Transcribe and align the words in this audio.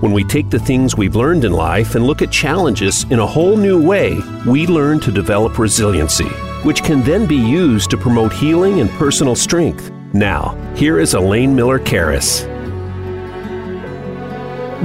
When 0.00 0.12
we 0.12 0.24
take 0.24 0.48
the 0.48 0.58
things 0.58 0.96
we've 0.96 1.14
learned 1.14 1.44
in 1.44 1.52
life 1.52 1.94
and 1.94 2.06
look 2.06 2.22
at 2.22 2.32
challenges 2.32 3.04
in 3.10 3.18
a 3.18 3.26
whole 3.26 3.54
new 3.54 3.78
way, 3.86 4.18
we 4.46 4.66
learn 4.66 4.98
to 5.00 5.12
develop 5.12 5.58
resiliency, 5.58 6.30
which 6.64 6.82
can 6.82 7.02
then 7.02 7.26
be 7.26 7.36
used 7.36 7.90
to 7.90 7.98
promote 7.98 8.32
healing 8.32 8.80
and 8.80 8.88
personal 8.92 9.36
strength. 9.36 9.90
Now, 10.14 10.56
here 10.74 10.98
is 10.98 11.12
Elaine 11.12 11.54
Miller 11.54 11.78
Karas. 11.78 12.46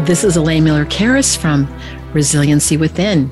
This 0.05 0.25
is 0.25 0.35
Elaine 0.35 0.65
Miller 0.65 0.85
Karas 0.85 1.37
from 1.37 1.73
Resiliency 2.11 2.75
Within. 2.75 3.31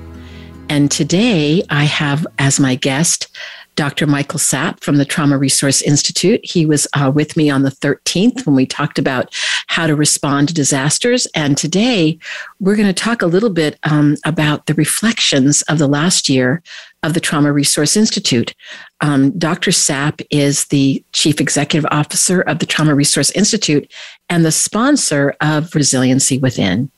And 0.69 0.89
today 0.89 1.63
I 1.69 1.83
have 1.83 2.25
as 2.39 2.61
my 2.61 2.75
guest 2.75 3.27
Dr. 3.75 4.05
Michael 4.07 4.39
Sapp 4.39 4.81
from 4.81 4.97
the 4.97 5.05
Trauma 5.05 5.37
Resource 5.37 5.81
Institute. 5.81 6.41
He 6.43 6.65
was 6.65 6.87
uh, 6.93 7.11
with 7.13 7.35
me 7.35 7.49
on 7.49 7.63
the 7.63 7.71
13th 7.71 8.45
when 8.45 8.55
we 8.55 8.65
talked 8.65 8.99
about 8.99 9.33
how 9.67 9.87
to 9.87 9.95
respond 9.95 10.47
to 10.47 10.53
disasters. 10.53 11.25
And 11.35 11.57
today 11.57 12.19
we're 12.59 12.75
going 12.75 12.87
to 12.87 12.93
talk 12.93 13.21
a 13.21 13.27
little 13.27 13.49
bit 13.49 13.79
um, 13.83 14.17
about 14.25 14.67
the 14.67 14.73
reflections 14.75 15.61
of 15.63 15.79
the 15.79 15.87
last 15.87 16.29
year 16.29 16.61
of 17.01 17.13
the 17.13 17.19
Trauma 17.19 17.51
Resource 17.51 17.97
Institute. 17.97 18.55
Um, 19.01 19.37
Dr. 19.37 19.71
Sapp 19.71 20.25
is 20.29 20.65
the 20.65 21.03
Chief 21.11 21.41
Executive 21.41 21.87
Officer 21.91 22.41
of 22.41 22.59
the 22.59 22.65
Trauma 22.65 22.95
Resource 22.95 23.31
Institute 23.31 23.91
and 24.29 24.45
the 24.45 24.51
sponsor 24.51 25.35
of 25.41 25.75
Resiliency 25.75 26.37
Within. 26.37 26.89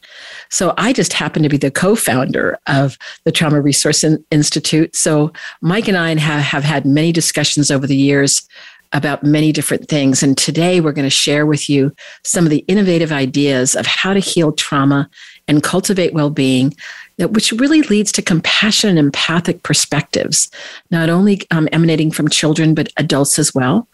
So 0.50 0.74
I 0.78 0.94
just 0.94 1.14
happen 1.14 1.44
to 1.44 1.50
be 1.50 1.58
the 1.58 1.72
co-founder 1.72 2.58
of 2.68 2.98
the 3.24 3.32
Trauma 3.32 3.62
Resource 3.62 4.04
Institute. 4.32 4.96
So 4.96 5.32
Mike 5.62 5.88
and 5.88 5.98
I 5.98 6.16
have, 6.18 6.42
have 6.42 6.64
had 6.64 6.86
many 6.86 7.12
discussions 7.12 7.72
over 7.72 7.88
the 7.88 7.96
years 7.96 8.48
about 8.94 9.24
many 9.24 9.52
different 9.52 9.90
things. 9.90 10.24
And 10.24 10.38
today 10.38 10.80
we're 10.80 10.94
going 10.94 11.06
to 11.06 11.10
share 11.10 11.46
with 11.46 11.70
you 11.70 11.94
some 12.24 12.46
of 12.46 12.50
the 12.50 12.64
innovative 12.68 13.12
ideas 13.12 13.76
of 13.76 13.86
how 13.86 14.14
to 14.14 14.20
heal 14.20 14.54
trauma 14.54 15.10
and 15.48 15.62
cultivate 15.62 16.14
well-being 16.14 16.74
that 17.18 17.32
which 17.32 17.52
really 17.54 17.82
leads 17.84 18.12
to 18.14 18.22
compassion 18.22 18.90
and 18.90 19.00
empathic 19.00 19.64
perspectives, 19.64 20.50
not 20.92 21.10
only 21.10 21.42
um, 21.52 21.70
emanating 21.72 22.12
from 22.12 22.30
children, 22.30 22.74
but 22.74 22.92
adults 22.98 23.40
as 23.40 23.54
well. 23.54 23.88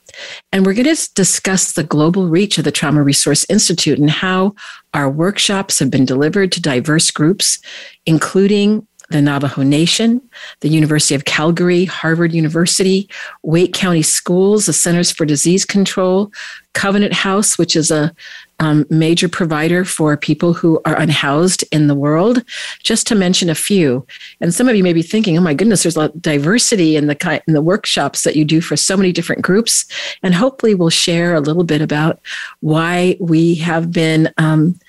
And 0.51 0.65
we're 0.65 0.73
going 0.73 0.93
to 0.93 1.13
discuss 1.13 1.73
the 1.73 1.83
global 1.83 2.27
reach 2.27 2.57
of 2.57 2.63
the 2.63 2.71
Trauma 2.71 3.03
Resource 3.03 3.45
Institute 3.49 3.99
and 3.99 4.09
how 4.09 4.55
our 4.93 5.09
workshops 5.09 5.79
have 5.79 5.89
been 5.89 6.05
delivered 6.05 6.51
to 6.51 6.61
diverse 6.61 7.11
groups, 7.11 7.59
including 8.05 8.85
the 9.11 9.21
Navajo 9.21 9.61
Nation, 9.63 10.21
the 10.61 10.69
University 10.69 11.13
of 11.15 11.25
Calgary, 11.25 11.85
Harvard 11.85 12.33
University, 12.33 13.09
Wake 13.43 13.73
County 13.73 14.01
Schools, 14.01 14.65
the 14.65 14.73
Centers 14.73 15.11
for 15.11 15.25
Disease 15.25 15.65
Control, 15.65 16.31
Covenant 16.73 17.13
House, 17.13 17.57
which 17.57 17.75
is 17.75 17.91
a 17.91 18.13
um, 18.59 18.85
major 18.89 19.27
provider 19.27 19.83
for 19.83 20.15
people 20.15 20.53
who 20.53 20.79
are 20.85 20.95
unhoused 20.95 21.63
in 21.71 21.87
the 21.87 21.95
world, 21.95 22.43
just 22.83 23.07
to 23.07 23.15
mention 23.15 23.49
a 23.49 23.55
few. 23.55 24.05
And 24.39 24.53
some 24.53 24.69
of 24.69 24.75
you 24.75 24.83
may 24.83 24.93
be 24.93 25.01
thinking, 25.01 25.37
"Oh 25.37 25.41
my 25.41 25.53
goodness, 25.53 25.83
there's 25.83 25.95
a 25.95 25.99
lot 25.99 26.15
of 26.15 26.21
diversity 26.21 26.95
in 26.95 27.07
the 27.07 27.41
in 27.47 27.53
the 27.53 27.61
workshops 27.61 28.21
that 28.21 28.35
you 28.35 28.45
do 28.45 28.61
for 28.61 28.77
so 28.77 28.95
many 28.95 29.11
different 29.11 29.41
groups." 29.41 29.85
And 30.23 30.33
hopefully, 30.33 30.75
we'll 30.75 30.89
share 30.89 31.33
a 31.33 31.41
little 31.41 31.63
bit 31.63 31.81
about 31.81 32.21
why 32.59 33.17
we 33.19 33.55
have 33.55 33.91
been 33.91 34.31
um, 34.37 34.79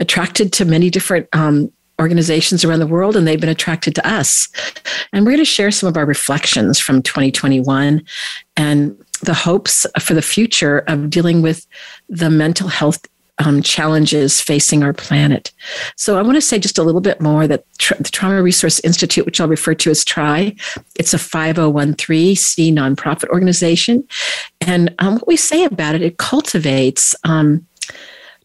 attracted 0.00 0.52
to 0.54 0.64
many 0.64 0.90
different 0.90 1.28
um, 1.32 1.70
organizations 2.00 2.64
around 2.64 2.80
the 2.80 2.86
world 2.86 3.16
and 3.16 3.26
they've 3.26 3.40
been 3.40 3.48
attracted 3.48 3.94
to 3.94 4.08
us. 4.08 4.48
And 5.12 5.24
we're 5.24 5.32
going 5.32 5.38
to 5.38 5.44
share 5.44 5.70
some 5.70 5.88
of 5.88 5.96
our 5.96 6.06
reflections 6.06 6.78
from 6.80 7.02
2021 7.02 8.02
and 8.56 9.04
the 9.22 9.34
hopes 9.34 9.86
for 10.00 10.14
the 10.14 10.22
future 10.22 10.78
of 10.88 11.10
dealing 11.10 11.42
with 11.42 11.66
the 12.08 12.30
mental 12.30 12.68
health 12.68 13.06
um, 13.44 13.62
challenges 13.62 14.40
facing 14.40 14.82
our 14.82 14.92
planet. 14.92 15.50
So 15.96 16.18
I 16.18 16.22
want 16.22 16.36
to 16.36 16.42
say 16.42 16.58
just 16.58 16.78
a 16.78 16.82
little 16.82 17.00
bit 17.00 17.20
more 17.20 17.46
that 17.46 17.64
tra- 17.78 17.96
the 17.96 18.10
Trauma 18.10 18.42
Resource 18.42 18.80
Institute, 18.80 19.24
which 19.24 19.40
I'll 19.40 19.48
refer 19.48 19.74
to 19.74 19.90
as 19.90 20.04
TRI, 20.04 20.56
it's 20.96 21.14
a 21.14 21.18
5013C 21.18 22.72
nonprofit 22.72 23.28
organization. 23.30 24.06
And 24.60 24.94
um, 24.98 25.14
what 25.14 25.26
we 25.26 25.36
say 25.36 25.64
about 25.64 25.94
it, 25.94 26.02
it 26.02 26.18
cultivates 26.18 27.14
um, 27.24 27.66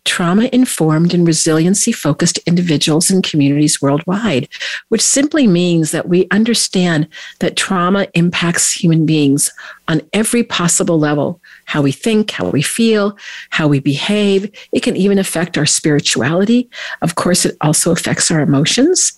trauma 0.06 0.50
informed 0.54 1.14
and 1.14 1.28
resiliency 1.28 1.92
focused 1.92 2.38
individuals 2.46 3.10
and 3.10 3.24
communities 3.24 3.82
worldwide, 3.82 4.48
which 4.90 5.02
simply 5.02 5.48
means 5.48 5.92
that 5.92 6.08
we 6.08 6.28
understand 6.32 7.08
that 7.40 7.58
trauma 7.58 8.08
impacts 8.14 8.72
human 8.72 9.06
beings 9.06 9.52
on 9.88 10.02
every 10.14 10.44
possible 10.44 10.98
level 10.98 11.42
how 11.66 11.82
we 11.82 11.92
think, 11.92 12.32
how 12.32 12.50
we 12.50 12.62
feel, 12.62 13.18
how 13.50 13.68
we 13.68 13.80
behave. 13.80 14.50
It 14.72 14.82
can 14.84 14.96
even 14.96 15.18
affect 15.18 15.58
our 15.58 15.66
spirituality. 15.66 16.70
Of 17.02 17.16
course, 17.16 17.46
it 17.46 17.58
also 17.62 17.92
affects 17.92 18.32
our 18.32 18.40
emotions. 18.40 19.14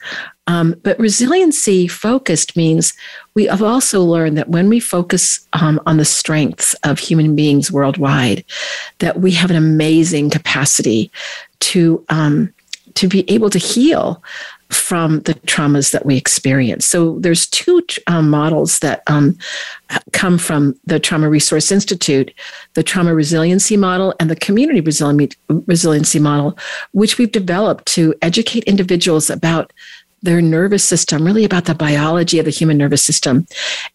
Um, 0.47 0.75
but 0.83 0.97
resiliency 0.99 1.87
focused 1.87 2.55
means 2.55 2.93
we 3.35 3.45
have 3.45 3.61
also 3.61 4.01
learned 4.01 4.37
that 4.37 4.49
when 4.49 4.69
we 4.69 4.79
focus 4.79 5.45
um, 5.53 5.79
on 5.85 5.97
the 5.97 6.05
strengths 6.05 6.73
of 6.83 6.99
human 6.99 7.35
beings 7.35 7.71
worldwide, 7.71 8.43
that 8.99 9.19
we 9.19 9.31
have 9.31 9.51
an 9.51 9.57
amazing 9.57 10.29
capacity 10.29 11.11
to 11.59 12.03
um, 12.09 12.53
to 12.95 13.07
be 13.07 13.29
able 13.29 13.49
to 13.51 13.59
heal 13.59 14.23
from 14.69 15.21
the 15.21 15.33
traumas 15.45 15.91
that 15.91 16.05
we 16.05 16.17
experience. 16.17 16.85
So 16.85 17.19
there's 17.19 17.47
two 17.47 17.81
um, 18.07 18.29
models 18.29 18.79
that 18.79 19.01
um, 19.07 19.37
come 20.11 20.37
from 20.37 20.77
the 20.85 20.99
Trauma 20.99 21.29
Resource 21.29 21.71
Institute, 21.71 22.33
the 22.73 22.83
trauma 22.83 23.13
resiliency 23.13 23.77
model 23.77 24.13
and 24.19 24.29
the 24.29 24.35
community 24.35 24.81
resiliency 24.81 26.19
model, 26.19 26.57
which 26.91 27.17
we've 27.17 27.31
developed 27.31 27.85
to 27.93 28.13
educate 28.21 28.63
individuals 28.65 29.29
about 29.29 29.71
their 30.21 30.41
nervous 30.41 30.83
system, 30.83 31.23
really 31.23 31.45
about 31.45 31.65
the 31.65 31.75
biology 31.75 32.39
of 32.39 32.45
the 32.45 32.51
human 32.51 32.77
nervous 32.77 33.05
system, 33.05 33.45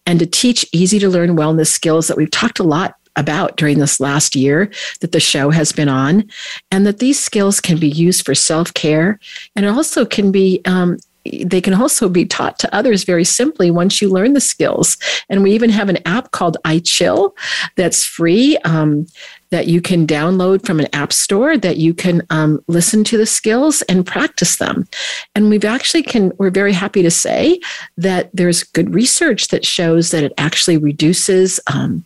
and 0.05 0.19
to 0.19 0.25
teach 0.25 0.65
easy 0.71 0.99
to 0.99 1.09
learn 1.09 1.37
wellness 1.37 1.67
skills 1.67 2.07
that 2.07 2.17
we've 2.17 2.31
talked 2.31 2.59
a 2.59 2.63
lot 2.63 2.95
about 3.15 3.57
during 3.57 3.77
this 3.77 3.99
last 3.99 4.35
year 4.35 4.71
that 5.01 5.11
the 5.11 5.19
show 5.19 5.51
has 5.51 5.71
been 5.71 5.89
on, 5.89 6.23
and 6.71 6.85
that 6.85 6.99
these 6.99 7.19
skills 7.19 7.59
can 7.59 7.77
be 7.77 7.89
used 7.89 8.25
for 8.25 8.35
self 8.35 8.73
care 8.73 9.19
and 9.55 9.65
also 9.65 10.05
can 10.05 10.31
be 10.31 10.61
um, 10.65 10.97
they 11.45 11.61
can 11.61 11.73
also 11.73 12.09
be 12.09 12.25
taught 12.25 12.59
to 12.59 12.75
others 12.75 13.03
very 13.03 13.23
simply 13.23 13.71
once 13.71 14.01
you 14.01 14.09
learn 14.09 14.33
the 14.33 14.41
skills. 14.41 14.97
And 15.29 15.41
we 15.41 15.53
even 15.53 15.69
have 15.69 15.89
an 15.89 15.99
app 16.05 16.31
called 16.31 16.57
iChill 16.65 17.31
that's 17.75 18.03
free. 18.03 18.57
Um, 18.65 19.07
that 19.53 19.67
you 19.67 19.81
can 19.81 20.07
download 20.07 20.65
from 20.65 20.79
an 20.79 20.87
app 20.93 21.13
store 21.13 21.57
that 21.57 21.77
you 21.77 21.93
can 21.93 22.23
um, 22.31 22.59
listen 22.67 23.03
to 23.03 23.17
the 23.17 23.25
skills 23.25 23.83
and 23.83 24.05
practice 24.05 24.55
them 24.55 24.87
and 25.35 25.49
we've 25.49 25.63
actually 25.63 26.01
can 26.01 26.31
we're 26.39 26.49
very 26.49 26.73
happy 26.73 27.03
to 27.03 27.11
say 27.11 27.59
that 27.95 28.31
there's 28.33 28.63
good 28.63 28.93
research 28.95 29.49
that 29.49 29.63
shows 29.63 30.09
that 30.09 30.23
it 30.23 30.33
actually 30.39 30.77
reduces 30.77 31.59
um, 31.71 32.03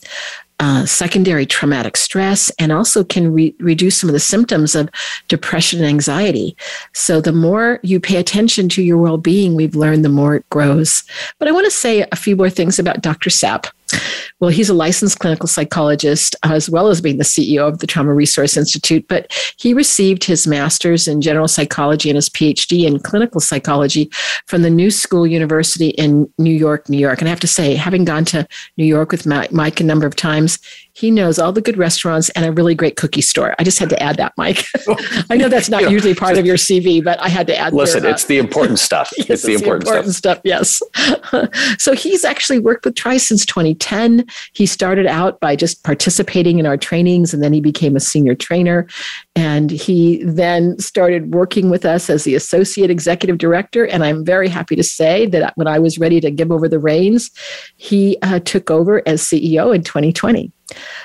uh, 0.59 0.85
secondary 0.85 1.45
traumatic 1.45 1.95
stress 1.95 2.49
and 2.59 2.71
also 2.71 3.03
can 3.03 3.31
re- 3.31 3.55
reduce 3.59 3.95
some 3.97 4.09
of 4.09 4.13
the 4.13 4.19
symptoms 4.19 4.75
of 4.75 4.89
depression 5.27 5.79
and 5.79 5.87
anxiety. 5.87 6.57
So, 6.93 7.21
the 7.21 7.31
more 7.31 7.79
you 7.83 7.99
pay 7.99 8.17
attention 8.17 8.67
to 8.69 8.81
your 8.81 8.97
well 8.97 9.17
being, 9.17 9.55
we've 9.55 9.75
learned 9.75 10.03
the 10.03 10.09
more 10.09 10.35
it 10.35 10.49
grows. 10.49 11.03
But 11.37 11.47
I 11.47 11.51
want 11.51 11.65
to 11.65 11.71
say 11.71 12.07
a 12.11 12.15
few 12.15 12.35
more 12.35 12.49
things 12.49 12.79
about 12.79 13.01
Dr. 13.01 13.29
Sapp. 13.29 13.67
Well, 14.39 14.51
he's 14.51 14.69
a 14.69 14.73
licensed 14.73 15.19
clinical 15.19 15.47
psychologist 15.47 16.35
as 16.43 16.69
well 16.69 16.89
as 16.89 17.01
being 17.01 17.17
the 17.17 17.23
CEO 17.23 17.67
of 17.67 17.79
the 17.79 17.87
Trauma 17.87 18.13
Resource 18.13 18.55
Institute, 18.55 19.07
but 19.07 19.31
he 19.57 19.73
received 19.73 20.23
his 20.23 20.45
master's 20.45 21.07
in 21.07 21.21
general 21.21 21.47
psychology 21.47 22.09
and 22.09 22.15
his 22.15 22.29
PhD 22.29 22.85
in 22.85 22.99
clinical 22.99 23.41
psychology 23.41 24.11
from 24.45 24.61
the 24.61 24.69
New 24.69 24.91
School 24.91 25.25
University 25.25 25.89
in 25.89 26.31
New 26.37 26.53
York, 26.53 26.87
New 26.87 26.99
York. 26.99 27.19
And 27.19 27.27
I 27.27 27.31
have 27.31 27.39
to 27.39 27.47
say, 27.47 27.75
having 27.75 28.05
gone 28.05 28.25
to 28.25 28.47
New 28.77 28.85
York 28.85 29.11
with 29.11 29.25
Mike 29.25 29.79
a 29.79 29.83
number 29.83 30.05
of 30.05 30.15
times, 30.15 30.59
he 30.97 31.11
knows 31.11 31.37
all 31.37 31.51
the 31.51 31.61
good 31.61 31.77
restaurants 31.77 32.29
and 32.29 32.43
a 32.43 32.51
really 32.51 32.73
great 32.73 32.95
cookie 32.95 33.21
store. 33.21 33.53
I 33.59 33.63
just 33.63 33.77
had 33.77 33.89
to 33.89 34.01
add 34.01 34.17
that, 34.17 34.33
Mike. 34.35 34.65
I 35.29 35.37
know 35.37 35.47
that's 35.47 35.69
not 35.69 35.81
you 35.83 35.89
usually 35.89 36.15
part 36.15 36.39
of 36.39 36.45
your 36.45 36.57
CV, 36.57 37.03
but 37.03 37.19
I 37.21 37.29
had 37.29 37.45
to 37.47 37.55
add. 37.55 37.71
Listen, 37.71 38.01
your, 38.01 38.11
uh, 38.11 38.13
it's 38.15 38.25
the 38.25 38.39
important 38.39 38.79
stuff. 38.79 39.11
yes, 39.17 39.29
it's 39.29 39.43
the 39.43 39.53
important, 39.53 39.85
the 39.85 39.91
important 39.91 40.15
stuff. 40.15 40.39
stuff. 40.39 40.41
Yes. 40.43 40.81
so 41.77 41.93
he's 41.93 42.25
actually 42.25 42.57
worked 42.57 42.83
with 42.83 42.95
TRI 42.95 43.19
since 43.19 43.45
20 43.45 43.75
2010. 43.79 44.25
He 44.53 44.65
started 44.65 45.05
out 45.05 45.39
by 45.39 45.55
just 45.55 45.83
participating 45.83 46.59
in 46.59 46.65
our 46.65 46.77
trainings 46.77 47.33
and 47.33 47.43
then 47.43 47.53
he 47.53 47.61
became 47.61 47.95
a 47.95 47.99
senior 47.99 48.35
trainer. 48.35 48.87
And 49.35 49.71
he 49.71 50.23
then 50.23 50.77
started 50.79 51.33
working 51.33 51.69
with 51.69 51.85
us 51.85 52.09
as 52.09 52.23
the 52.23 52.35
associate 52.35 52.89
executive 52.89 53.37
director. 53.37 53.85
And 53.85 54.03
I'm 54.03 54.25
very 54.25 54.49
happy 54.49 54.75
to 54.75 54.83
say 54.83 55.25
that 55.27 55.53
when 55.55 55.67
I 55.67 55.79
was 55.79 55.97
ready 55.97 56.19
to 56.21 56.31
give 56.31 56.51
over 56.51 56.67
the 56.67 56.79
reins, 56.79 57.31
he 57.77 58.17
uh, 58.21 58.39
took 58.39 58.71
over 58.71 59.01
as 59.07 59.21
CEO 59.21 59.73
in 59.73 59.83
2020. 59.83 60.51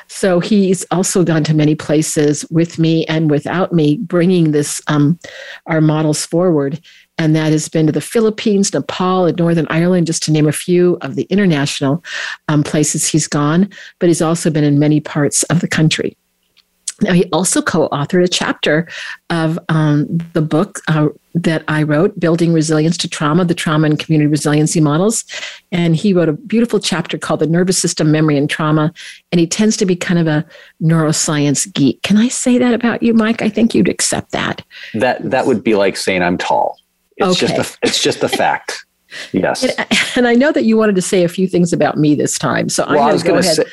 So 0.08 0.40
he's 0.40 0.84
also 0.90 1.24
gone 1.24 1.44
to 1.44 1.54
many 1.54 1.74
places 1.74 2.44
with 2.50 2.78
me 2.78 3.04
and 3.06 3.30
without 3.30 3.72
me, 3.72 3.96
bringing 3.96 4.50
this 4.50 4.80
um, 4.88 5.18
our 5.66 5.80
models 5.80 6.26
forward. 6.26 6.80
And 7.22 7.36
that 7.36 7.52
has 7.52 7.68
been 7.68 7.86
to 7.86 7.92
the 7.92 8.00
Philippines, 8.00 8.74
Nepal, 8.74 9.26
and 9.26 9.38
Northern 9.38 9.68
Ireland, 9.70 10.08
just 10.08 10.24
to 10.24 10.32
name 10.32 10.48
a 10.48 10.52
few 10.52 10.98
of 11.02 11.14
the 11.14 11.22
international 11.30 12.02
um, 12.48 12.64
places 12.64 13.06
he's 13.06 13.28
gone. 13.28 13.70
But 14.00 14.08
he's 14.08 14.20
also 14.20 14.50
been 14.50 14.64
in 14.64 14.80
many 14.80 14.98
parts 14.98 15.44
of 15.44 15.60
the 15.60 15.68
country. 15.68 16.16
Now, 17.00 17.12
he 17.12 17.26
also 17.32 17.62
co 17.62 17.88
authored 17.90 18.24
a 18.24 18.28
chapter 18.28 18.88
of 19.30 19.56
um, 19.68 20.06
the 20.32 20.42
book 20.42 20.80
uh, 20.88 21.08
that 21.34 21.62
I 21.68 21.84
wrote, 21.84 22.18
Building 22.18 22.52
Resilience 22.52 22.96
to 22.98 23.08
Trauma, 23.08 23.44
the 23.44 23.54
Trauma 23.54 23.86
and 23.86 24.00
Community 24.00 24.28
Resiliency 24.28 24.80
Models. 24.80 25.24
And 25.70 25.94
he 25.94 26.12
wrote 26.12 26.28
a 26.28 26.32
beautiful 26.32 26.80
chapter 26.80 27.18
called 27.18 27.38
The 27.38 27.46
Nervous 27.46 27.78
System, 27.78 28.10
Memory, 28.10 28.36
and 28.36 28.50
Trauma. 28.50 28.92
And 29.30 29.38
he 29.38 29.46
tends 29.46 29.76
to 29.76 29.86
be 29.86 29.94
kind 29.94 30.18
of 30.18 30.26
a 30.26 30.44
neuroscience 30.82 31.72
geek. 31.72 32.02
Can 32.02 32.16
I 32.16 32.26
say 32.26 32.58
that 32.58 32.74
about 32.74 33.00
you, 33.00 33.14
Mike? 33.14 33.42
I 33.42 33.48
think 33.48 33.76
you'd 33.76 33.88
accept 33.88 34.32
that. 34.32 34.64
That, 34.94 35.30
that 35.30 35.46
would 35.46 35.62
be 35.62 35.76
like 35.76 35.96
saying 35.96 36.22
I'm 36.22 36.36
tall. 36.36 36.81
It's 37.16 37.42
okay. 37.42 37.54
just 37.54 37.74
a, 37.74 37.78
it's 37.82 38.02
just 38.02 38.22
a 38.22 38.28
fact. 38.28 38.84
Yes. 39.32 39.62
And, 39.62 39.86
and, 40.16 40.28
I 40.28 40.34
know 40.34 40.52
that 40.52 40.64
you 40.64 40.76
wanted 40.76 40.94
to 40.94 41.02
say 41.02 41.22
a 41.22 41.28
few 41.28 41.46
things 41.46 41.72
about 41.72 41.98
me 41.98 42.14
this 42.14 42.38
time. 42.38 42.70
So 42.70 42.86
well, 42.88 43.02
I'm 43.02 43.08
going 43.08 43.18
to 43.18 43.26
go 43.26 43.38
ahead. 43.38 43.56
Say, 43.56 43.64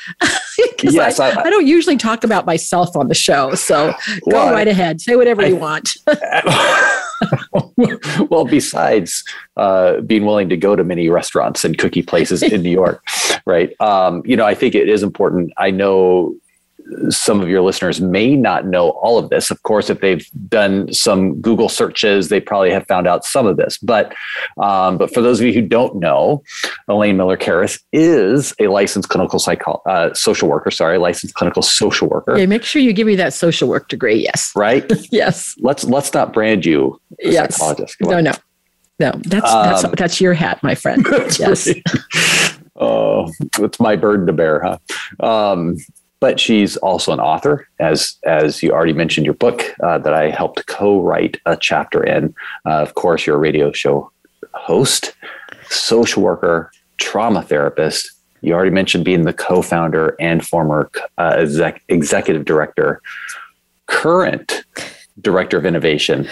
yes, 0.84 1.20
I, 1.20 1.30
I, 1.30 1.44
I, 1.44 1.50
don't 1.50 1.68
usually 1.68 1.98
talk 1.98 2.24
about 2.24 2.46
myself 2.46 2.96
on 2.96 3.08
the 3.08 3.16
show. 3.16 3.56
So 3.56 3.94
well, 4.26 4.48
go 4.48 4.52
right 4.52 4.68
ahead. 4.68 5.02
Say 5.02 5.16
whatever 5.16 5.44
I, 5.44 5.48
you 5.48 5.56
want. 5.56 5.92
well, 8.30 8.46
besides 8.46 9.24
uh, 9.58 10.02
being 10.02 10.26
willing 10.26 10.50
to 10.50 10.58
go 10.58 10.76
to 10.76 10.84
many 10.84 11.10
restaurants 11.10 11.64
and 11.64 11.78
cookie 11.78 12.04
places 12.04 12.44
in 12.44 12.62
New 12.62 12.72
York, 12.72 13.04
right? 13.46 13.80
Um, 13.80 14.24
you 14.26 14.36
know, 14.36 14.46
I 14.46 14.56
think 14.56 14.76
it 14.76 14.90
is 14.90 15.04
important. 15.04 15.54
I 15.58 15.72
know 15.72 16.36
some 17.10 17.42
of 17.42 17.50
your 17.50 17.62
listeners 17.62 18.02
may 18.02 18.36
not 18.36 18.66
know 18.66 18.90
all 18.92 19.18
of 19.18 19.30
this. 19.30 19.52
Of 19.52 19.62
course, 19.64 19.90
if 19.90 20.02
they've 20.02 20.26
done 20.48 20.92
some 20.94 21.40
Google 21.42 21.70
searches, 21.70 22.30
they 22.30 22.40
probably 22.40 22.72
have 22.72 22.88
found 22.88 23.08
out 23.08 23.26
some 23.26 23.46
of 23.46 23.58
this. 23.58 23.78
But 23.78 24.14
um, 24.58 24.98
but 24.98 25.14
for 25.14 25.22
those 25.22 25.40
of 25.40 25.46
you 25.46 25.54
who 25.54 25.62
don't 25.62 25.96
know, 25.98 26.44
Elaine 26.88 27.18
Miller 27.18 27.38
Karas 27.38 27.80
is 27.92 28.54
a 28.60 28.68
licensed 28.68 29.10
clinical 29.10 29.40
psycho- 29.40 29.82
uh, 29.86 30.14
social 30.14 30.50
worker. 30.50 30.72
Sorry, 30.72 30.98
licensed 30.98 31.36
clinical 31.36 31.62
social 31.62 32.08
worker. 32.08 32.38
Yeah, 32.38 32.46
make 32.46 32.64
sure 32.64 32.82
you 32.82 32.94
give 32.94 33.08
me 33.08 33.16
that 33.16 33.34
social 33.34 33.68
work 33.68 33.88
degree. 33.88 34.16
Yes. 34.16 34.52
Right. 34.56 34.90
yes. 35.12 35.56
Let's 35.60 35.84
let's 35.84 36.14
not 36.14 36.34
brand 36.34 36.66
you. 36.66 37.00
yes. 37.20 37.56
Psychologist. 37.56 37.98
No, 38.02 38.20
no, 38.20 38.34
no. 39.00 39.12
That's 39.26 39.52
um, 39.52 39.66
that's 39.66 39.96
that's 39.98 40.22
your 40.22 40.34
hat, 40.34 40.62
my 40.64 40.76
friend. 40.76 41.06
yes. 41.40 41.68
Right. 41.68 41.84
Oh, 42.82 43.30
it's 43.60 43.80
my 43.80 43.98
burden 43.98 44.26
to 44.28 44.34
bear, 44.34 44.62
huh? 44.62 44.78
Um, 45.20 45.76
but 46.20 46.40
she's 46.40 46.78
also 46.78 47.12
an 47.14 47.20
author, 47.20 47.68
as 47.80 48.18
as 48.24 48.62
you 48.62 48.72
already 48.72 48.94
mentioned 48.94 49.26
your 49.26 49.36
book 49.36 49.64
uh, 49.82 49.98
that 50.00 50.14
I 50.14 50.30
helped 50.30 50.66
co-write 50.68 51.40
a 51.46 51.56
chapter 51.56 52.04
in. 52.04 52.34
Uh, 52.66 52.82
of 52.82 52.96
course, 52.96 53.26
you're 53.26 53.38
a 53.38 53.40
radio 53.40 53.72
show 53.72 54.12
host, 54.54 55.14
social 55.70 56.24
worker, 56.24 56.72
trauma 56.98 57.42
therapist. 57.42 58.12
You 58.42 58.54
already 58.54 58.72
mentioned 58.72 59.06
being 59.06 59.24
the 59.24 59.34
co-founder 59.34 60.16
and 60.20 60.46
former 60.46 60.90
uh, 61.18 61.36
exec- 61.38 61.84
executive 61.90 62.46
director, 62.46 63.02
current 63.88 64.64
director 65.22 65.58
of 65.58 65.66
innovation 65.66 66.28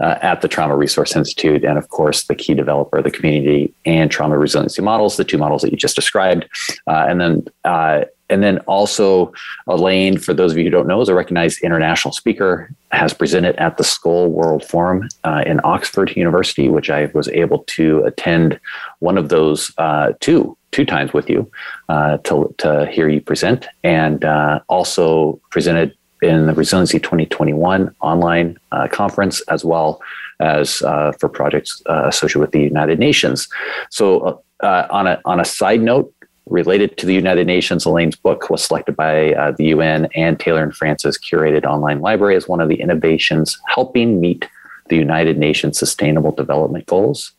uh, 0.00 0.18
at 0.22 0.40
the 0.40 0.48
Trauma 0.48 0.76
Resource 0.76 1.16
Institute, 1.16 1.64
and 1.64 1.78
of 1.78 1.88
course, 1.88 2.24
the 2.24 2.34
key 2.34 2.54
developer 2.54 2.98
of 2.98 3.04
the 3.04 3.10
community 3.10 3.72
and 3.84 4.10
trauma 4.10 4.36
resiliency 4.36 4.82
models, 4.82 5.16
the 5.16 5.24
two 5.24 5.38
models 5.38 5.62
that 5.62 5.70
you 5.70 5.76
just 5.76 5.96
described. 5.96 6.46
Uh, 6.86 7.06
and 7.08 7.20
then 7.20 7.46
uh, 7.64 8.04
and 8.28 8.42
then 8.42 8.58
also 8.60 9.32
Elaine, 9.66 10.18
for 10.18 10.34
those 10.34 10.52
of 10.52 10.58
you 10.58 10.64
who 10.64 10.70
don't 10.70 10.88
know, 10.88 11.00
is 11.00 11.08
a 11.08 11.14
recognized 11.14 11.62
international 11.62 12.12
speaker, 12.12 12.70
has 12.92 13.12
presented 13.12 13.56
at 13.56 13.76
the 13.76 13.84
Skoll 13.84 14.30
World 14.30 14.64
Forum 14.64 15.08
uh, 15.24 15.42
in 15.46 15.60
Oxford 15.64 16.16
University, 16.16 16.68
which 16.68 16.90
I 16.90 17.06
was 17.14 17.28
able 17.28 17.60
to 17.64 18.02
attend 18.04 18.58
one 19.00 19.18
of 19.18 19.28
those 19.28 19.72
uh, 19.78 20.12
two 20.20 20.56
two 20.72 20.84
times 20.84 21.12
with 21.12 21.30
you 21.30 21.50
uh, 21.88 22.18
to 22.18 22.54
to 22.58 22.86
hear 22.86 23.08
you 23.08 23.20
present, 23.20 23.66
and 23.82 24.24
uh, 24.24 24.60
also 24.68 25.40
presented 25.50 25.96
in 26.22 26.46
the 26.46 26.54
Resiliency 26.54 26.98
2021 26.98 27.94
online 28.00 28.58
uh, 28.72 28.88
conference 28.88 29.40
as 29.42 29.64
well 29.64 30.00
as 30.40 30.82
uh, 30.82 31.12
for 31.20 31.28
projects 31.28 31.82
associated 31.86 32.40
with 32.40 32.52
the 32.52 32.62
United 32.62 32.98
Nations. 32.98 33.48
So. 33.90 34.42
on 34.62 35.06
a 35.06 35.20
on 35.26 35.38
a 35.38 35.44
side 35.44 35.82
note, 35.82 36.10
related 36.46 36.96
to 36.98 37.06
the 37.06 37.14
United 37.14 37.46
Nations, 37.46 37.84
Elaine's 37.84 38.16
book 38.16 38.50
was 38.50 38.62
selected 38.62 38.96
by 38.96 39.32
uh, 39.34 39.50
the 39.52 39.66
UN 39.66 40.06
and 40.14 40.38
Taylor 40.38 40.62
and 40.62 40.74
Francis 40.74 41.18
curated 41.18 41.64
online 41.64 42.00
library 42.00 42.36
as 42.36 42.48
one 42.48 42.60
of 42.60 42.68
the 42.68 42.80
innovations 42.80 43.58
helping 43.66 44.20
meet 44.20 44.48
the 44.88 44.96
United 44.96 45.38
Nations 45.38 45.78
Sustainable 45.78 46.30
Development 46.30 46.86
Goals. 46.86 47.32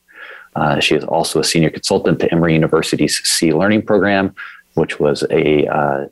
Uh, 0.55 0.79
she 0.79 0.95
is 0.95 1.03
also 1.05 1.39
a 1.39 1.43
senior 1.43 1.69
consultant 1.69 2.19
to 2.19 2.31
Emory 2.31 2.53
University's 2.53 3.21
SEE 3.23 3.53
Learning 3.53 3.81
Program, 3.81 4.35
which 4.73 4.99
was 4.99 5.23
a 5.29 5.67
uh, 5.67 6.07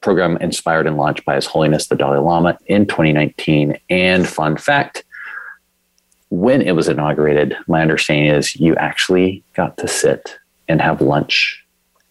program 0.00 0.36
inspired 0.36 0.86
and 0.86 0.96
launched 0.96 1.24
by 1.24 1.34
His 1.34 1.46
Holiness 1.46 1.88
the 1.88 1.96
Dalai 1.96 2.18
Lama 2.18 2.56
in 2.66 2.86
2019. 2.86 3.78
And 3.90 4.28
fun 4.28 4.56
fact, 4.56 5.04
when 6.30 6.62
it 6.62 6.72
was 6.72 6.88
inaugurated, 6.88 7.56
my 7.66 7.82
understanding 7.82 8.32
is 8.32 8.54
you 8.56 8.76
actually 8.76 9.42
got 9.54 9.76
to 9.78 9.88
sit 9.88 10.38
and 10.68 10.80
have 10.80 11.00
lunch 11.00 11.64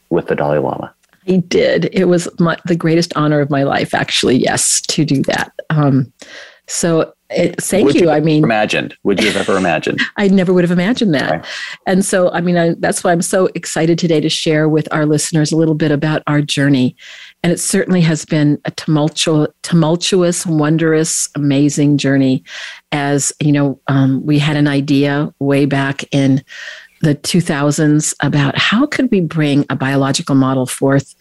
with 0.09 0.27
the 0.27 0.36
Dalai 0.36 0.59
Lama? 0.59 0.94
I 1.27 1.38
did. 1.38 1.89
It 1.94 2.06
was 2.06 2.27
my, 2.39 2.57
the 2.65 2.75
greatest 2.75 3.12
honor 3.15 3.42
of 3.42 3.50
my 3.50 3.63
life, 3.63 3.94
actually. 3.94 4.38
Yes, 4.38 4.81
to 4.81 5.04
do 5.04 5.21
that. 5.24 5.51
Um, 5.69 6.12
so 6.68 7.13
it, 7.30 7.62
thank 7.62 7.94
you. 7.94 8.01
you 8.01 8.09
I 8.09 8.19
mean, 8.21 8.44
imagined? 8.44 8.95
Would 9.04 9.21
you 9.21 9.27
have 9.31 9.36
ever 9.36 9.57
imagined? 9.57 10.00
I 10.18 10.27
never 10.30 10.54
would 10.54 10.63
have 10.63 10.71
imagined 10.71 11.13
that. 11.13 11.31
Right. 11.31 11.45
And 11.86 12.06
so, 12.06 12.31
I 12.31 12.39
mean, 12.39 12.57
I, 12.57 12.75
that's 12.80 13.04
why 13.04 13.12
I'm 13.12 13.21
so 13.21 13.48
excited 13.56 14.00
today 14.00 14.21
to 14.21 14.30
share 14.30 14.69
with 14.69 14.88
our 14.94 15.06
listeners 15.06 15.51
a 15.51 15.57
little 15.57 15.75
bit 15.75 15.92
about 15.92 16.24
our 16.27 16.42
journey. 16.42 16.95
And 17.44 17.51
it 17.51 17.59
certainly 17.59 18.01
has 18.01 18.24
been 18.24 18.59
a 18.63 18.71
tumultuous, 18.71 19.50
tumultuous, 19.63 20.45
wondrous, 20.45 21.30
amazing 21.36 21.98
journey. 21.98 22.44
As 22.94 23.33
you 23.42 23.51
know, 23.51 23.80
um, 23.88 24.25
we 24.25 24.39
had 24.39 24.56
an 24.56 24.68
idea 24.68 25.33
way 25.39 25.65
back 25.65 26.06
in 26.13 26.44
the 27.01 27.15
2000s 27.15 28.15
about 28.21 28.57
how 28.57 28.85
could 28.85 29.09
we 29.11 29.21
bring 29.21 29.65
a 29.69 29.75
biological 29.75 30.35
model 30.35 30.65
forth 30.65 31.15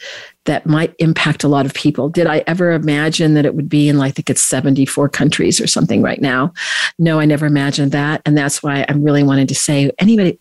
that 0.47 0.64
might 0.64 0.95
impact 0.99 1.45
a 1.45 1.49
lot 1.49 1.66
of 1.66 1.75
people. 1.75 2.09
Did 2.09 2.26
I 2.26 2.42
ever 2.47 2.73
imagine 2.73 3.35
that 3.35 3.45
it 3.45 3.54
would 3.54 3.68
be 3.68 3.88
in, 3.88 3.99
like, 3.99 4.09
I 4.09 4.12
think 4.12 4.30
it's 4.30 4.42
74 4.42 5.09
countries 5.09 5.61
or 5.61 5.66
something 5.66 6.02
right 6.02 6.21
now? 6.21 6.52
No, 6.99 7.21
I 7.21 7.26
never 7.26 7.47
imagined 7.47 7.92
that. 7.92 8.23
And 8.25 8.38
that's 8.38 8.62
why 8.62 8.87
I'm 8.88 9.02
really 9.02 9.23
wanting 9.23 9.49
to 9.49 9.54
say 9.54 9.90
anybody 9.99 10.38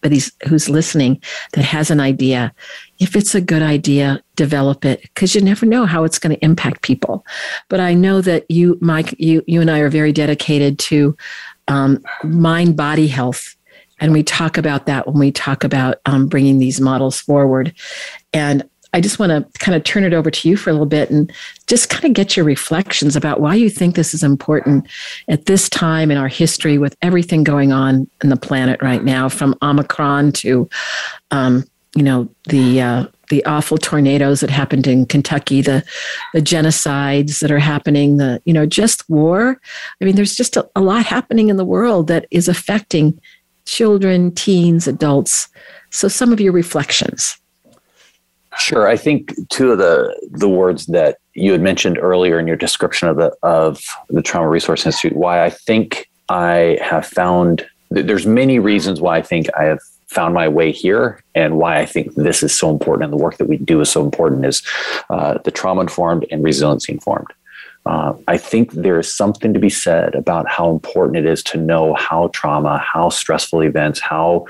who's 0.48 0.70
listening 0.70 1.22
that 1.54 1.64
has 1.64 1.90
an 1.92 2.00
idea, 2.00 2.54
if 3.00 3.16
it's 3.16 3.36
a 3.36 3.42
good 3.42 3.64
idea, 3.64 4.22
develop 4.36 4.86
it 4.86 5.02
because 5.02 5.36
you 5.36 5.42
never 5.42 5.66
know 5.66 5.86
how 5.86 6.04
it's 6.04 6.20
going 6.20 6.36
to 6.36 6.46
impact 6.46 6.84
people. 6.84 7.26
But 7.68 7.80
I 7.80 7.94
know 7.94 8.22
that 8.22 8.50
you, 8.50 8.78
Mike, 8.82 9.16
you, 9.18 9.44
you 9.48 9.60
and 9.60 9.72
I 9.72 9.80
are 9.80 9.90
very 9.90 10.12
dedicated 10.12 10.78
to 10.80 11.18
um, 11.68 12.04
mind 12.24 12.78
body 12.78 13.08
health 13.08 13.56
and 14.00 14.12
we 14.12 14.24
talk 14.24 14.58
about 14.58 14.86
that 14.86 15.08
when 15.08 15.20
we 15.20 15.32
talk 15.32 15.64
about 15.64 16.00
um, 16.06 16.28
bringing 16.28 16.60
these 16.60 16.82
models 16.82 17.20
forward. 17.20 17.74
And 18.34 18.68
I 18.96 19.02
just 19.02 19.20
want 19.20 19.32
to 19.32 19.60
kind 19.60 19.76
of 19.76 19.84
turn 19.84 20.06
it 20.06 20.14
over 20.14 20.32
to 20.32 20.50
you 20.50 20.56
for 20.56 20.70
a 20.70 20.74
little 20.74 20.86
bit 20.86 21.10
and 21.10 21.30
just 21.68 21.90
kind 21.90 22.06
of 22.06 22.14
get 22.14 22.38
your 22.38 22.46
reflections 22.46 23.18
about 23.18 23.42
why 23.42 23.54
you 23.54 23.70
think 23.70 23.96
this 23.96 24.14
is 24.14 24.24
important 24.24 24.88
at 25.28 25.48
this 25.48 25.68
time 25.68 26.12
in 26.12 26.18
our 26.18 26.30
history 26.30 26.78
with 26.78 26.96
everything 27.02 27.44
going 27.44 27.74
on 27.74 28.10
in 28.24 28.30
the 28.30 28.38
planet 28.38 28.82
right 28.82 29.04
now, 29.04 29.28
from 29.28 29.54
Omicron 29.62 30.32
to, 30.32 30.70
um, 31.32 31.66
you 31.94 32.04
know, 32.04 32.30
the 32.48 32.82
uh, 32.82 33.06
the 33.30 33.44
awful 33.46 33.78
tornadoes 33.78 34.40
that 34.40 34.50
happened 34.50 34.88
in 34.88 35.06
Kentucky, 35.06 35.62
the 35.62 35.84
the 36.34 36.42
genocides 36.42 37.40
that 37.40 37.52
are 37.52 37.60
happening, 37.60 38.16
the 38.16 38.42
you 38.46 38.54
know, 38.54 38.66
just 38.66 39.10
war. 39.10 39.60
I 40.02 40.06
mean, 40.06 40.16
there's 40.16 40.36
just 40.36 40.56
a, 40.56 40.70
a 40.74 40.82
lot 40.82 41.06
happening 41.06 41.50
in 41.50 41.58
the 41.58 41.66
world 41.66 42.08
that 42.08 42.28
is 42.32 42.48
affecting 42.48 43.20
children, 43.66 44.32
teens, 44.34 44.88
adults. 44.88 45.48
So, 45.92 46.08
some 46.08 46.32
of 46.32 46.40
your 46.40 46.54
reflections. 46.54 47.38
Sure. 48.58 48.88
I 48.88 48.96
think 48.96 49.34
two 49.50 49.72
of 49.72 49.78
the 49.78 50.16
the 50.32 50.50
words 50.50 50.86
that 50.88 51.18
you 51.34 51.52
had 51.52 51.62
mentioned 51.62 51.98
earlier 51.98 52.40
in 52.40 52.48
your 52.48 52.56
description 52.56 53.08
of 53.08 53.18
the 53.18 53.36
of 53.44 53.84
the 54.10 54.22
Trauma 54.22 54.48
Resource 54.48 54.86
Institute, 54.86 55.18
why 55.18 55.44
I 55.44 55.50
think 55.50 56.10
I 56.30 56.78
have 56.82 57.06
found 57.06 57.66
there's 57.90 58.26
many 58.26 58.60
reasons 58.60 59.02
why 59.02 59.18
I 59.18 59.22
think 59.22 59.48
I 59.58 59.64
have 59.64 59.80
found 60.08 60.34
my 60.34 60.48
way 60.48 60.72
here 60.72 61.24
and 61.34 61.58
why 61.58 61.80
I 61.80 61.86
think 61.86 62.16
this 62.16 62.44
is 62.44 62.58
so 62.58 62.70
important 62.70 63.06
and 63.06 63.14
the 63.14 63.24
work 63.24 63.38
that 63.38 63.48
we 63.48 63.58
do 63.58 63.82
is 63.82 63.90
so 63.90 64.04
important 64.04 64.46
is 64.46 64.64
uh, 65.10 65.40
the 65.44 65.52
trauma 65.52 65.82
informed 65.82 66.26
and 66.32 66.44
resiliency 66.44 66.94
informed. 66.94 67.28
Uh, 67.86 68.14
I 68.28 68.38
think 68.38 68.72
there 68.72 69.00
is 69.00 69.14
something 69.14 69.54
to 69.54 69.60
be 69.60 69.70
said 69.70 70.16
about 70.16 70.50
how 70.50 70.72
important 70.72 71.18
it 71.18 71.26
is 71.26 71.44
to 71.44 71.58
know 71.58 71.94
how 71.94 72.30
trauma, 72.34 72.80
how 72.80 73.10
stressful 73.10 73.62
events, 73.62 74.00
how 74.00 74.46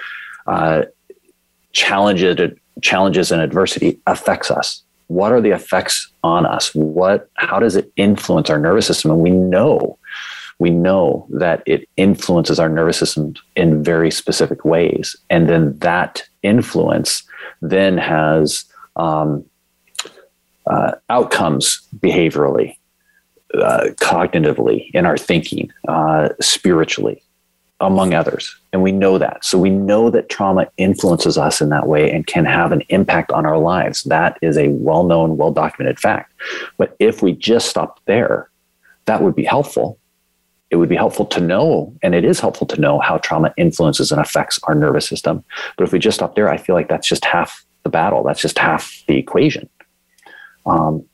uh, 0.47 0.83
challenges, 1.73 2.57
challenges 2.81 3.31
and 3.31 3.41
adversity 3.41 3.99
affects 4.07 4.49
us. 4.49 4.83
What 5.07 5.33
are 5.33 5.41
the 5.41 5.51
effects 5.51 6.09
on 6.23 6.45
us? 6.45 6.73
What, 6.73 7.29
how 7.35 7.59
does 7.59 7.75
it 7.75 7.91
influence 7.95 8.49
our 8.49 8.59
nervous 8.59 8.87
system? 8.87 9.11
And 9.11 9.19
we 9.19 9.31
know 9.31 9.99
we 10.59 10.69
know 10.69 11.27
that 11.31 11.63
it 11.65 11.87
influences 11.97 12.59
our 12.59 12.69
nervous 12.69 12.97
system 12.97 13.33
in 13.55 13.83
very 13.83 14.09
specific 14.09 14.63
ways. 14.63 15.15
And 15.29 15.49
then 15.49 15.77
that 15.79 16.23
influence 16.43 17.23
then 17.61 17.97
has 17.97 18.65
um, 18.95 19.45
uh, 20.67 20.93
outcomes 21.09 21.81
behaviorally, 21.97 22.77
uh, 23.61 23.89
cognitively, 23.99 24.89
in 24.93 25.05
our 25.05 25.17
thinking, 25.17 25.71
uh, 25.87 26.29
spiritually, 26.41 27.21
among 27.79 28.13
others. 28.13 28.55
And 28.73 28.81
we 28.81 28.91
know 28.91 29.17
that. 29.17 29.43
So 29.43 29.57
we 29.57 29.69
know 29.69 30.09
that 30.09 30.29
trauma 30.29 30.67
influences 30.77 31.37
us 31.37 31.61
in 31.61 31.69
that 31.69 31.87
way 31.87 32.11
and 32.11 32.25
can 32.27 32.45
have 32.45 32.71
an 32.71 32.83
impact 32.89 33.31
on 33.31 33.45
our 33.45 33.57
lives. 33.57 34.03
That 34.03 34.37
is 34.41 34.57
a 34.57 34.69
well 34.69 35.03
known, 35.03 35.37
well 35.37 35.51
documented 35.51 35.99
fact. 35.99 36.33
But 36.77 36.95
if 36.99 37.21
we 37.21 37.33
just 37.33 37.69
stop 37.69 37.99
there, 38.05 38.49
that 39.05 39.21
would 39.21 39.35
be 39.35 39.43
helpful 39.43 39.99
it 40.71 40.77
would 40.77 40.89
be 40.89 40.95
helpful 40.95 41.25
to 41.27 41.39
know, 41.39 41.93
and 42.01 42.15
it 42.15 42.25
is 42.25 42.39
helpful 42.39 42.67
to 42.67 42.81
know 42.81 42.99
how 42.99 43.17
trauma 43.17 43.53
influences 43.55 44.11
and 44.11 44.19
affects 44.19 44.59
our 44.63 44.75
nervous 44.75 45.07
system. 45.07 45.43
But 45.77 45.85
if 45.85 45.93
we 45.93 45.99
just 45.99 46.15
stop 46.15 46.35
there, 46.35 46.49
I 46.49 46.57
feel 46.57 46.75
like 46.75 46.89
that's 46.89 47.07
just 47.07 47.23
half 47.23 47.63
the 47.83 47.89
battle. 47.89 48.23
That's 48.23 48.41
just 48.41 48.57
half 48.57 49.03
the 49.07 49.17
equation. 49.17 49.69
Um, 50.65 51.05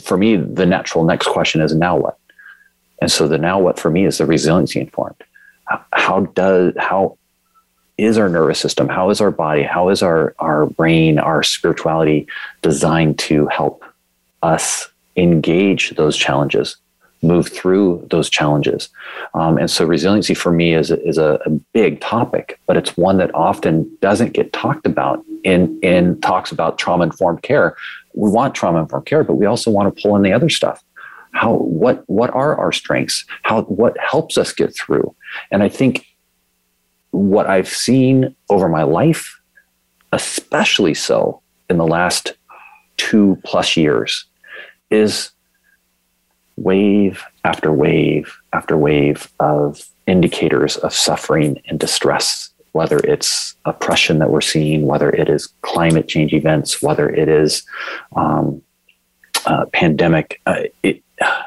for 0.00 0.16
me, 0.16 0.36
the 0.36 0.66
natural 0.66 1.04
next 1.04 1.26
question 1.28 1.60
is 1.60 1.74
now 1.74 1.96
what? 1.96 2.18
And 3.00 3.10
so 3.10 3.26
the 3.28 3.38
now 3.38 3.58
what 3.58 3.78
for 3.78 3.90
me 3.90 4.04
is 4.04 4.18
the 4.18 4.26
resiliency 4.26 4.80
informed. 4.80 5.22
How 5.92 6.20
does 6.34 6.74
how 6.78 7.16
is 7.96 8.18
our 8.18 8.28
nervous 8.28 8.58
system? 8.58 8.88
How 8.88 9.10
is 9.10 9.20
our 9.20 9.30
body? 9.30 9.62
How 9.62 9.88
is 9.88 10.02
our 10.02 10.34
our 10.38 10.66
brain, 10.66 11.18
our 11.18 11.42
spirituality 11.42 12.26
designed 12.62 13.18
to 13.20 13.46
help 13.46 13.84
us 14.42 14.88
engage 15.16 15.90
those 15.90 16.16
challenges 16.16 16.76
move 17.22 17.48
through 17.48 18.06
those 18.10 18.30
challenges. 18.30 18.88
Um, 19.34 19.58
and 19.58 19.70
so 19.70 19.84
resiliency 19.84 20.34
for 20.34 20.50
me 20.52 20.74
is, 20.74 20.90
is 20.90 21.18
a, 21.18 21.38
a, 21.44 21.50
big 21.72 22.00
topic, 22.00 22.58
but 22.66 22.76
it's 22.76 22.96
one 22.96 23.18
that 23.18 23.34
often 23.34 23.90
doesn't 24.00 24.32
get 24.32 24.52
talked 24.52 24.86
about 24.86 25.24
in, 25.44 25.78
in 25.80 26.20
talks 26.20 26.52
about 26.52 26.78
trauma 26.78 27.04
informed 27.04 27.42
care. 27.42 27.76
We 28.14 28.30
want 28.30 28.54
trauma 28.54 28.80
informed 28.80 29.06
care, 29.06 29.24
but 29.24 29.34
we 29.34 29.46
also 29.46 29.70
want 29.70 29.94
to 29.94 30.02
pull 30.02 30.16
in 30.16 30.22
the 30.22 30.32
other 30.32 30.48
stuff. 30.48 30.82
How, 31.32 31.54
what, 31.54 32.02
what 32.08 32.30
are 32.30 32.56
our 32.56 32.72
strengths? 32.72 33.24
How, 33.42 33.62
what 33.62 33.96
helps 33.98 34.36
us 34.36 34.52
get 34.52 34.74
through? 34.74 35.14
And 35.50 35.62
I 35.62 35.68
think 35.68 36.06
what 37.12 37.46
I've 37.46 37.68
seen 37.68 38.34
over 38.48 38.68
my 38.68 38.82
life, 38.82 39.40
especially 40.12 40.94
so 40.94 41.40
in 41.68 41.78
the 41.78 41.86
last 41.86 42.34
two 42.96 43.38
plus 43.44 43.76
years, 43.76 44.26
is 44.90 45.30
wave 46.56 47.22
after 47.44 47.72
wave 47.72 48.36
after 48.52 48.76
wave 48.76 49.30
of 49.40 49.84
indicators 50.06 50.76
of 50.78 50.92
suffering 50.92 51.60
and 51.66 51.78
distress, 51.78 52.49
whether 52.72 52.98
it's 52.98 53.56
oppression 53.64 54.18
that 54.18 54.30
we're 54.30 54.40
seeing, 54.40 54.86
whether 54.86 55.10
it 55.10 55.28
is 55.28 55.48
climate 55.62 56.08
change 56.08 56.32
events, 56.32 56.80
whether 56.82 57.08
it 57.08 57.28
is 57.28 57.62
um, 58.16 58.62
uh, 59.46 59.66
pandemic, 59.72 60.40
uh, 60.46 60.62
it, 60.82 61.02
uh, 61.20 61.42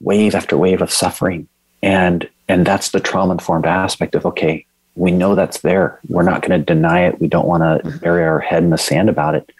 wave 0.00 0.34
after 0.34 0.56
wave 0.56 0.82
of 0.82 0.90
suffering. 0.90 1.48
And, 1.82 2.28
and 2.48 2.66
that's 2.66 2.90
the 2.90 3.00
trauma 3.00 3.32
informed 3.32 3.66
aspect 3.66 4.14
of, 4.14 4.26
okay, 4.26 4.66
we 4.96 5.10
know 5.10 5.34
that's 5.34 5.60
there. 5.60 6.00
We're 6.08 6.22
not 6.22 6.42
going 6.42 6.58
to 6.58 6.64
deny 6.64 7.06
it. 7.06 7.20
We 7.20 7.28
don't 7.28 7.46
want 7.46 7.62
to 7.62 7.88
mm-hmm. 7.88 7.98
bury 7.98 8.24
our 8.24 8.40
head 8.40 8.62
in 8.62 8.70
the 8.70 8.78
sand 8.78 9.08
about 9.08 9.34
it. 9.34 9.50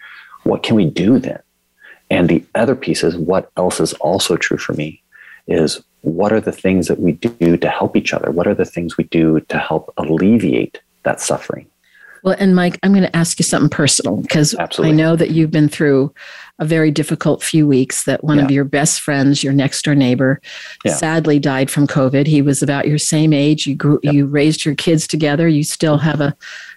What 0.43 0.63
can 0.63 0.75
we 0.75 0.85
do 0.85 1.19
then? 1.19 1.39
And 2.09 2.29
the 2.29 2.43
other 2.53 2.75
piece 2.75 3.03
is 3.03 3.17
what 3.17 3.51
else 3.57 3.79
is 3.79 3.93
also 3.93 4.37
true 4.37 4.57
for 4.57 4.73
me 4.73 5.01
is 5.47 5.83
what 6.05 6.31
are 6.31 6.41
the 6.41 6.51
things 6.51 6.87
that 6.87 6.99
we 6.99 7.13
do 7.13 7.57
to 7.57 7.69
help 7.69 7.95
each 7.95 8.13
other? 8.13 8.31
What 8.31 8.47
are 8.47 8.55
the 8.55 8.65
things 8.65 8.97
we 8.97 9.05
do 9.05 9.39
to 9.41 9.57
help 9.57 9.93
alleviate 9.97 10.81
that 11.03 11.19
suffering? 11.19 11.67
Well, 12.23 12.35
and 12.39 12.55
Mike, 12.55 12.79
I'm 12.81 12.91
going 12.91 13.03
to 13.03 13.15
ask 13.15 13.37
you 13.37 13.43
something 13.43 13.69
personal 13.69 14.17
because 14.17 14.55
I 14.79 14.89
know 14.89 15.15
that 15.15 15.29
you've 15.29 15.51
been 15.51 15.69
through 15.69 16.11
a 16.57 16.65
very 16.65 16.89
difficult 16.89 17.43
few 17.43 17.67
weeks. 17.67 18.05
That 18.05 18.23
one 18.23 18.39
yeah. 18.39 18.45
of 18.45 18.51
your 18.51 18.63
best 18.63 19.01
friends, 19.01 19.43
your 19.43 19.53
next 19.53 19.83
door 19.83 19.93
neighbor, 19.93 20.41
yeah. 20.83 20.95
sadly 20.95 21.37
died 21.37 21.69
from 21.69 21.85
COVID. 21.85 22.25
He 22.25 22.41
was 22.41 22.63
about 22.63 22.87
your 22.87 22.97
same 22.97 23.31
age. 23.31 23.67
You 23.67 23.75
grew, 23.75 23.99
yep. 24.01 24.13
you 24.15 24.25
raised 24.25 24.65
your 24.65 24.73
kids 24.73 25.05
together. 25.05 25.47
You 25.47 25.63
still 25.63 25.97
mm-hmm. 25.97 26.05
have 26.07 26.21
a, 26.21 26.35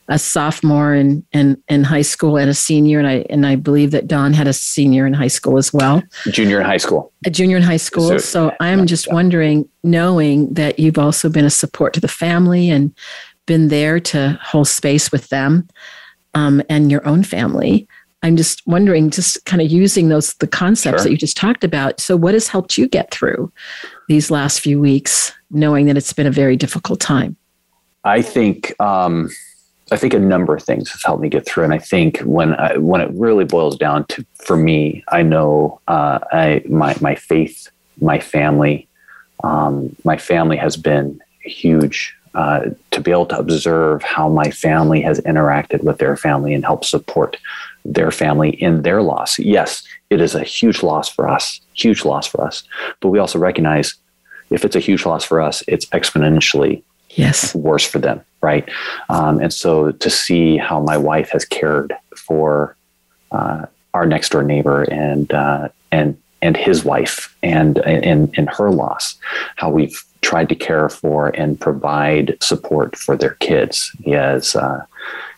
a 0.09 0.19
sophomore 0.19 0.95
in, 0.95 1.25
in, 1.33 1.63
in 1.69 1.85
high 1.85 2.03
school 2.03 2.39
and 2.39 2.49
a 2.49 2.55
senior. 2.55 2.99
And 2.99 3.07
I, 3.07 3.27
and 3.29 3.47
I 3.47 3.57
believe 3.57 3.91
that 3.91 4.09
Don 4.09 4.33
had 4.33 4.49
a 4.49 4.53
senior 4.53 5.07
in 5.07 5.13
high 5.13 5.29
school 5.29 5.59
as 5.59 5.73
well. 5.73 6.03
Junior 6.31 6.61
in 6.61 6.67
high 6.67 6.79
school. 6.79 7.13
A 7.27 7.31
junior 7.31 7.59
in 7.59 7.63
high 7.63 7.77
school. 7.77 8.09
So, 8.09 8.19
so 8.19 8.57
I'm 8.61 8.87
just 8.87 9.13
wondering, 9.13 9.69
knowing 9.85 10.53
that 10.55 10.79
you've 10.79 10.99
also 10.99 11.29
been 11.29 11.45
a 11.45 11.51
support 11.51 11.93
to 11.95 12.01
the 12.01 12.09
family 12.09 12.71
and 12.71 12.95
been 13.47 13.69
there 13.69 14.01
to 14.01 14.39
hold 14.43 14.69
space 14.69 15.13
with 15.13 15.29
them 15.29 15.69
um, 16.35 16.63
and 16.69 16.91
your 16.91 17.07
own 17.07 17.23
family. 17.23 17.87
I'm 18.23 18.37
just 18.37 18.67
wondering, 18.67 19.11
just 19.11 19.45
kind 19.45 19.63
of 19.63 19.71
using 19.71 20.09
those 20.09 20.35
the 20.35 20.49
concepts 20.49 20.99
sure. 20.99 21.05
that 21.05 21.11
you 21.11 21.17
just 21.17 21.37
talked 21.37 21.63
about. 21.63 22.01
So, 22.01 22.17
what 22.17 22.35
has 22.35 22.49
helped 22.49 22.77
you 22.77 22.89
get 22.89 23.13
through 23.13 23.53
these 24.09 24.29
last 24.29 24.61
few 24.61 24.81
weeks, 24.81 25.33
knowing 25.51 25.87
that 25.87 25.97
it's 25.97 26.13
been 26.13 26.27
a 26.27 26.33
very 26.33 26.57
difficult 26.57 26.99
time? 26.99 27.37
I 28.03 28.23
think 28.23 28.75
um, 28.81 29.31
I 29.91 29.97
think 29.97 30.15
a 30.15 30.19
number 30.19 30.55
of 30.55 30.63
things 30.63 30.91
has 30.91 31.03
helped 31.03 31.23
me 31.23 31.29
get 31.29 31.47
through, 31.47 31.65
and 31.65 31.73
I 31.73 31.79
think 31.79 32.19
when 32.21 32.55
I, 32.55 32.77
when 32.77 33.01
it 33.01 33.11
really 33.13 33.45
boils 33.45 33.77
down 33.77 34.05
to 34.07 34.25
for 34.35 34.57
me, 34.57 35.05
I 35.09 35.23
know 35.23 35.81
uh, 35.89 36.19
I 36.33 36.63
my 36.69 36.97
my 37.01 37.15
faith, 37.15 37.69
my 38.01 38.21
family, 38.21 38.89
um, 39.45 39.95
my 40.05 40.17
family 40.17 40.57
has 40.57 40.77
been 40.77 41.21
huge. 41.43 42.15
Uh, 42.35 42.71
to 42.93 43.01
be 43.01 43.11
able 43.11 43.27
to 43.27 43.39
observe 43.39 44.03
how 44.03 44.29
my 44.29 44.49
family 44.51 45.01
has 45.01 45.19
interacted 45.21 45.83
with 45.83 45.99
their 45.99 46.15
family 46.15 46.55
and 46.55 46.63
help 46.63 46.85
support 46.85 47.37
their 47.85 48.11
family 48.13 48.51
in 48.63 48.83
their 48.83 49.03
loss. 49.03 49.39
Yes, 49.41 49.83
it 50.11 50.21
is 50.21 50.35
a 50.35 50.45
huge 50.45 50.83
loss 50.83 51.09
for 51.09 51.27
us, 51.27 51.61
huge 51.73 52.05
loss 52.05 52.29
for 52.29 52.45
us. 52.45 52.63
But 53.01 53.09
we 53.09 53.19
also 53.19 53.39
recognize 53.39 53.95
if 54.51 54.65
it's 54.65 54.77
a 54.77 54.81
huge 54.81 55.05
loss 55.07 55.25
for 55.25 55.41
us, 55.41 55.65
it's 55.67 55.87
exponentially 55.87 56.83
yes 57.11 57.55
worse 57.55 57.87
for 57.87 57.99
them 57.99 58.21
right 58.41 58.69
um, 59.09 59.41
and 59.41 59.53
so 59.53 59.93
to 59.93 60.11
see 60.11 60.57
how 60.57 60.81
my 60.81 60.97
wife 60.97 61.31
has 61.31 61.45
cared 61.45 61.95
for 62.17 62.77
uh, 63.33 63.67
our 63.95 64.07
next 64.07 64.31
door 64.31 64.43
neighbor 64.43 64.83
and 64.85 65.33
uh, 65.33 65.69
and 65.93 66.17
and 66.41 66.57
his 66.57 66.85
wife 66.85 67.35
and 67.43 67.79
in 67.79 68.31
in 68.35 68.47
her 68.47 68.71
loss 68.71 69.17
how 69.57 69.71
we've 69.71 70.05
tried 70.21 70.49
to 70.49 70.55
care 70.55 70.89
for 70.89 71.29
and 71.29 71.61
provide 71.61 72.37
support 72.41 72.97
for 72.97 73.17
their 73.17 73.35
kids 73.35 73.91
he 74.03 74.11
has 74.11 74.57
uh, 74.57 74.85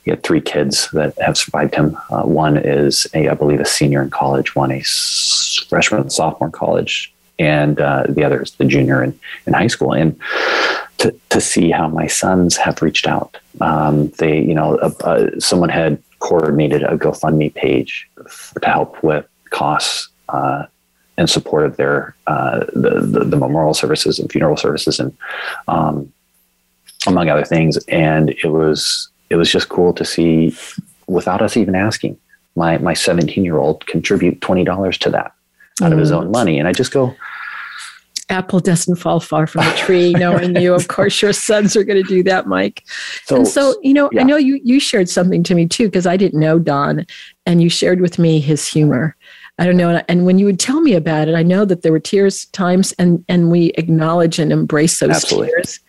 he 0.04 0.10
had 0.10 0.22
three 0.22 0.40
kids 0.40 0.88
that 0.92 1.16
have 1.20 1.36
survived 1.36 1.74
him. 1.74 1.96
Uh, 2.10 2.22
one 2.22 2.56
is 2.56 3.06
a, 3.14 3.28
I 3.28 3.34
believe, 3.34 3.60
a 3.60 3.64
senior 3.64 4.02
in 4.02 4.10
college. 4.10 4.56
One 4.56 4.72
a 4.72 4.82
freshman, 5.68 6.08
sophomore 6.10 6.48
in 6.48 6.52
college, 6.52 7.12
and 7.40 7.80
uh, 7.80 8.04
the 8.08 8.22
other 8.22 8.42
is 8.42 8.52
the 8.52 8.64
junior 8.64 9.02
in, 9.02 9.18
in 9.46 9.54
high 9.54 9.66
school. 9.66 9.92
And 9.92 10.16
to, 11.00 11.14
to 11.30 11.40
see 11.40 11.70
how 11.70 11.88
my 11.88 12.06
sons 12.06 12.58
have 12.58 12.82
reached 12.82 13.08
out. 13.08 13.38
Um, 13.62 14.10
they, 14.18 14.38
you 14.38 14.54
know, 14.54 14.76
uh, 14.76 14.92
uh, 15.02 15.40
someone 15.40 15.70
had 15.70 16.00
coordinated 16.18 16.82
a 16.82 16.98
GoFundMe 16.98 17.54
page 17.54 18.06
to 18.60 18.66
help 18.68 19.02
with 19.02 19.26
costs 19.48 20.10
uh, 20.28 20.66
in 21.16 21.26
support 21.26 21.64
of 21.64 21.78
their 21.78 22.14
uh, 22.26 22.66
the, 22.74 23.00
the, 23.00 23.24
the 23.24 23.36
memorial 23.36 23.72
services 23.72 24.18
and 24.18 24.30
funeral 24.30 24.58
services 24.58 25.00
and 25.00 25.16
um, 25.68 26.12
among 27.06 27.30
other 27.30 27.46
things. 27.46 27.78
And 27.88 28.30
it 28.30 28.48
was 28.48 29.08
it 29.30 29.36
was 29.36 29.50
just 29.50 29.70
cool 29.70 29.94
to 29.94 30.04
see, 30.04 30.54
without 31.06 31.40
us 31.40 31.56
even 31.56 31.74
asking, 31.74 32.18
my 32.56 32.76
my 32.76 32.92
17 32.92 33.42
year 33.42 33.56
old 33.56 33.86
contribute 33.86 34.42
twenty 34.42 34.64
dollars 34.64 34.98
to 34.98 35.10
that 35.10 35.32
out 35.80 35.90
mm. 35.90 35.92
of 35.92 35.98
his 35.98 36.10
mm. 36.10 36.16
own 36.16 36.30
money, 36.30 36.58
and 36.58 36.68
I 36.68 36.72
just 36.72 36.92
go 36.92 37.14
apple 38.30 38.60
doesn't 38.60 38.96
fall 38.96 39.20
far 39.20 39.46
from 39.46 39.64
the 39.64 39.72
tree 39.72 40.12
knowing 40.18 40.56
you 40.56 40.74
of 40.74 40.88
course 40.88 41.20
your 41.20 41.32
sons 41.32 41.76
are 41.76 41.84
going 41.84 42.02
to 42.02 42.08
do 42.08 42.22
that 42.22 42.46
mike 42.46 42.84
so, 43.24 43.36
and 43.36 43.48
so 43.48 43.74
you 43.82 43.92
know 43.92 44.08
yeah. 44.12 44.20
i 44.20 44.24
know 44.24 44.36
you 44.36 44.60
you 44.64 44.80
shared 44.80 45.08
something 45.08 45.42
to 45.42 45.54
me 45.54 45.66
too 45.66 45.86
because 45.86 46.06
i 46.06 46.16
didn't 46.16 46.40
know 46.40 46.58
don 46.58 47.04
and 47.46 47.62
you 47.62 47.68
shared 47.68 48.00
with 48.00 48.18
me 48.18 48.40
his 48.40 48.66
humor 48.66 49.16
i 49.58 49.66
don't 49.66 49.76
know 49.76 50.02
and 50.08 50.26
when 50.26 50.38
you 50.38 50.46
would 50.46 50.60
tell 50.60 50.80
me 50.80 50.94
about 50.94 51.28
it 51.28 51.34
i 51.34 51.42
know 51.42 51.64
that 51.64 51.82
there 51.82 51.92
were 51.92 52.00
tears 52.00 52.46
times 52.46 52.92
and 52.98 53.24
and 53.28 53.50
we 53.50 53.66
acknowledge 53.72 54.38
and 54.38 54.52
embrace 54.52 55.00
those 55.00 55.10
Absolutely. 55.10 55.48
tears 55.48 55.80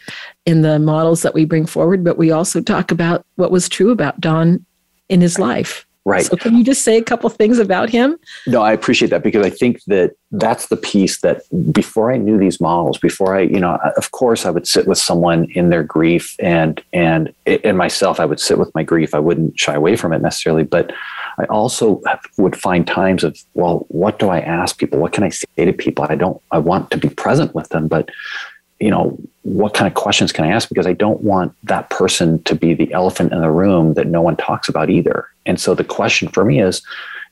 in 0.45 0.61
the 0.61 0.79
models 0.79 1.21
that 1.21 1.33
we 1.33 1.45
bring 1.45 1.65
forward, 1.65 2.03
but 2.03 2.17
we 2.17 2.31
also 2.31 2.61
talk 2.61 2.91
about 2.91 3.25
what 3.35 3.51
was 3.51 3.69
true 3.69 3.91
about 3.91 4.19
Don 4.19 4.65
in 5.09 5.21
his 5.21 5.37
life. 5.37 5.85
Right. 6.03 6.25
So 6.25 6.35
can 6.35 6.55
you 6.57 6.63
just 6.63 6.81
say 6.81 6.97
a 6.97 7.03
couple 7.03 7.29
things 7.29 7.59
about 7.59 7.89
him? 7.89 8.17
No, 8.47 8.63
I 8.63 8.71
appreciate 8.71 9.09
that 9.09 9.21
because 9.21 9.45
I 9.45 9.51
think 9.51 9.83
that 9.85 10.15
that's 10.31 10.67
the 10.67 10.77
piece 10.77 11.21
that 11.21 11.43
before 11.71 12.11
I 12.11 12.17
knew 12.17 12.39
these 12.39 12.59
models, 12.59 12.97
before 12.97 13.35
I, 13.35 13.41
you 13.41 13.59
know, 13.59 13.77
of 13.97 14.09
course 14.09 14.45
I 14.45 14.49
would 14.49 14.67
sit 14.67 14.87
with 14.87 14.97
someone 14.97 15.45
in 15.51 15.69
their 15.69 15.83
grief 15.83 16.35
and 16.39 16.81
and 16.91 17.31
and 17.45 17.77
myself, 17.77 18.19
I 18.19 18.25
would 18.25 18.39
sit 18.39 18.57
with 18.57 18.73
my 18.73 18.81
grief. 18.81 19.13
I 19.13 19.19
wouldn't 19.19 19.59
shy 19.59 19.75
away 19.75 19.95
from 19.95 20.11
it 20.11 20.23
necessarily, 20.23 20.63
but 20.63 20.91
I 21.37 21.45
also 21.45 22.01
would 22.37 22.55
find 22.55 22.85
times 22.85 23.23
of, 23.23 23.37
well, 23.53 23.85
what 23.89 24.19
do 24.19 24.29
I 24.29 24.39
ask 24.39 24.77
people? 24.77 24.99
What 24.99 25.13
can 25.13 25.23
I 25.23 25.29
say 25.29 25.65
to 25.65 25.73
people? 25.73 26.05
I 26.09 26.15
don't, 26.15 26.41
I 26.51 26.57
want 26.57 26.91
to 26.91 26.97
be 26.97 27.09
present 27.09 27.55
with 27.55 27.69
them, 27.69 27.87
but 27.87 28.09
you 28.81 28.89
know, 28.89 29.17
what 29.43 29.73
kind 29.73 29.87
of 29.87 29.93
questions 29.93 30.31
can 30.31 30.43
I 30.43 30.49
ask? 30.49 30.67
Because 30.67 30.87
I 30.87 30.93
don't 30.93 31.21
want 31.21 31.55
that 31.63 31.89
person 31.89 32.41
to 32.43 32.55
be 32.55 32.73
the 32.73 32.91
elephant 32.93 33.31
in 33.31 33.39
the 33.39 33.51
room 33.51 33.93
that 33.93 34.07
no 34.07 34.21
one 34.21 34.35
talks 34.35 34.67
about 34.67 34.89
either. 34.89 35.27
And 35.45 35.59
so 35.59 35.73
the 35.75 35.83
question 35.83 36.27
for 36.27 36.43
me 36.43 36.61
is, 36.61 36.81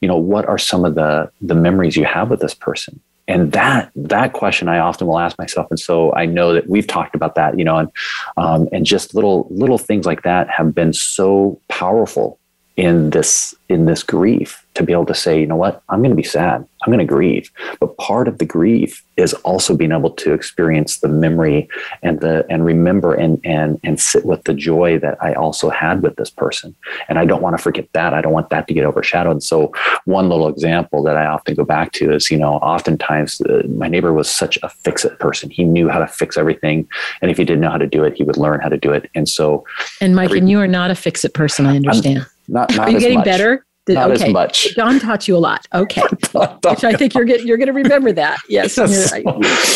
you 0.01 0.07
know, 0.07 0.17
what 0.17 0.45
are 0.45 0.57
some 0.57 0.85
of 0.85 0.95
the 0.95 1.29
the 1.41 1.55
memories 1.55 1.97
you 1.97 2.05
have 2.05 2.29
with 2.29 2.39
this 2.39 2.53
person? 2.53 2.99
And 3.27 3.51
that 3.51 3.91
that 3.95 4.33
question 4.33 4.69
I 4.69 4.79
often 4.79 5.07
will 5.07 5.19
ask 5.19 5.37
myself. 5.37 5.67
And 5.69 5.79
so 5.79 6.13
I 6.13 6.25
know 6.25 6.53
that 6.53 6.69
we've 6.69 6.87
talked 6.87 7.15
about 7.15 7.35
that, 7.35 7.57
you 7.57 7.65
know, 7.65 7.77
and 7.77 7.91
um, 8.37 8.69
and 8.71 8.85
just 8.85 9.13
little 9.13 9.47
little 9.49 9.77
things 9.77 10.05
like 10.05 10.23
that 10.23 10.49
have 10.49 10.73
been 10.73 10.93
so 10.93 11.59
powerful 11.67 12.39
in 12.75 13.09
this 13.09 13.53
in 13.67 13.85
this 13.85 14.03
grief 14.03 14.65
to 14.75 14.83
be 14.83 14.93
able 14.93 15.05
to 15.07 15.15
say, 15.15 15.39
you 15.39 15.47
know 15.47 15.57
what, 15.57 15.83
I'm 15.89 15.99
going 15.99 16.11
to 16.11 16.15
be 16.15 16.23
sad. 16.23 16.67
I'm 16.83 16.91
going 16.91 16.99
to 16.99 17.05
grieve. 17.05 17.51
But 17.79 17.97
part 17.97 18.27
of 18.27 18.37
the 18.37 18.45
grief 18.45 19.03
is 19.17 19.33
also 19.35 19.75
being 19.75 19.91
able 19.91 20.11
to 20.11 20.33
experience 20.33 20.99
the 20.99 21.09
memory 21.09 21.67
and 22.03 22.21
the 22.21 22.45
and 22.49 22.63
remember 22.65 23.13
and 23.13 23.39
and 23.43 23.79
and 23.83 23.99
sit 23.99 24.25
with 24.25 24.43
the 24.43 24.53
joy 24.53 24.97
that 24.99 25.17
I 25.21 25.33
also 25.33 25.69
had 25.69 26.01
with 26.01 26.15
this 26.15 26.29
person. 26.29 26.75
And 27.09 27.19
I 27.19 27.25
don't 27.25 27.41
want 27.41 27.57
to 27.57 27.61
forget 27.61 27.87
that. 27.93 28.13
I 28.13 28.21
don't 28.21 28.31
want 28.31 28.49
that 28.49 28.67
to 28.67 28.73
get 28.73 28.85
overshadowed. 28.85 29.43
So 29.43 29.73
one 30.05 30.29
little 30.29 30.47
example 30.47 31.03
that 31.03 31.17
I 31.17 31.25
often 31.25 31.55
go 31.55 31.65
back 31.65 31.91
to 31.93 32.13
is, 32.13 32.31
you 32.31 32.37
know, 32.37 32.55
oftentimes 32.55 33.41
uh, 33.41 33.63
my 33.67 33.87
neighbor 33.87 34.13
was 34.13 34.29
such 34.29 34.57
a 34.63 34.69
fix 34.69 35.03
it 35.03 35.19
person. 35.19 35.49
He 35.49 35.63
knew 35.63 35.89
how 35.89 35.99
to 35.99 36.07
fix 36.07 36.37
everything, 36.37 36.87
and 37.21 37.29
if 37.29 37.37
he 37.37 37.43
didn't 37.43 37.61
know 37.61 37.71
how 37.71 37.77
to 37.77 37.87
do 37.87 38.03
it, 38.03 38.15
he 38.15 38.23
would 38.23 38.37
learn 38.37 38.61
how 38.61 38.69
to 38.69 38.77
do 38.77 38.93
it. 38.93 39.09
And 39.15 39.27
so, 39.27 39.65
and 39.99 40.15
Mike, 40.15 40.25
every, 40.25 40.39
and 40.39 40.49
you 40.49 40.59
are 40.59 40.67
not 40.67 40.91
a 40.91 40.95
fix 40.95 41.25
it 41.25 41.33
person. 41.33 41.65
I 41.65 41.75
understand. 41.75 42.19
I'm, 42.19 42.25
not, 42.47 42.75
not 42.75 42.87
are 42.87 42.91
you 42.91 42.99
getting 42.99 43.19
much. 43.19 43.25
better? 43.25 43.65
Did, 43.89 43.95
not 43.95 44.11
okay. 44.11 44.25
as 44.27 44.31
much. 44.31 44.75
Don 44.75 44.99
taught 44.99 45.27
you 45.27 45.35
a 45.35 45.39
lot. 45.39 45.65
Okay, 45.73 46.01
which 46.31 46.83
I 46.83 46.93
think 46.93 47.15
you're 47.15 47.25
getting, 47.25 47.47
you're 47.47 47.57
going 47.57 47.67
to 47.67 47.73
remember 47.73 48.11
that. 48.13 48.37
Yes. 48.49 48.77
yes. 48.77 49.11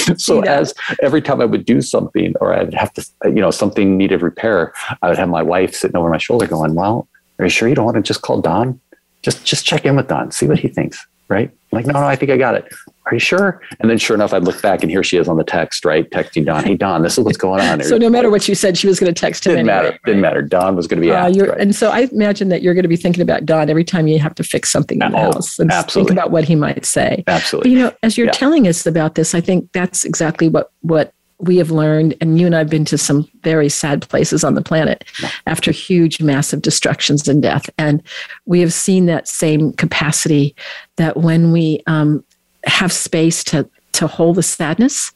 So, 0.05 0.15
so 0.15 0.41
as 0.41 0.71
every 1.01 1.21
time 1.21 1.41
I 1.41 1.45
would 1.45 1.65
do 1.65 1.81
something, 1.81 2.35
or 2.39 2.53
I'd 2.53 2.75
have 2.75 2.93
to, 2.93 3.05
you 3.25 3.41
know, 3.41 3.49
something 3.49 3.97
needed 3.97 4.21
repair, 4.21 4.71
I 5.01 5.09
would 5.09 5.17
have 5.17 5.29
my 5.29 5.41
wife 5.41 5.73
sitting 5.73 5.97
over 5.97 6.09
my 6.09 6.19
shoulder, 6.19 6.45
going, 6.45 6.75
"Well, 6.75 7.07
are 7.39 7.45
you 7.45 7.49
sure 7.49 7.67
you 7.67 7.73
don't 7.73 7.85
want 7.85 7.95
to 7.95 8.03
just 8.03 8.21
call 8.21 8.39
Don? 8.39 8.79
Just 9.23 9.43
just 9.45 9.65
check 9.65 9.83
in 9.83 9.95
with 9.95 10.09
Don, 10.09 10.29
see 10.29 10.45
what 10.45 10.59
he 10.59 10.67
thinks." 10.67 11.05
Right? 11.27 11.49
I'm 11.49 11.75
like, 11.75 11.87
no, 11.87 11.93
no, 11.93 12.05
I 12.05 12.15
think 12.15 12.29
I 12.29 12.37
got 12.37 12.53
it 12.53 12.71
are 13.05 13.13
you 13.13 13.19
sure? 13.19 13.61
And 13.79 13.89
then 13.89 13.97
sure 13.97 14.15
enough, 14.15 14.33
I'd 14.33 14.43
look 14.43 14.61
back 14.61 14.81
and 14.81 14.89
here 14.89 15.03
she 15.03 15.17
is 15.17 15.27
on 15.27 15.37
the 15.37 15.43
text, 15.43 15.83
right? 15.83 16.09
Texting 16.09 16.45
Don, 16.45 16.63
hey, 16.63 16.75
Don, 16.75 17.01
this 17.01 17.17
is 17.17 17.23
what's 17.25 17.37
going 17.37 17.61
on. 17.61 17.83
so 17.83 17.97
no 17.97 18.09
matter 18.09 18.29
what 18.29 18.47
you 18.47 18.55
said, 18.55 18.77
she 18.77 18.87
was 18.87 18.99
going 18.99 19.13
to 19.13 19.19
text 19.19 19.45
him 19.45 19.55
Didn't 19.55 19.69
anyway. 19.69 19.89
matter. 19.89 19.99
Didn't 20.05 20.21
matter. 20.21 20.41
Don 20.41 20.75
was 20.75 20.87
going 20.87 21.01
to 21.01 21.07
be 21.07 21.11
uh, 21.11 21.29
right? 21.29 21.59
And 21.59 21.75
so 21.75 21.89
I 21.89 22.07
imagine 22.11 22.49
that 22.49 22.61
you're 22.61 22.73
going 22.73 22.83
to 22.83 22.89
be 22.89 22.95
thinking 22.95 23.21
about 23.21 23.45
Don 23.45 23.69
every 23.69 23.83
time 23.83 24.07
you 24.07 24.19
have 24.19 24.35
to 24.35 24.43
fix 24.43 24.71
something 24.71 25.01
in 25.01 25.11
the 25.11 25.17
oh, 25.17 25.33
house 25.33 25.59
and 25.59 25.71
absolutely. 25.71 26.09
think 26.09 26.19
about 26.19 26.31
what 26.31 26.45
he 26.45 26.55
might 26.55 26.85
say. 26.85 27.23
Absolutely. 27.27 27.71
But, 27.71 27.77
you 27.77 27.83
know, 27.83 27.93
as 28.03 28.17
you're 28.17 28.27
Yeah. 28.27 28.31
telling 28.33 28.67
us 28.67 28.85
about 28.85 29.15
this, 29.15 29.35
I 29.35 29.41
think 29.41 29.69
that's 29.73 30.05
exactly 30.05 30.47
what, 30.47 30.71
what 30.81 31.13
we 31.39 31.57
have 31.57 31.71
learned. 31.71 32.15
And 32.21 32.39
you 32.39 32.45
and 32.45 32.55
I 32.55 32.59
have 32.59 32.69
been 32.69 32.85
to 32.85 32.97
some 32.97 33.27
very 33.41 33.67
sad 33.67 34.07
places 34.07 34.43
on 34.45 34.53
the 34.53 34.61
planet 34.61 35.03
after 35.45 35.71
huge, 35.71 36.21
massive 36.21 36.61
destructions 36.61 37.27
and 37.27 37.41
death. 37.41 37.69
And 37.77 38.01
we 38.45 38.61
have 38.61 38.71
seen 38.71 39.07
that 39.07 39.27
same 39.27 39.73
capacity 39.73 40.55
that 40.95 41.17
when 41.17 41.51
we 41.51 41.83
um, 41.87 42.23
have 42.65 42.91
space 42.91 43.43
to 43.45 43.69
to 43.93 44.07
hold 44.07 44.37
the 44.37 44.43
sadness 44.43 45.11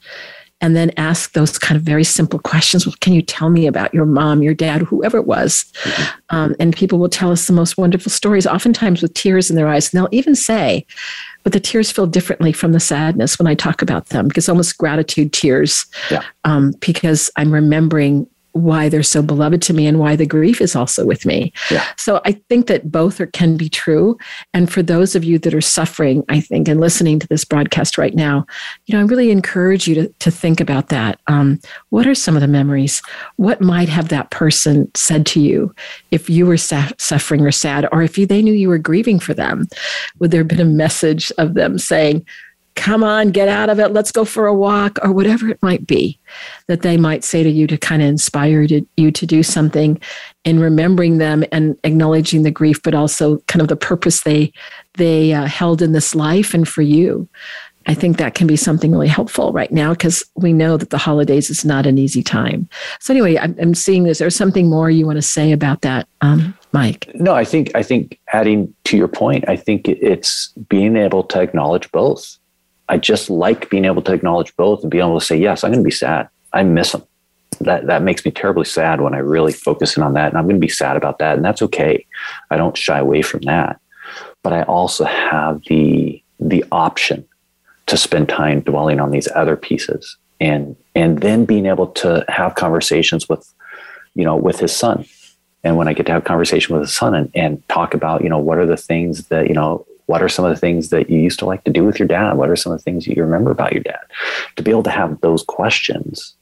and 0.60 0.74
then 0.74 0.90
ask 0.96 1.32
those 1.34 1.56
kind 1.56 1.76
of 1.76 1.82
very 1.82 2.02
simple 2.02 2.38
questions. 2.40 2.84
Well, 2.84 2.94
can 3.00 3.12
you 3.12 3.22
tell 3.22 3.48
me 3.48 3.66
about 3.66 3.94
your 3.94 4.06
mom 4.06 4.42
your 4.42 4.54
dad 4.54 4.82
whoever 4.82 5.16
it 5.18 5.26
was? 5.26 5.64
Um, 6.30 6.54
and 6.58 6.74
people 6.74 6.98
will 6.98 7.08
tell 7.08 7.30
us 7.30 7.46
the 7.46 7.52
most 7.52 7.78
wonderful 7.78 8.10
stories 8.10 8.46
oftentimes 8.46 9.00
with 9.02 9.14
tears 9.14 9.50
in 9.50 9.56
their 9.56 9.68
eyes. 9.68 9.92
And 9.92 9.98
they'll 10.00 10.08
even 10.12 10.34
say 10.34 10.84
but 11.44 11.52
the 11.52 11.60
tears 11.60 11.90
feel 11.90 12.06
differently 12.06 12.52
from 12.52 12.72
the 12.72 12.80
sadness 12.80 13.38
when 13.38 13.46
i 13.46 13.54
talk 13.54 13.80
about 13.80 14.06
them 14.08 14.28
because 14.28 14.48
almost 14.50 14.76
gratitude 14.76 15.32
tears 15.32 15.86
Yeah. 16.10 16.22
um, 16.44 16.74
because 16.80 17.30
i'm 17.36 17.50
remembering 17.54 18.26
why 18.62 18.88
they're 18.88 19.02
so 19.02 19.22
beloved 19.22 19.62
to 19.62 19.72
me 19.72 19.86
and 19.86 19.98
why 19.98 20.16
the 20.16 20.26
grief 20.26 20.60
is 20.60 20.76
also 20.76 21.06
with 21.06 21.24
me. 21.24 21.52
Yeah. 21.70 21.84
So 21.96 22.20
I 22.24 22.32
think 22.32 22.66
that 22.66 22.90
both 22.90 23.20
are, 23.20 23.26
can 23.26 23.56
be 23.56 23.68
true. 23.68 24.18
And 24.52 24.70
for 24.70 24.82
those 24.82 25.14
of 25.14 25.24
you 25.24 25.38
that 25.40 25.54
are 25.54 25.60
suffering, 25.60 26.24
I 26.28 26.40
think, 26.40 26.68
and 26.68 26.80
listening 26.80 27.18
to 27.20 27.26
this 27.28 27.44
broadcast 27.44 27.98
right 27.98 28.14
now, 28.14 28.46
you 28.86 28.94
know, 28.94 29.00
I 29.00 29.04
really 29.04 29.30
encourage 29.30 29.86
you 29.88 29.94
to, 29.94 30.08
to 30.08 30.30
think 30.30 30.60
about 30.60 30.88
that. 30.88 31.20
Um, 31.26 31.60
what 31.90 32.06
are 32.06 32.14
some 32.14 32.36
of 32.36 32.40
the 32.40 32.48
memories? 32.48 33.02
What 33.36 33.60
might 33.60 33.88
have 33.88 34.08
that 34.08 34.30
person 34.30 34.90
said 34.94 35.26
to 35.26 35.40
you 35.40 35.74
if 36.10 36.28
you 36.28 36.46
were 36.46 36.56
sa- 36.56 36.90
suffering 36.98 37.44
or 37.44 37.52
sad, 37.52 37.86
or 37.92 38.02
if 38.02 38.18
you, 38.18 38.26
they 38.26 38.42
knew 38.42 38.54
you 38.54 38.68
were 38.68 38.78
grieving 38.78 39.18
for 39.18 39.34
them? 39.34 39.66
Would 40.18 40.30
there 40.30 40.40
have 40.40 40.48
been 40.48 40.60
a 40.60 40.64
message 40.64 41.32
of 41.38 41.54
them 41.54 41.78
saying, 41.78 42.26
come 42.78 43.02
on, 43.02 43.30
get 43.30 43.48
out 43.48 43.68
of 43.68 43.80
it, 43.80 43.92
let's 43.92 44.12
go 44.12 44.24
for 44.24 44.46
a 44.46 44.54
walk, 44.54 44.98
or 45.02 45.10
whatever 45.10 45.48
it 45.48 45.60
might 45.62 45.84
be 45.84 46.16
that 46.68 46.82
they 46.82 46.96
might 46.96 47.24
say 47.24 47.42
to 47.42 47.50
you 47.50 47.66
to 47.66 47.76
kind 47.76 48.00
of 48.00 48.08
inspire 48.08 48.62
you 48.96 49.10
to 49.10 49.26
do 49.26 49.42
something 49.42 50.00
in 50.44 50.60
remembering 50.60 51.18
them 51.18 51.44
and 51.50 51.76
acknowledging 51.82 52.44
the 52.44 52.52
grief, 52.52 52.80
but 52.82 52.94
also 52.94 53.38
kind 53.48 53.60
of 53.60 53.68
the 53.68 53.76
purpose 53.76 54.22
they 54.22 54.52
they 54.94 55.32
uh, 55.32 55.46
held 55.46 55.82
in 55.82 55.92
this 55.92 56.14
life 56.14 56.54
and 56.54 56.68
for 56.68 56.82
you. 56.82 57.28
I 57.86 57.94
think 57.94 58.18
that 58.18 58.34
can 58.34 58.46
be 58.46 58.56
something 58.56 58.92
really 58.92 59.08
helpful 59.08 59.50
right 59.52 59.72
now 59.72 59.92
because 59.92 60.22
we 60.36 60.52
know 60.52 60.76
that 60.76 60.90
the 60.90 60.98
holidays 60.98 61.48
is 61.50 61.64
not 61.64 61.86
an 61.86 61.96
easy 61.96 62.22
time. 62.22 62.68
So 63.00 63.14
anyway, 63.14 63.38
I'm, 63.38 63.56
I'm 63.58 63.74
seeing 63.74 64.04
this. 64.04 64.18
There's 64.18 64.36
something 64.36 64.68
more 64.68 64.90
you 64.90 65.06
want 65.06 65.16
to 65.16 65.22
say 65.22 65.52
about 65.52 65.80
that, 65.82 66.06
um, 66.20 66.56
Mike? 66.72 67.10
No, 67.14 67.34
I 67.34 67.44
think 67.44 67.72
I 67.74 67.82
think 67.82 68.20
adding 68.32 68.72
to 68.84 68.96
your 68.96 69.08
point, 69.08 69.48
I 69.48 69.56
think 69.56 69.88
it's 69.88 70.52
being 70.68 70.96
able 70.96 71.24
to 71.24 71.40
acknowledge 71.40 71.90
both. 71.90 72.38
I 72.88 72.98
just 72.98 73.30
like 73.30 73.70
being 73.70 73.84
able 73.84 74.02
to 74.02 74.12
acknowledge 74.12 74.54
both 74.56 74.82
and 74.82 74.90
being 74.90 75.04
able 75.04 75.18
to 75.18 75.24
say, 75.24 75.36
yes, 75.36 75.62
I'm 75.62 75.72
going 75.72 75.82
to 75.82 75.86
be 75.86 75.90
sad. 75.90 76.28
I 76.52 76.62
miss 76.62 76.92
them. 76.92 77.04
That 77.60 77.86
that 77.86 78.02
makes 78.02 78.24
me 78.24 78.30
terribly 78.30 78.64
sad 78.64 79.00
when 79.00 79.14
I 79.14 79.18
really 79.18 79.52
focus 79.52 79.96
in 79.96 80.02
on 80.02 80.12
that, 80.14 80.28
and 80.28 80.38
I'm 80.38 80.44
going 80.44 80.56
to 80.56 80.60
be 80.60 80.68
sad 80.68 80.96
about 80.96 81.18
that, 81.18 81.36
and 81.36 81.44
that's 81.44 81.62
okay. 81.62 82.06
I 82.50 82.56
don't 82.56 82.76
shy 82.76 82.98
away 82.98 83.22
from 83.22 83.40
that, 83.42 83.80
but 84.42 84.52
I 84.52 84.62
also 84.62 85.04
have 85.04 85.62
the 85.66 86.22
the 86.38 86.64
option 86.70 87.26
to 87.86 87.96
spend 87.96 88.28
time 88.28 88.60
dwelling 88.60 89.00
on 89.00 89.10
these 89.10 89.28
other 89.34 89.56
pieces, 89.56 90.16
and 90.40 90.76
and 90.94 91.20
then 91.20 91.46
being 91.46 91.66
able 91.66 91.88
to 91.88 92.24
have 92.28 92.54
conversations 92.54 93.28
with, 93.28 93.52
you 94.14 94.24
know, 94.24 94.36
with 94.36 94.60
his 94.60 94.76
son, 94.76 95.04
and 95.64 95.76
when 95.76 95.88
I 95.88 95.94
get 95.94 96.06
to 96.06 96.12
have 96.12 96.24
conversation 96.24 96.74
with 96.74 96.82
his 96.82 96.94
son 96.94 97.14
and, 97.14 97.30
and 97.34 97.68
talk 97.68 97.92
about, 97.92 98.22
you 98.22 98.28
know, 98.28 98.38
what 98.38 98.58
are 98.58 98.66
the 98.66 98.76
things 98.76 99.28
that 99.28 99.48
you 99.48 99.54
know 99.54 99.84
what 100.08 100.22
are 100.22 100.28
some 100.28 100.46
of 100.46 100.50
the 100.50 100.58
things 100.58 100.88
that 100.88 101.10
you 101.10 101.20
used 101.20 101.38
to 101.38 101.44
like 101.44 101.62
to 101.64 101.70
do 101.70 101.84
with 101.84 101.98
your 101.98 102.08
dad? 102.08 102.32
What 102.38 102.48
are 102.48 102.56
some 102.56 102.72
of 102.72 102.78
the 102.78 102.82
things 102.82 103.06
you 103.06 103.22
remember 103.22 103.50
about 103.50 103.74
your 103.74 103.82
dad? 103.82 104.00
To 104.56 104.62
be 104.62 104.70
able 104.70 104.82
to 104.84 104.90
have 104.90 105.20
those 105.20 105.42
questions, 105.42 106.34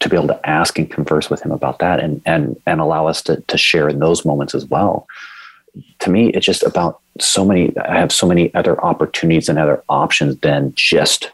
to 0.00 0.08
be 0.08 0.16
able 0.16 0.28
to 0.28 0.48
ask 0.48 0.78
and 0.78 0.90
converse 0.90 1.28
with 1.28 1.42
him 1.42 1.52
about 1.52 1.80
that 1.80 2.00
and 2.00 2.22
and 2.24 2.60
and 2.66 2.80
allow 2.80 3.06
us 3.06 3.20
to 3.22 3.36
to 3.42 3.58
share 3.58 3.90
in 3.90 3.98
those 3.98 4.24
moments 4.24 4.54
as 4.54 4.64
well. 4.64 5.06
To 6.00 6.10
me, 6.10 6.30
it's 6.30 6.46
just 6.46 6.62
about 6.62 7.00
so 7.20 7.44
many 7.44 7.76
I 7.78 7.98
have 7.98 8.10
so 8.10 8.26
many 8.26 8.52
other 8.54 8.82
opportunities 8.82 9.50
and 9.50 9.58
other 9.58 9.84
options 9.90 10.38
than 10.38 10.72
just 10.74 11.30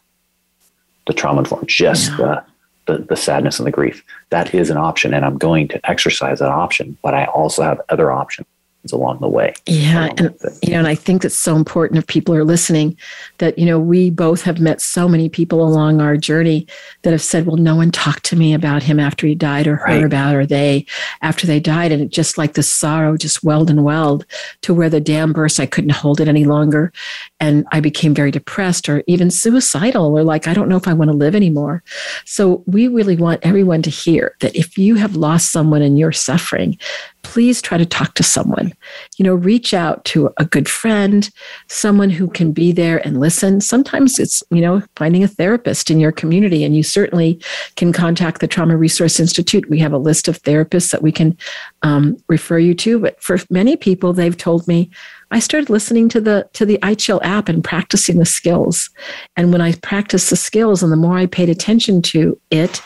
the 1.06 1.12
trauma 1.12 1.38
informed, 1.42 1.68
just 1.68 2.10
Yeah. 2.10 2.16
the 2.16 2.44
the, 2.86 2.98
the 3.04 3.16
sadness 3.16 3.60
and 3.60 3.66
the 3.66 3.70
grief. 3.72 4.02
That 4.30 4.52
is 4.54 4.70
an 4.70 4.76
option, 4.76 5.14
and 5.14 5.24
I'm 5.24 5.38
going 5.38 5.68
to 5.68 5.90
exercise 5.90 6.40
that 6.40 6.50
option. 6.50 6.96
But 7.00 7.14
I 7.14 7.26
also 7.26 7.62
have 7.62 7.80
other 7.90 8.10
options 8.10 8.48
along 8.92 9.18
the 9.20 9.28
way. 9.28 9.54
Yeah, 9.66 10.12
and 10.16 10.34
you 10.62 10.72
know, 10.72 10.78
and 10.78 10.88
I 10.88 10.94
think 10.94 11.24
it's 11.24 11.36
so 11.36 11.56
important 11.56 11.98
if 11.98 12.06
people 12.06 12.34
are 12.34 12.44
listening 12.44 12.96
that 13.38 13.58
you 13.58 13.66
know 13.66 13.78
we 13.78 14.10
both 14.10 14.42
have 14.42 14.60
met 14.60 14.80
so 14.80 15.08
many 15.08 15.28
people 15.28 15.66
along 15.66 16.00
our 16.00 16.16
journey 16.16 16.66
that 17.02 17.10
have 17.10 17.22
said, 17.22 17.46
"Well, 17.46 17.56
no 17.56 17.76
one 17.76 17.90
talked 17.90 18.24
to 18.26 18.36
me 18.36 18.54
about 18.54 18.82
him 18.82 18.98
after 19.00 19.26
he 19.26 19.34
died, 19.34 19.66
or 19.66 19.76
heard 19.76 20.02
Right. 20.02 20.04
about, 20.04 20.34
or 20.34 20.46
they 20.46 20.86
after 21.22 21.46
they 21.46 21.60
died," 21.60 21.92
and 21.92 22.02
it 22.02 22.10
just 22.10 22.38
like 22.38 22.54
the 22.54 22.62
sorrow 22.62 23.16
just 23.16 23.42
welled 23.44 23.70
and 23.70 23.84
welled 23.84 24.24
to 24.62 24.74
where 24.74 24.90
the 24.90 25.00
dam 25.00 25.32
burst. 25.32 25.60
I 25.60 25.66
couldn't 25.66 25.90
hold 25.90 26.20
it 26.20 26.28
any 26.28 26.44
longer, 26.44 26.92
and 27.40 27.66
I 27.72 27.80
became 27.80 28.14
very 28.14 28.30
depressed, 28.30 28.88
or 28.88 29.02
even 29.06 29.30
suicidal, 29.30 30.16
or 30.16 30.22
like 30.22 30.48
I 30.48 30.54
don't 30.54 30.68
know 30.68 30.76
if 30.76 30.88
I 30.88 30.92
want 30.92 31.10
to 31.10 31.16
live 31.16 31.34
anymore. 31.34 31.82
So 32.24 32.62
we 32.66 32.88
really 32.88 33.16
want 33.16 33.40
everyone 33.42 33.82
to 33.82 33.90
hear 33.90 34.34
that 34.40 34.54
if 34.56 34.76
you 34.78 34.94
have 34.96 35.16
lost 35.16 35.52
someone 35.52 35.82
and 35.82 35.98
you're 35.98 36.12
suffering, 36.12 36.78
please 37.22 37.60
try 37.60 37.78
to 37.78 37.86
talk 37.86 38.14
to 38.14 38.22
someone 38.22 38.72
you 39.16 39.24
know, 39.24 39.34
reach 39.34 39.74
out 39.74 40.04
to 40.06 40.30
a 40.36 40.44
good 40.44 40.68
friend, 40.68 41.30
someone 41.68 42.10
who 42.10 42.28
can 42.28 42.52
be 42.52 42.72
there 42.72 43.04
and 43.06 43.20
listen. 43.20 43.60
Sometimes 43.60 44.18
it's, 44.18 44.42
you 44.50 44.60
know, 44.60 44.82
finding 44.96 45.24
a 45.24 45.28
therapist 45.28 45.90
in 45.90 46.00
your 46.00 46.12
community, 46.12 46.64
and 46.64 46.76
you 46.76 46.82
certainly 46.82 47.40
can 47.76 47.92
contact 47.92 48.40
the 48.40 48.48
Trauma 48.48 48.76
Resource 48.76 49.20
Institute. 49.20 49.68
We 49.68 49.78
have 49.80 49.92
a 49.92 49.98
list 49.98 50.28
of 50.28 50.42
therapists 50.42 50.90
that 50.92 51.02
we 51.02 51.12
can 51.12 51.36
um, 51.82 52.16
refer 52.28 52.58
you 52.58 52.74
to. 52.74 52.98
But 52.98 53.20
for 53.22 53.38
many 53.50 53.76
people, 53.76 54.12
they've 54.12 54.36
told 54.36 54.66
me, 54.68 54.90
I 55.32 55.40
started 55.40 55.70
listening 55.70 56.08
to 56.10 56.20
the 56.20 56.48
to 56.52 56.64
the 56.64 56.78
iChill 56.78 57.20
app 57.24 57.48
and 57.48 57.64
practicing 57.64 58.18
the 58.18 58.24
skills. 58.24 58.90
And 59.36 59.52
when 59.52 59.60
I 59.60 59.72
practiced 59.72 60.30
the 60.30 60.36
skills, 60.36 60.82
and 60.82 60.92
the 60.92 60.96
more 60.96 61.18
I 61.18 61.26
paid 61.26 61.48
attention 61.48 62.00
to 62.02 62.38
it, 62.50 62.80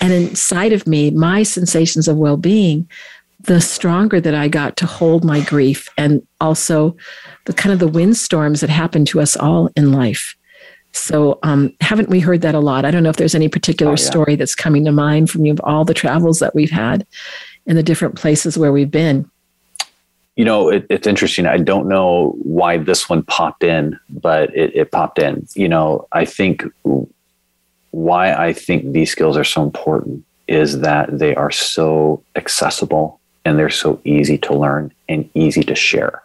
and 0.00 0.12
inside 0.12 0.72
of 0.72 0.86
me, 0.86 1.10
my 1.10 1.42
sensations 1.42 2.08
of 2.08 2.16
well-being, 2.16 2.88
the 3.44 3.60
stronger 3.60 4.20
that 4.20 4.34
I 4.34 4.48
got 4.48 4.76
to 4.78 4.86
hold 4.86 5.24
my 5.24 5.40
grief 5.40 5.88
and 5.98 6.26
also 6.40 6.96
the 7.44 7.52
kind 7.52 7.72
of 7.72 7.78
the 7.78 7.88
windstorms 7.88 8.60
that 8.60 8.70
happen 8.70 9.04
to 9.06 9.20
us 9.20 9.36
all 9.36 9.70
in 9.76 9.92
life. 9.92 10.34
So, 10.92 11.38
um, 11.42 11.74
haven't 11.80 12.08
we 12.08 12.20
heard 12.20 12.40
that 12.42 12.54
a 12.54 12.60
lot? 12.60 12.84
I 12.84 12.90
don't 12.90 13.02
know 13.02 13.10
if 13.10 13.16
there's 13.16 13.34
any 13.34 13.48
particular 13.48 13.92
oh, 13.92 13.96
yeah. 13.96 14.04
story 14.04 14.36
that's 14.36 14.54
coming 14.54 14.84
to 14.84 14.92
mind 14.92 15.30
from 15.30 15.44
you 15.44 15.52
of 15.52 15.60
all 15.64 15.84
the 15.84 15.92
travels 15.92 16.38
that 16.38 16.54
we've 16.54 16.70
had 16.70 17.06
in 17.66 17.76
the 17.76 17.82
different 17.82 18.14
places 18.14 18.56
where 18.56 18.72
we've 18.72 18.90
been. 18.90 19.28
You 20.36 20.44
know, 20.44 20.68
it, 20.68 20.86
it's 20.88 21.06
interesting. 21.06 21.46
I 21.46 21.58
don't 21.58 21.88
know 21.88 22.34
why 22.42 22.78
this 22.78 23.08
one 23.08 23.24
popped 23.24 23.64
in, 23.64 23.98
but 24.08 24.54
it, 24.56 24.74
it 24.74 24.90
popped 24.92 25.18
in. 25.18 25.46
You 25.54 25.68
know, 25.68 26.06
I 26.12 26.24
think 26.24 26.64
why 27.90 28.32
I 28.32 28.52
think 28.52 28.92
these 28.92 29.10
skills 29.10 29.36
are 29.36 29.44
so 29.44 29.62
important 29.62 30.24
is 30.46 30.80
that 30.80 31.18
they 31.18 31.34
are 31.34 31.50
so 31.50 32.22
accessible 32.36 33.20
and 33.44 33.58
they're 33.58 33.70
so 33.70 34.00
easy 34.04 34.38
to 34.38 34.54
learn 34.54 34.92
and 35.08 35.28
easy 35.34 35.62
to 35.62 35.74
share. 35.74 36.22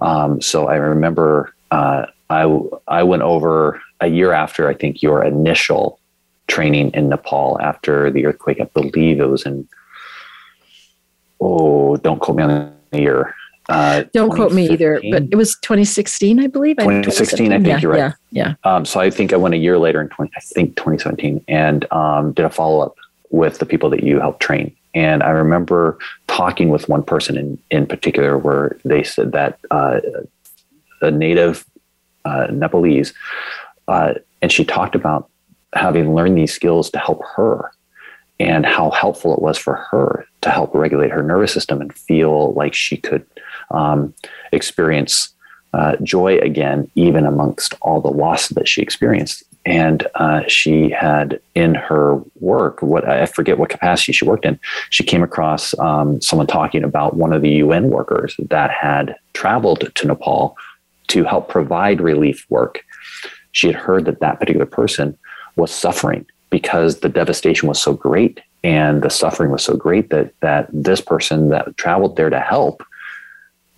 Um, 0.00 0.40
so 0.40 0.68
I 0.68 0.76
remember 0.76 1.54
uh, 1.70 2.06
I 2.30 2.60
I 2.88 3.02
went 3.02 3.22
over 3.22 3.80
a 4.00 4.08
year 4.08 4.32
after 4.32 4.68
I 4.68 4.74
think 4.74 5.02
your 5.02 5.24
initial 5.24 5.98
training 6.46 6.90
in 6.92 7.08
Nepal 7.08 7.60
after 7.60 8.10
the 8.10 8.26
earthquake. 8.26 8.60
I 8.60 8.64
believe 8.64 9.20
it 9.20 9.28
was 9.28 9.44
in 9.44 9.68
oh, 11.40 11.96
don't 11.96 12.20
quote 12.20 12.36
me 12.36 12.42
on 12.44 12.72
the 12.90 13.00
year. 13.00 13.34
Uh, 13.68 14.04
Don't 14.12 14.30
quote 14.30 14.52
me 14.52 14.70
either, 14.70 15.00
but 15.10 15.24
it 15.24 15.34
was 15.34 15.56
2016, 15.62 16.38
I 16.38 16.46
believe. 16.46 16.76
2016, 16.76 17.52
I 17.52 17.56
think 17.56 17.66
yeah, 17.66 17.78
you're 17.80 17.90
right. 17.90 17.98
Yeah, 17.98 18.12
yeah. 18.30 18.54
Um, 18.62 18.84
so 18.84 19.00
I 19.00 19.10
think 19.10 19.32
I 19.32 19.36
went 19.36 19.54
a 19.54 19.58
year 19.58 19.76
later 19.76 20.00
in 20.00 20.08
20, 20.08 20.30
I 20.36 20.40
think 20.40 20.76
2017, 20.76 21.44
and 21.48 21.92
um, 21.92 22.32
did 22.32 22.44
a 22.44 22.50
follow 22.50 22.86
up 22.86 22.94
with 23.30 23.58
the 23.58 23.66
people 23.66 23.90
that 23.90 24.04
you 24.04 24.20
helped 24.20 24.40
train. 24.40 24.72
And 24.96 25.22
I 25.22 25.28
remember 25.28 25.98
talking 26.26 26.70
with 26.70 26.88
one 26.88 27.02
person 27.02 27.36
in 27.36 27.58
in 27.70 27.86
particular, 27.86 28.38
where 28.38 28.78
they 28.84 29.02
said 29.02 29.32
that 29.32 29.58
uh, 29.70 30.00
a 31.02 31.10
native 31.10 31.66
uh, 32.24 32.46
Nepalese, 32.50 33.12
uh, 33.88 34.14
and 34.40 34.50
she 34.50 34.64
talked 34.64 34.94
about 34.94 35.28
having 35.74 36.14
learned 36.14 36.38
these 36.38 36.54
skills 36.54 36.90
to 36.90 36.98
help 36.98 37.22
her 37.36 37.70
and 38.40 38.64
how 38.64 38.90
helpful 38.90 39.34
it 39.34 39.42
was 39.42 39.58
for 39.58 39.74
her 39.74 40.26
to 40.40 40.50
help 40.50 40.74
regulate 40.74 41.10
her 41.10 41.22
nervous 41.22 41.52
system 41.52 41.82
and 41.82 41.92
feel 41.92 42.54
like 42.54 42.72
she 42.72 42.96
could 42.96 43.24
um, 43.70 44.14
experience 44.52 45.34
uh, 45.74 45.96
joy 46.02 46.38
again, 46.38 46.90
even 46.94 47.26
amongst 47.26 47.74
all 47.82 48.00
the 48.00 48.10
loss 48.10 48.48
that 48.48 48.66
she 48.66 48.80
experienced. 48.80 49.44
And 49.66 50.06
uh, 50.14 50.42
she 50.46 50.90
had 50.90 51.40
in 51.56 51.74
her 51.74 52.22
work, 52.38 52.80
what 52.82 53.06
I 53.08 53.26
forget 53.26 53.58
what 53.58 53.68
capacity 53.68 54.12
she 54.12 54.24
worked 54.24 54.44
in, 54.44 54.60
she 54.90 55.02
came 55.02 55.24
across 55.24 55.76
um, 55.80 56.20
someone 56.20 56.46
talking 56.46 56.84
about 56.84 57.16
one 57.16 57.32
of 57.32 57.42
the 57.42 57.50
UN 57.50 57.90
workers 57.90 58.36
that 58.38 58.70
had 58.70 59.16
traveled 59.34 59.90
to 59.92 60.06
Nepal 60.06 60.56
to 61.08 61.24
help 61.24 61.48
provide 61.48 62.00
relief 62.00 62.46
work. 62.48 62.84
She 63.50 63.66
had 63.66 63.76
heard 63.76 64.04
that 64.04 64.20
that 64.20 64.38
particular 64.38 64.66
person 64.66 65.18
was 65.56 65.72
suffering 65.72 66.26
because 66.50 67.00
the 67.00 67.08
devastation 67.08 67.68
was 67.68 67.80
so 67.80 67.92
great 67.92 68.40
and 68.62 69.02
the 69.02 69.10
suffering 69.10 69.50
was 69.50 69.64
so 69.64 69.76
great 69.76 70.10
that 70.10 70.32
that 70.40 70.68
this 70.72 71.00
person 71.00 71.48
that 71.48 71.76
traveled 71.76 72.16
there 72.16 72.30
to 72.30 72.40
help 72.40 72.82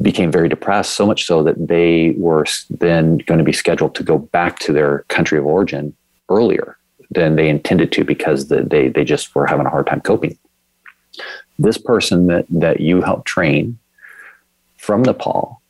became 0.01 0.31
very 0.31 0.49
depressed, 0.49 0.93
so 0.93 1.07
much 1.07 1.27
so 1.27 1.43
that 1.43 1.69
they 1.69 2.15
were 2.17 2.45
then 2.71 3.19
going 3.19 3.39
to 3.39 3.45
be 3.45 3.53
scheduled 3.53 3.95
to 3.97 4.05
go 4.05 4.19
back 4.19 4.59
to 4.61 4.73
their 4.73 5.01
country 5.09 5.39
of 5.39 5.47
origin 5.47 5.95
earlier 6.29 6.77
than 7.11 7.37
they 7.37 7.49
intended 7.49 7.91
to 7.93 8.05
because 8.05 8.49
the, 8.49 8.63
they, 8.63 8.89
they 8.89 9.05
just 9.05 9.35
were 9.35 9.47
having 9.47 9.67
a 9.67 9.71
hard 9.71 9.87
time 9.87 10.01
coping. 10.01 10.39
This 11.59 11.79
person 11.79 12.27
that, 12.29 12.47
that 12.51 12.81
you 12.81 13.01
helped 13.01 13.27
train 13.27 13.79
from 14.77 15.03
Nepal 15.03 15.61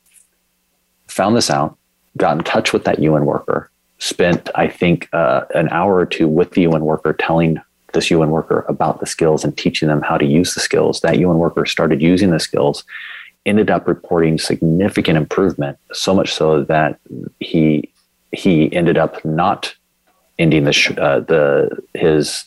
found 1.06 1.36
this 1.36 1.50
out, 1.50 1.76
got 2.16 2.36
in 2.36 2.44
touch 2.44 2.72
with 2.72 2.84
that 2.84 2.98
UN 2.98 3.24
worker, 3.24 3.70
spent, 3.98 4.50
I 4.54 4.68
think, 4.68 5.08
uh, 5.12 5.42
an 5.54 5.68
hour 5.70 5.96
or 5.96 6.06
two 6.06 6.28
with 6.28 6.50
the 6.50 6.62
UN 6.62 6.84
worker 6.84 7.14
telling 7.14 7.60
this 7.94 8.10
UN 8.10 8.30
worker 8.30 8.66
about 8.68 9.00
the 9.00 9.06
skills 9.06 9.44
and 9.44 9.56
teaching 9.56 9.88
them 9.88 10.02
how 10.02 10.18
to 10.18 10.26
use 10.26 10.54
the 10.54 10.60
skills. 10.60 11.00
That 11.00 11.18
UN 11.18 11.38
worker 11.38 11.64
started 11.64 12.02
using 12.02 12.30
the 12.30 12.40
skills 12.40 12.84
ended 13.48 13.70
up 13.70 13.88
reporting 13.88 14.38
significant 14.38 15.16
improvement, 15.16 15.78
so 15.92 16.14
much 16.14 16.32
so 16.32 16.62
that 16.64 17.00
he 17.40 17.92
he 18.32 18.72
ended 18.74 18.98
up 18.98 19.24
not 19.24 19.74
ending 20.38 20.64
the 20.64 20.96
uh, 21.00 21.20
the 21.20 21.82
his 21.94 22.44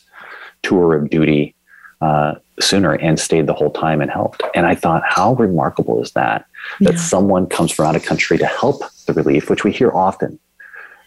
tour 0.62 0.94
of 0.94 1.10
duty 1.10 1.54
uh, 2.00 2.34
sooner 2.60 2.94
and 2.94 3.18
stayed 3.18 3.46
the 3.46 3.54
whole 3.54 3.70
time 3.70 4.00
and 4.00 4.10
helped. 4.10 4.42
And 4.54 4.66
I 4.66 4.74
thought, 4.74 5.02
how 5.06 5.34
remarkable 5.34 6.00
is 6.02 6.12
that? 6.12 6.46
That 6.80 6.98
someone 6.98 7.46
comes 7.46 7.72
from 7.72 7.86
out 7.86 7.96
of 7.96 8.04
country 8.04 8.38
to 8.38 8.46
help 8.46 8.82
the 9.06 9.12
relief, 9.12 9.50
which 9.50 9.64
we 9.64 9.72
hear 9.72 9.90
often. 9.90 10.38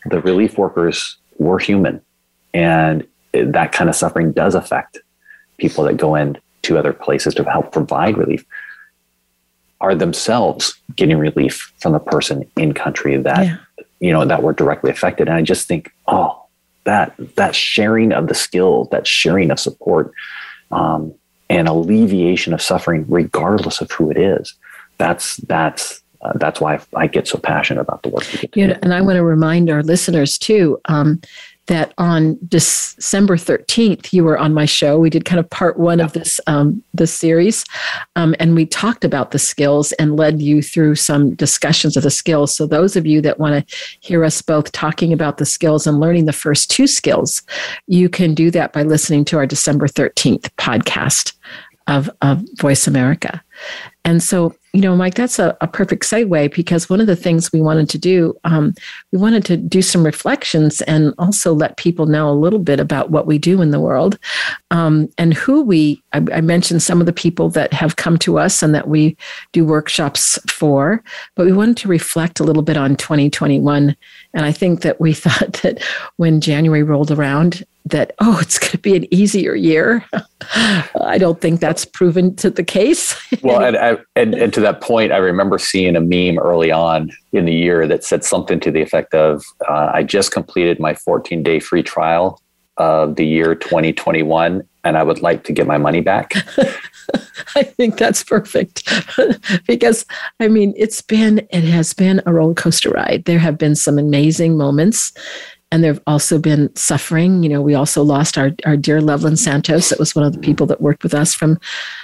The 0.09 0.21
relief 0.21 0.57
workers 0.57 1.17
were 1.37 1.59
human, 1.59 2.01
and 2.53 3.07
that 3.33 3.71
kind 3.71 3.89
of 3.89 3.95
suffering 3.95 4.31
does 4.31 4.55
affect 4.55 4.99
people 5.57 5.83
that 5.85 5.97
go 5.97 6.15
in 6.15 6.37
to 6.63 6.77
other 6.77 6.93
places 6.93 7.33
to 7.35 7.43
help 7.43 7.71
provide 7.71 8.17
relief 8.17 8.45
are 9.85 9.93
themselves 9.93 10.73
getting 10.95 11.17
relief 11.17 11.71
from 11.79 11.91
the 11.93 11.99
person 11.99 12.49
in 12.57 12.73
country 12.73 13.15
that 13.17 13.45
yeah. 13.45 13.57
you 13.99 14.11
know 14.11 14.25
that 14.25 14.41
were 14.41 14.51
directly 14.51 14.89
affected 14.89 15.27
and 15.27 15.37
i 15.37 15.43
just 15.43 15.67
think 15.67 15.91
oh 16.07 16.43
that 16.85 17.13
that 17.35 17.55
sharing 17.55 18.11
of 18.11 18.27
the 18.27 18.33
skill 18.33 18.85
that 18.85 19.05
sharing 19.05 19.51
of 19.51 19.59
support 19.59 20.11
um, 20.71 21.13
and 21.51 21.67
alleviation 21.67 22.51
of 22.51 22.61
suffering 22.61 23.05
regardless 23.07 23.79
of 23.79 23.91
who 23.91 24.09
it 24.09 24.17
is 24.17 24.55
that's 24.97 25.37
that's 25.37 26.01
uh, 26.23 26.33
that's 26.37 26.59
why 26.59 26.79
I, 26.95 27.05
get 27.05 27.27
so 27.27 27.37
passionate 27.37 27.81
about 27.81 28.01
the 28.01 28.09
work 28.09 28.23
we 28.33 28.39
get 28.39 28.51
to 28.53 28.59
you 28.59 28.67
know, 28.67 28.79
and 28.81 28.91
I 28.91 29.01
want 29.01 29.17
to 29.17 29.23
remind 29.23 29.69
our 29.69 29.83
listeners 29.83 30.39
too 30.39 30.79
um, 30.85 31.21
that 31.67 31.93
on 31.97 32.37
December 32.47 33.37
13th, 33.37 34.13
you 34.13 34.23
were 34.23 34.37
on 34.37 34.53
my 34.53 34.65
show. 34.65 34.99
We 34.99 35.09
did 35.09 35.25
kind 35.25 35.39
of 35.39 35.49
part 35.49 35.79
one 35.79 35.99
of 35.99 36.13
this 36.13 36.39
um, 36.47 36.83
this 36.93 37.13
series, 37.13 37.65
um, 38.15 38.35
and 38.39 38.55
we 38.55 38.65
talked 38.65 39.03
about 39.03 39.31
the 39.31 39.39
skills 39.39 39.91
and 39.93 40.15
led 40.15 40.41
you 40.41 40.61
through 40.61 40.95
some 40.95 41.33
discussions 41.35 41.97
of 41.97 42.03
the 42.03 42.11
skills. 42.11 42.55
So 42.55 42.67
those 42.67 42.95
of 42.95 43.05
you 43.05 43.21
that 43.21 43.39
want 43.39 43.67
to 43.67 43.75
hear 43.99 44.23
us 44.23 44.41
both 44.41 44.71
talking 44.71 45.11
about 45.11 45.37
the 45.37 45.45
skills 45.45 45.87
and 45.87 45.99
learning 45.99 46.25
the 46.25 46.33
first 46.33 46.69
two 46.69 46.87
skills, 46.87 47.41
you 47.87 48.09
can 48.09 48.33
do 48.33 48.51
that 48.51 48.73
by 48.73 48.83
listening 48.83 49.25
to 49.25 49.37
our 49.37 49.47
December 49.47 49.87
13th 49.87 50.49
podcast 50.57 51.33
of, 51.87 52.09
of 52.21 52.43
Voice 52.57 52.87
America. 52.87 53.43
And 54.03 54.21
so, 54.21 54.55
you 54.75 54.81
know, 54.81 54.93
Mike, 54.93 55.15
that's 55.15 55.39
a, 55.39 55.55
a 55.61 55.67
perfect 55.67 56.03
segue 56.03 56.53
because 56.53 56.89
one 56.89 56.99
of 56.99 57.07
the 57.07 57.15
things 57.15 57.53
we 57.53 57.61
wanted 57.61 57.89
to 57.91 57.97
do, 57.97 58.37
um, 58.43 58.73
we 59.13 59.17
wanted 59.17 59.45
to 59.45 59.55
do 59.55 59.81
some 59.81 60.05
reflections 60.05 60.81
and 60.81 61.13
also 61.17 61.53
let 61.53 61.77
people 61.77 62.07
know 62.07 62.29
a 62.29 62.35
little 62.35 62.59
bit 62.59 62.81
about 62.81 63.09
what 63.09 63.25
we 63.25 63.37
do 63.37 63.61
in 63.61 63.71
the 63.71 63.79
world 63.79 64.19
um, 64.71 65.07
and 65.17 65.33
who 65.33 65.61
we, 65.61 66.03
I, 66.11 66.17
I, 66.33 66.41
mentioned 66.41 66.83
some 66.83 66.99
of 66.99 67.05
the 67.05 67.13
people 67.13 67.49
that 67.51 67.71
have 67.71 67.95
come 67.95 68.17
to 68.19 68.37
us 68.37 68.61
and 68.61 68.75
that 68.75 68.89
we 68.89 69.15
do 69.53 69.63
workshops 69.63 70.37
for, 70.51 71.01
but 71.35 71.45
we 71.45 71.53
wanted 71.53 71.77
to 71.77 71.87
reflect 71.87 72.41
a 72.41 72.43
little 72.43 72.61
bit 72.61 72.75
on 72.75 72.97
2021. 72.97 73.95
And 74.33 74.45
I 74.45 74.51
think 74.51 74.81
that 74.81 74.99
we 74.99 75.13
thought 75.13 75.53
that 75.63 75.81
when 76.17 76.41
January 76.41 76.83
rolled 76.83 77.11
around, 77.11 77.63
that 77.85 78.13
oh 78.19 78.39
it's 78.41 78.59
going 78.59 78.71
to 78.71 78.77
be 78.77 78.95
an 78.95 79.13
easier 79.13 79.55
year. 79.55 80.05
I 80.55 81.17
don't 81.17 81.39
think 81.39 81.59
that's 81.59 81.85
proven 81.85 82.35
to 82.37 82.49
the 82.49 82.63
case. 82.63 83.15
Well 83.41 83.63
and, 83.75 83.99
and, 84.15 84.33
and 84.35 84.53
to 84.53 84.61
that 84.61 84.81
point 84.81 85.11
i 85.11 85.17
remember 85.17 85.57
seeing 85.57 85.95
a 85.95 86.01
meme 86.01 86.39
early 86.39 86.71
on 86.71 87.11
in 87.31 87.45
the 87.45 87.53
year 87.53 87.87
that 87.87 88.03
said 88.03 88.23
something 88.23 88.59
to 88.61 88.71
the 88.71 88.81
effect 88.81 89.13
of 89.13 89.43
uh, 89.67 89.91
i 89.93 90.03
just 90.03 90.31
completed 90.31 90.79
my 90.79 90.93
14 90.93 91.43
day 91.43 91.59
free 91.59 91.83
trial 91.83 92.41
of 92.77 93.15
the 93.15 93.25
year 93.25 93.55
2021 93.55 94.63
and 94.83 94.97
i 94.97 95.03
would 95.03 95.21
like 95.21 95.43
to 95.43 95.53
get 95.53 95.67
my 95.67 95.77
money 95.77 96.01
back. 96.01 96.33
I 97.55 97.63
think 97.63 97.97
that's 97.97 98.23
perfect. 98.23 98.87
Because 99.67 100.05
i 100.39 100.47
mean 100.47 100.73
it's 100.77 101.01
been 101.01 101.47
it 101.51 101.63
has 101.63 101.93
been 101.93 102.21
a 102.25 102.33
roller 102.33 102.53
coaster 102.53 102.89
ride. 102.89 103.25
There 103.25 103.39
have 103.39 103.57
been 103.57 103.75
some 103.75 103.97
amazing 103.97 104.57
moments 104.57 105.13
and 105.75 105.83
there 105.83 105.93
have 105.93 106.03
also 106.07 106.39
been 106.39 106.73
suffering. 106.73 107.43
You 107.43 107.49
know, 107.49 107.61
we 107.61 107.75
also 107.75 108.01
lost 108.01 108.37
our, 108.37 108.51
our 108.65 108.77
dear 108.77 109.01
Loveland 109.01 109.39
Santos. 109.39 109.89
That 109.89 109.99
was 109.99 110.15
one 110.15 110.23
of 110.23 110.31
the 110.31 110.39
people 110.39 110.65
that 110.67 110.79
worked 110.79 111.03
with 111.03 111.13
us 111.13 111.33
from 111.33 111.59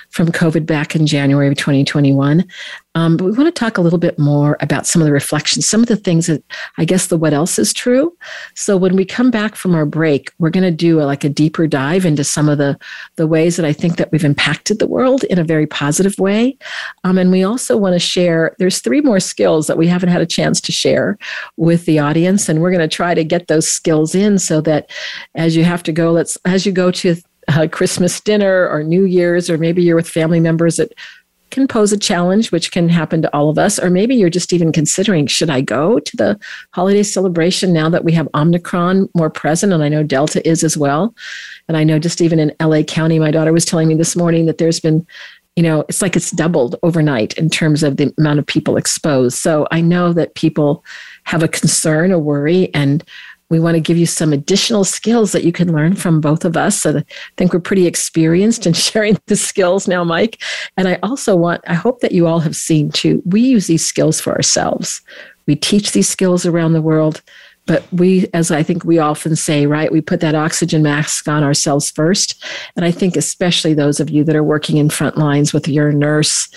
from 0.10 0.28
COVID 0.28 0.66
back 0.66 0.94
in 0.94 1.08
January 1.08 1.48
of 1.48 1.56
2021. 1.56 2.44
Um, 2.94 3.16
but 3.16 3.24
we 3.24 3.32
want 3.32 3.48
to 3.48 3.58
talk 3.58 3.78
a 3.78 3.82
little 3.82 4.00
bit 4.00 4.20
more 4.20 4.58
about 4.60 4.86
some 4.86 5.02
of 5.02 5.06
the 5.06 5.14
reflections, 5.14 5.68
some 5.68 5.82
of 5.82 5.88
the 5.88 5.96
things 5.96 6.28
that 6.28 6.44
I 6.78 6.84
guess 6.84 7.08
the 7.08 7.18
what 7.18 7.34
else 7.34 7.58
is 7.58 7.74
true. 7.74 8.16
So 8.56 8.76
when 8.76 8.98
we 8.98 9.06
come 9.06 9.32
back 9.32 9.56
from 9.56 9.74
our 9.74 9.86
break, 9.86 10.32
we're 10.40 10.50
going 10.50 10.64
to 10.66 10.72
do 10.72 11.00
a, 11.00 11.04
like 11.04 11.24
a 11.24 11.30
deeper 11.30 11.68
dive 11.68 12.06
into 12.06 12.24
some 12.24 12.50
of 12.50 12.58
the 12.58 12.78
the 13.16 13.28
ways 13.28 13.56
that 13.56 13.66
I 13.66 13.72
think 13.72 13.96
that 13.96 14.12
we've 14.12 14.26
impacted 14.26 14.80
the 14.80 14.88
world 14.88 15.24
in 15.26 15.40
a 15.40 15.44
very 15.44 15.68
positive 15.68 16.18
way. 16.20 16.58
Um, 17.06 17.18
and 17.18 17.32
we 17.32 17.44
also 17.44 17.78
want 17.78 17.94
to 17.94 18.00
share. 18.00 18.56
There's 18.60 18.80
three 18.80 19.02
more 19.02 19.22
skills 19.22 19.68
that 19.68 19.78
we 19.78 19.88
haven't 19.88 20.10
had 20.10 20.22
a 20.22 20.26
chance 20.26 20.60
to 20.62 20.72
share 20.72 21.18
with 21.56 21.86
the 21.86 22.00
audience, 22.00 22.50
and 22.50 22.62
we're 22.62 22.72
going 22.72 22.90
to 22.90 22.94
try 22.94 23.14
to 23.14 23.24
get 23.24 23.48
those 23.48 23.72
skills 23.72 24.16
in 24.16 24.38
so 24.38 24.60
that 24.62 24.92
as 25.36 25.56
you 25.56 25.64
have 25.64 25.84
to 25.84 25.94
go, 25.94 26.12
let's 26.12 26.38
as 26.44 26.66
you 26.66 26.74
go 26.74 26.92
to 26.92 27.16
uh, 27.48 27.68
Christmas 27.72 28.20
dinner 28.20 28.68
or 28.68 28.84
New 28.84 29.06
Year's, 29.06 29.50
or 29.50 29.58
maybe 29.58 29.82
you're 29.82 29.96
with 29.96 30.10
family 30.10 30.40
members 30.40 30.76
that 30.76 30.94
can 31.52 31.68
pose 31.68 31.92
a 31.92 31.98
challenge, 31.98 32.52
which 32.52 32.72
can 32.72 32.90
happen 32.90 33.22
to 33.22 33.36
all 33.36 33.50
of 33.50 33.58
us. 33.58 33.78
Or 33.78 33.90
maybe 33.90 34.16
you're 34.16 34.30
just 34.30 34.54
even 34.54 34.72
considering 34.72 35.28
should 35.28 35.50
I 35.50 35.62
go 35.62 36.00
to 36.00 36.18
the 36.18 36.40
holiday 36.74 37.04
celebration 37.04 37.74
now 37.74 37.90
that 37.90 38.04
we 38.04 38.14
have 38.14 38.28
Omicron 38.34 39.10
more 39.16 39.30
present? 39.30 39.74
And 39.74 39.84
I 39.84 39.90
know 39.90 40.04
Delta 40.04 40.48
is 40.48 40.64
as 40.64 40.78
well. 40.78 41.14
And 41.68 41.78
I 41.78 41.84
know 41.84 42.00
just 42.00 42.22
even 42.22 42.40
in 42.40 42.56
LA 42.62 42.84
County, 42.84 43.20
my 43.20 43.32
daughter 43.32 43.54
was 43.54 43.66
telling 43.66 43.88
me 43.88 43.96
this 43.96 44.16
morning 44.16 44.46
that 44.48 44.58
there's 44.58 44.80
been 44.80 45.06
you 45.58 45.64
know, 45.64 45.82
it's 45.90 46.02
like 46.02 46.16
it's 46.16 46.32
doubled 46.32 46.78
overnight 46.82 47.38
in 47.38 47.50
terms 47.50 47.84
of 47.84 47.98
the 47.98 48.14
amount 48.18 48.40
of 48.40 48.46
people 48.46 48.78
exposed. 48.78 49.38
So 49.38 49.68
I 49.70 49.82
know 49.82 50.14
that 50.14 50.36
people 50.36 50.84
have 51.26 51.44
a 51.44 51.48
concern, 51.48 52.12
a 52.12 52.20
worry, 52.20 52.74
and 52.74 53.04
we 53.52 53.60
want 53.60 53.76
to 53.76 53.82
give 53.82 53.98
you 53.98 54.06
some 54.06 54.32
additional 54.32 54.86
skills 54.86 55.34
that 55.34 55.44
you 55.44 55.52
can 55.52 55.74
learn 55.74 55.94
from 55.94 56.22
both 56.22 56.46
of 56.46 56.56
us. 56.56 56.82
So 56.82 56.98
I 56.98 57.04
think 57.36 57.52
we're 57.52 57.60
pretty 57.60 57.86
experienced 57.86 58.66
in 58.66 58.72
sharing 58.74 59.20
the 59.28 59.36
skills 59.36 59.90
now, 59.90 60.06
Mike. 60.06 60.42
And 60.78 60.88
I 60.88 60.98
also 61.04 61.36
want, 61.36 61.62
I 61.68 61.74
hope 61.74 62.00
that 62.00 62.14
you 62.14 62.28
all 62.28 62.40
have 62.40 62.56
seen 62.56 62.92
too, 62.92 63.22
we 63.26 63.42
use 63.42 63.68
these 63.68 63.86
skills 63.86 64.22
for 64.22 64.34
ourselves. 64.34 65.02
We 65.48 65.58
teach 65.58 65.92
these 65.92 66.08
skills 66.08 66.46
around 66.46 66.74
the 66.74 66.82
world. 66.82 67.22
But 67.68 67.84
we, 67.92 68.28
as 68.34 68.50
I 68.52 68.64
think 68.64 68.84
we 68.84 68.98
often 68.98 69.36
say, 69.36 69.68
right, 69.68 69.92
we 69.92 70.02
put 70.02 70.20
that 70.22 70.34
oxygen 70.34 70.82
mask 70.82 71.28
on 71.28 71.44
ourselves 71.44 71.92
first. 71.92 72.44
And 72.76 72.84
I 72.84 72.92
think 72.92 73.16
especially 73.16 73.74
those 73.74 74.00
of 74.00 74.10
you 74.10 74.24
that 74.24 74.36
are 74.36 74.44
working 74.44 74.78
in 74.78 74.90
front 74.90 75.18
lines 75.18 75.54
with 75.54 75.68
your 75.68 75.92
nurse, 75.92 76.50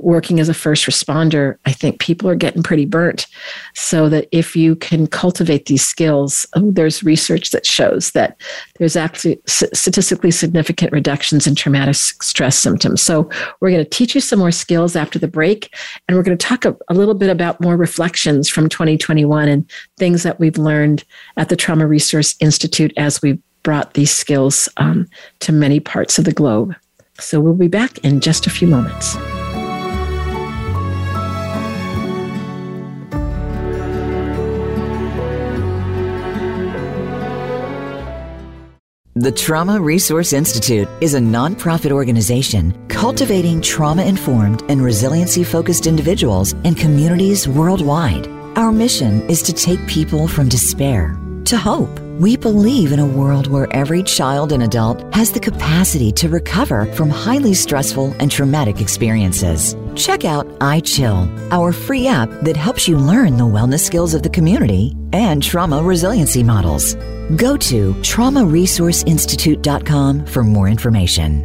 working 0.00 0.40
as 0.40 0.48
a 0.48 0.54
first 0.54 0.86
responder, 0.86 1.56
I 1.66 1.72
think 1.72 2.00
people 2.00 2.28
are 2.28 2.34
getting 2.34 2.62
pretty 2.62 2.84
burnt. 2.84 3.26
So 3.74 4.08
that 4.08 4.28
if 4.32 4.56
you 4.56 4.76
can 4.76 5.06
cultivate 5.06 5.66
these 5.66 5.86
skills, 5.86 6.46
oh, 6.54 6.70
there's 6.70 7.02
research 7.02 7.50
that 7.50 7.66
shows 7.66 8.12
that 8.12 8.40
there's 8.78 8.96
actually 8.96 9.40
statistically 9.46 10.30
significant 10.30 10.92
reductions 10.92 11.46
in 11.46 11.54
traumatic 11.54 11.96
stress 11.96 12.58
symptoms. 12.58 13.02
So 13.02 13.30
we're 13.60 13.70
going 13.70 13.84
to 13.84 13.90
teach 13.90 14.14
you 14.14 14.20
some 14.20 14.38
more 14.38 14.50
skills 14.50 14.96
after 14.96 15.18
the 15.18 15.28
break, 15.28 15.74
and 16.06 16.16
we're 16.16 16.22
going 16.22 16.36
to 16.36 16.46
talk 16.46 16.64
a, 16.64 16.76
a 16.88 16.94
little 16.94 17.14
bit 17.14 17.30
about 17.30 17.60
more 17.60 17.76
reflections 17.76 18.48
from 18.48 18.68
2021 18.68 19.48
and 19.48 19.70
things 19.96 20.22
that 20.22 20.38
we've 20.38 20.58
learned 20.58 21.04
at 21.36 21.48
the 21.48 21.56
Trauma 21.56 21.86
Resource 21.86 22.34
Institute 22.40 22.92
as 22.96 23.22
we've 23.22 23.40
brought 23.62 23.94
these 23.94 24.10
skills 24.10 24.68
um, 24.76 25.06
to 25.40 25.52
many 25.52 25.80
parts 25.80 26.18
of 26.18 26.24
the 26.24 26.32
globe. 26.32 26.74
So 27.20 27.40
we'll 27.40 27.54
be 27.54 27.68
back 27.68 27.98
in 27.98 28.20
just 28.20 28.46
a 28.46 28.50
few 28.50 28.68
moments. 28.68 29.16
The 39.18 39.32
Trauma 39.32 39.80
Resource 39.80 40.32
Institute 40.32 40.86
is 41.00 41.14
a 41.14 41.18
nonprofit 41.18 41.90
organization 41.90 42.72
cultivating 42.86 43.60
trauma 43.60 44.04
informed 44.04 44.62
and 44.68 44.80
resiliency 44.80 45.42
focused 45.42 45.88
individuals 45.88 46.52
and 46.62 46.76
communities 46.76 47.48
worldwide. 47.48 48.28
Our 48.56 48.70
mission 48.70 49.28
is 49.28 49.42
to 49.42 49.52
take 49.52 49.84
people 49.88 50.28
from 50.28 50.48
despair 50.48 51.18
to 51.46 51.56
hope. 51.56 52.07
We 52.18 52.36
believe 52.36 52.90
in 52.90 52.98
a 52.98 53.06
world 53.06 53.46
where 53.46 53.72
every 53.72 54.02
child 54.02 54.50
and 54.50 54.64
adult 54.64 55.14
has 55.14 55.30
the 55.30 55.38
capacity 55.38 56.10
to 56.14 56.28
recover 56.28 56.86
from 56.94 57.10
highly 57.10 57.54
stressful 57.54 58.12
and 58.18 58.28
traumatic 58.28 58.80
experiences. 58.80 59.76
Check 59.94 60.24
out 60.24 60.48
iChill, 60.58 61.52
our 61.52 61.72
free 61.72 62.08
app 62.08 62.28
that 62.42 62.56
helps 62.56 62.88
you 62.88 62.96
learn 62.96 63.36
the 63.36 63.44
wellness 63.44 63.86
skills 63.86 64.14
of 64.14 64.24
the 64.24 64.30
community 64.30 64.96
and 65.12 65.40
trauma 65.40 65.80
resiliency 65.80 66.42
models. 66.42 66.96
Go 67.36 67.56
to 67.56 67.94
traumaresourceinstitute.com 67.94 70.26
for 70.26 70.42
more 70.42 70.66
information. 70.66 71.44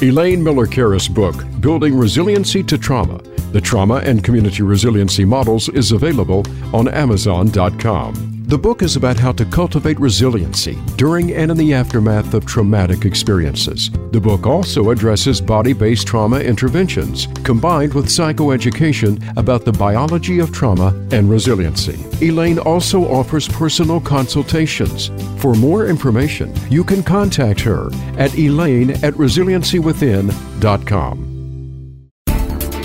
Elaine 0.00 0.44
Miller 0.44 0.68
Karas' 0.68 1.12
book, 1.12 1.34
Building 1.60 1.98
Resiliency 1.98 2.62
to 2.62 2.78
Trauma 2.78 3.20
The 3.50 3.60
Trauma 3.60 3.96
and 3.96 4.22
Community 4.22 4.62
Resiliency 4.62 5.24
Models, 5.24 5.68
is 5.70 5.90
available 5.90 6.44
on 6.72 6.86
Amazon.com. 6.86 8.35
The 8.46 8.56
book 8.56 8.82
is 8.82 8.94
about 8.94 9.18
how 9.18 9.32
to 9.32 9.44
cultivate 9.44 9.98
resiliency 9.98 10.78
during 10.94 11.32
and 11.32 11.50
in 11.50 11.56
the 11.56 11.74
aftermath 11.74 12.32
of 12.32 12.46
traumatic 12.46 13.04
experiences. 13.04 13.90
The 14.12 14.20
book 14.20 14.46
also 14.46 14.90
addresses 14.90 15.40
body 15.40 15.72
based 15.72 16.06
trauma 16.06 16.38
interventions 16.38 17.26
combined 17.42 17.92
with 17.92 18.06
psychoeducation 18.06 19.36
about 19.36 19.64
the 19.64 19.72
biology 19.72 20.38
of 20.38 20.52
trauma 20.52 20.94
and 21.10 21.28
resiliency. 21.28 21.98
Elaine 22.24 22.60
also 22.60 23.08
offers 23.08 23.48
personal 23.48 24.00
consultations. 24.00 25.10
For 25.42 25.54
more 25.54 25.88
information, 25.88 26.54
you 26.70 26.84
can 26.84 27.02
contact 27.02 27.58
her 27.62 27.90
at 28.16 28.38
elaine 28.38 28.90
at 28.90 29.14
resiliencywithin.com. 29.14 31.32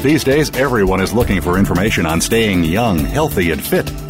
These 0.01 0.23
days, 0.23 0.49
everyone 0.55 1.01
is 1.01 1.13
looking 1.13 1.39
for 1.39 1.59
information 1.59 2.07
on 2.07 2.19
staying 2.19 2.63
young, 2.63 2.97
healthy, 2.97 3.51
and 3.51 3.63
fit. 3.63 3.91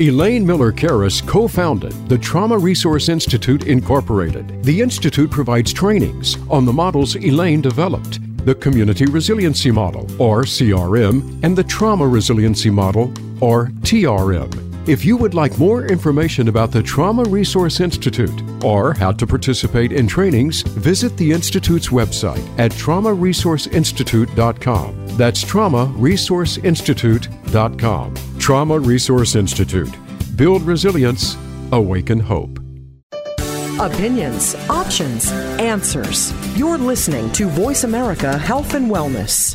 Elaine 0.00 0.46
Miller 0.46 0.70
Karas 0.70 1.26
co 1.26 1.48
founded 1.48 1.90
the 2.08 2.16
Trauma 2.16 2.56
Resource 2.56 3.08
Institute, 3.08 3.66
Incorporated. 3.66 4.62
The 4.62 4.80
Institute 4.80 5.28
provides 5.28 5.72
trainings 5.72 6.36
on 6.48 6.64
the 6.64 6.72
models 6.72 7.16
Elaine 7.16 7.60
developed 7.60 8.20
the 8.46 8.54
Community 8.54 9.06
Resiliency 9.06 9.72
Model, 9.72 10.02
or 10.22 10.42
CRM, 10.44 11.42
and 11.42 11.58
the 11.58 11.64
Trauma 11.64 12.06
Resiliency 12.06 12.70
Model, 12.70 13.12
or 13.40 13.66
TRM. 13.82 14.67
If 14.88 15.04
you 15.04 15.16
would 15.18 15.34
like 15.34 15.58
more 15.58 15.84
information 15.84 16.48
about 16.48 16.72
the 16.72 16.82
Trauma 16.82 17.24
Resource 17.24 17.80
Institute 17.80 18.64
or 18.64 18.94
how 18.94 19.12
to 19.12 19.26
participate 19.26 19.92
in 19.92 20.06
trainings, 20.06 20.62
visit 20.62 21.14
the 21.18 21.30
Institute's 21.30 21.88
website 21.88 22.42
at 22.58 22.72
traumaresourceinstitute.com. 22.72 25.06
That's 25.18 25.44
traumaresourceinstitute.com. 25.44 28.14
Trauma 28.38 28.78
Resource 28.78 29.34
Institute. 29.34 29.94
Build 30.36 30.62
resilience, 30.62 31.36
awaken 31.70 32.18
hope. 32.18 32.58
Opinions, 33.78 34.54
options, 34.70 35.30
answers. 35.60 36.32
You're 36.56 36.78
listening 36.78 37.30
to 37.32 37.50
Voice 37.50 37.84
America 37.84 38.38
Health 38.38 38.72
and 38.72 38.90
Wellness. 38.90 39.54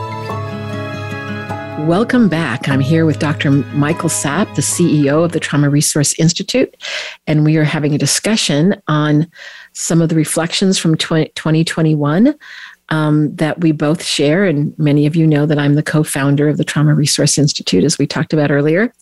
Welcome 1.87 2.29
back. 2.29 2.69
I'm 2.69 2.79
here 2.79 3.05
with 3.05 3.19
Dr. 3.19 3.49
Michael 3.49 4.07
Sapp, 4.07 4.55
the 4.55 4.61
CEO 4.61 5.25
of 5.25 5.31
the 5.31 5.39
Trauma 5.39 5.69
Resource 5.69 6.13
Institute, 6.19 6.77
and 7.27 7.43
we 7.43 7.57
are 7.57 7.63
having 7.63 7.93
a 7.93 7.97
discussion 7.97 8.81
on 8.87 9.29
some 9.73 10.01
of 10.01 10.09
the 10.09 10.15
reflections 10.15 10.77
from 10.77 10.95
2021 10.95 12.35
um, 12.89 13.35
that 13.35 13.61
we 13.61 13.71
both 13.71 14.03
share. 14.03 14.45
And 14.45 14.77
many 14.77 15.05
of 15.05 15.15
you 15.15 15.25
know 15.25 15.45
that 15.45 15.57
I'm 15.57 15.73
the 15.73 15.83
co 15.83 16.03
founder 16.03 16.47
of 16.47 16.57
the 16.57 16.63
Trauma 16.63 16.93
Resource 16.93 17.37
Institute, 17.37 17.83
as 17.83 17.97
we 17.97 18.05
talked 18.05 18.31
about 18.31 18.51
earlier. 18.51 18.93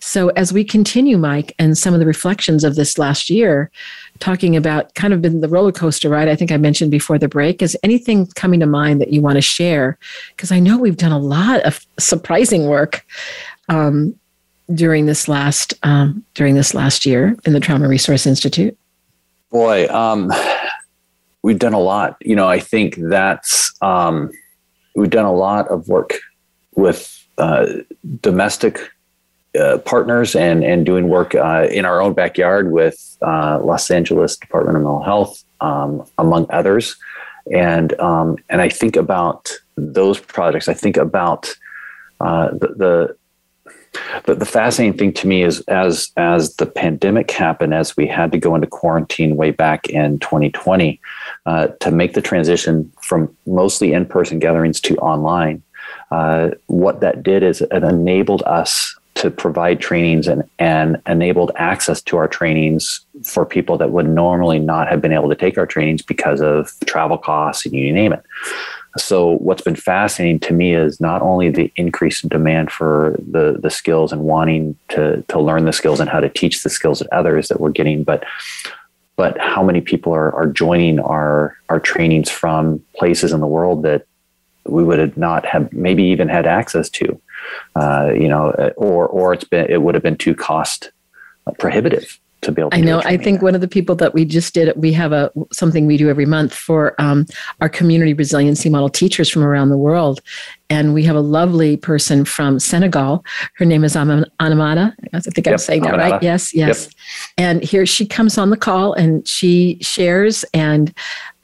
So, 0.00 0.28
as 0.30 0.52
we 0.52 0.64
continue, 0.64 1.18
Mike, 1.18 1.54
and 1.58 1.76
some 1.76 1.94
of 1.94 2.00
the 2.00 2.06
reflections 2.06 2.64
of 2.64 2.76
this 2.76 2.98
last 2.98 3.28
year, 3.28 3.70
talking 4.18 4.56
about 4.56 4.94
kind 4.94 5.12
of 5.12 5.22
been 5.22 5.40
the 5.40 5.48
roller 5.48 5.72
coaster 5.72 6.08
ride, 6.08 6.28
I 6.28 6.36
think 6.36 6.52
I 6.52 6.56
mentioned 6.56 6.90
before 6.90 7.18
the 7.18 7.28
break, 7.28 7.62
is 7.62 7.76
anything 7.82 8.26
coming 8.34 8.60
to 8.60 8.66
mind 8.66 9.00
that 9.00 9.12
you 9.12 9.20
want 9.20 9.36
to 9.36 9.42
share? 9.42 9.98
Because 10.30 10.52
I 10.52 10.58
know 10.60 10.78
we've 10.78 10.96
done 10.96 11.12
a 11.12 11.18
lot 11.18 11.60
of 11.62 11.84
surprising 11.98 12.66
work. 12.66 13.04
Um, 13.68 14.14
during 14.74 15.06
this 15.06 15.28
last 15.28 15.74
um, 15.82 16.24
during 16.34 16.54
this 16.54 16.74
last 16.74 17.06
year 17.06 17.36
in 17.44 17.52
the 17.52 17.60
Trauma 17.60 17.88
Resource 17.88 18.26
Institute? 18.26 18.76
Boy, 19.50 19.86
um, 19.88 20.32
we've 21.42 21.58
done 21.58 21.72
a 21.72 21.80
lot. 21.80 22.16
You 22.20 22.36
know, 22.36 22.48
I 22.48 22.58
think 22.58 22.96
that's 22.96 23.72
um, 23.80 24.30
we've 24.94 25.10
done 25.10 25.24
a 25.24 25.32
lot 25.32 25.68
of 25.68 25.88
work 25.88 26.14
with 26.74 27.12
uh, 27.38 27.66
domestic 28.20 28.80
uh, 29.58 29.78
partners 29.78 30.34
and 30.34 30.64
and 30.64 30.84
doing 30.84 31.08
work 31.08 31.34
uh, 31.34 31.66
in 31.70 31.84
our 31.84 32.00
own 32.00 32.12
backyard 32.12 32.72
with 32.72 33.16
uh, 33.22 33.58
Los 33.62 33.90
Angeles 33.90 34.36
Department 34.36 34.76
of 34.76 34.82
Mental 34.82 35.02
Health, 35.02 35.44
um, 35.60 36.06
among 36.18 36.46
others. 36.50 36.96
And 37.52 37.98
um, 38.00 38.36
and 38.48 38.60
I 38.60 38.68
think 38.68 38.96
about 38.96 39.52
those 39.76 40.18
projects. 40.20 40.68
I 40.68 40.74
think 40.74 40.96
about 40.96 41.54
uh, 42.20 42.48
the, 42.50 43.16
the 44.26 44.34
the 44.34 44.44
fascinating 44.44 44.98
thing 44.98 45.12
to 45.14 45.26
me 45.26 45.42
is 45.42 45.60
as 45.62 46.10
as 46.16 46.56
the 46.56 46.66
pandemic 46.66 47.30
happened, 47.30 47.72
as 47.72 47.96
we 47.96 48.06
had 48.06 48.32
to 48.32 48.38
go 48.38 48.54
into 48.54 48.66
quarantine 48.66 49.36
way 49.36 49.52
back 49.52 49.88
in 49.88 50.18
2020, 50.18 51.00
uh, 51.46 51.68
to 51.80 51.90
make 51.90 52.14
the 52.14 52.20
transition 52.20 52.92
from 53.00 53.34
mostly 53.46 53.92
in-person 53.92 54.38
gatherings 54.38 54.80
to 54.80 54.96
online, 54.96 55.62
what 56.66 57.00
that 57.00 57.22
did 57.22 57.42
is 57.42 57.62
it 57.62 57.82
enabled 57.84 58.42
us 58.42 58.96
to 59.16 59.30
provide 59.30 59.80
trainings 59.80 60.28
and, 60.28 60.48
and 60.58 61.00
enabled 61.06 61.50
access 61.56 62.02
to 62.02 62.16
our 62.16 62.28
trainings 62.28 63.04
for 63.24 63.44
people 63.44 63.78
that 63.78 63.90
would 63.90 64.08
normally 64.08 64.58
not 64.58 64.88
have 64.88 65.00
been 65.00 65.12
able 65.12 65.28
to 65.28 65.34
take 65.34 65.58
our 65.58 65.66
trainings 65.66 66.02
because 66.02 66.40
of 66.40 66.72
travel 66.84 67.18
costs 67.18 67.64
and 67.64 67.74
you 67.74 67.92
name 67.92 68.12
it. 68.12 68.22
So 68.98 69.36
what's 69.38 69.62
been 69.62 69.76
fascinating 69.76 70.40
to 70.40 70.52
me 70.52 70.74
is 70.74 71.00
not 71.00 71.22
only 71.22 71.50
the 71.50 71.72
increase 71.76 72.22
in 72.22 72.28
demand 72.28 72.70
for 72.70 73.16
the 73.18 73.58
the 73.60 73.70
skills 73.70 74.12
and 74.12 74.22
wanting 74.22 74.76
to 74.88 75.22
to 75.28 75.38
learn 75.38 75.66
the 75.66 75.72
skills 75.72 76.00
and 76.00 76.08
how 76.08 76.20
to 76.20 76.30
teach 76.30 76.62
the 76.62 76.70
skills 76.70 77.00
to 77.00 77.14
others 77.14 77.48
that 77.48 77.60
we're 77.60 77.70
getting, 77.70 78.04
but 78.04 78.24
but 79.16 79.38
how 79.38 79.62
many 79.62 79.80
people 79.80 80.14
are 80.14 80.34
are 80.34 80.46
joining 80.46 80.98
our 80.98 81.56
our 81.68 81.80
trainings 81.80 82.30
from 82.30 82.82
places 82.96 83.32
in 83.32 83.40
the 83.40 83.46
world 83.46 83.82
that 83.82 84.06
we 84.68 84.84
would 84.84 84.98
have 84.98 85.16
not 85.16 85.44
have 85.46 85.72
maybe 85.72 86.02
even 86.04 86.28
had 86.28 86.46
access 86.46 86.88
to, 86.90 87.20
uh, 87.74 88.12
you 88.14 88.28
know, 88.28 88.50
or 88.76 89.06
or 89.06 89.32
it's 89.34 89.44
been 89.44 89.66
it 89.68 89.82
would 89.82 89.94
have 89.94 90.02
been 90.02 90.16
too 90.16 90.34
cost 90.34 90.92
prohibitive 91.58 92.18
to 92.42 92.52
be 92.52 92.62
able 92.62 92.70
to 92.70 92.76
I 92.76 92.80
know. 92.80 93.02
I 93.04 93.16
think 93.16 93.42
one 93.42 93.54
of 93.54 93.60
the 93.60 93.68
people 93.68 93.94
that 93.96 94.14
we 94.14 94.24
just 94.24 94.54
did, 94.54 94.72
we 94.76 94.92
have 94.92 95.12
a 95.12 95.30
something 95.52 95.86
we 95.86 95.96
do 95.96 96.08
every 96.08 96.26
month 96.26 96.54
for 96.54 97.00
um, 97.00 97.26
our 97.60 97.68
community 97.68 98.14
resiliency 98.14 98.68
model 98.68 98.88
teachers 98.88 99.28
from 99.28 99.42
around 99.42 99.68
the 99.68 99.76
world. 99.76 100.20
And 100.68 100.94
we 100.94 101.04
have 101.04 101.16
a 101.16 101.20
lovely 101.20 101.76
person 101.76 102.24
from 102.24 102.58
Senegal. 102.58 103.24
Her 103.54 103.64
name 103.64 103.84
is 103.84 103.94
Anamata. 103.94 104.94
I 105.12 105.20
think 105.20 105.46
yep, 105.46 105.52
I'm 105.52 105.58
saying 105.58 105.82
that 105.82 105.96
right. 105.96 106.22
Yes, 106.22 106.54
yes. 106.54 106.84
Yep. 106.84 106.92
And 107.38 107.62
here 107.62 107.86
she 107.86 108.06
comes 108.06 108.36
on 108.38 108.50
the 108.50 108.56
call 108.56 108.92
and 108.92 109.26
she 109.26 109.78
shares 109.80 110.44
and 110.52 110.92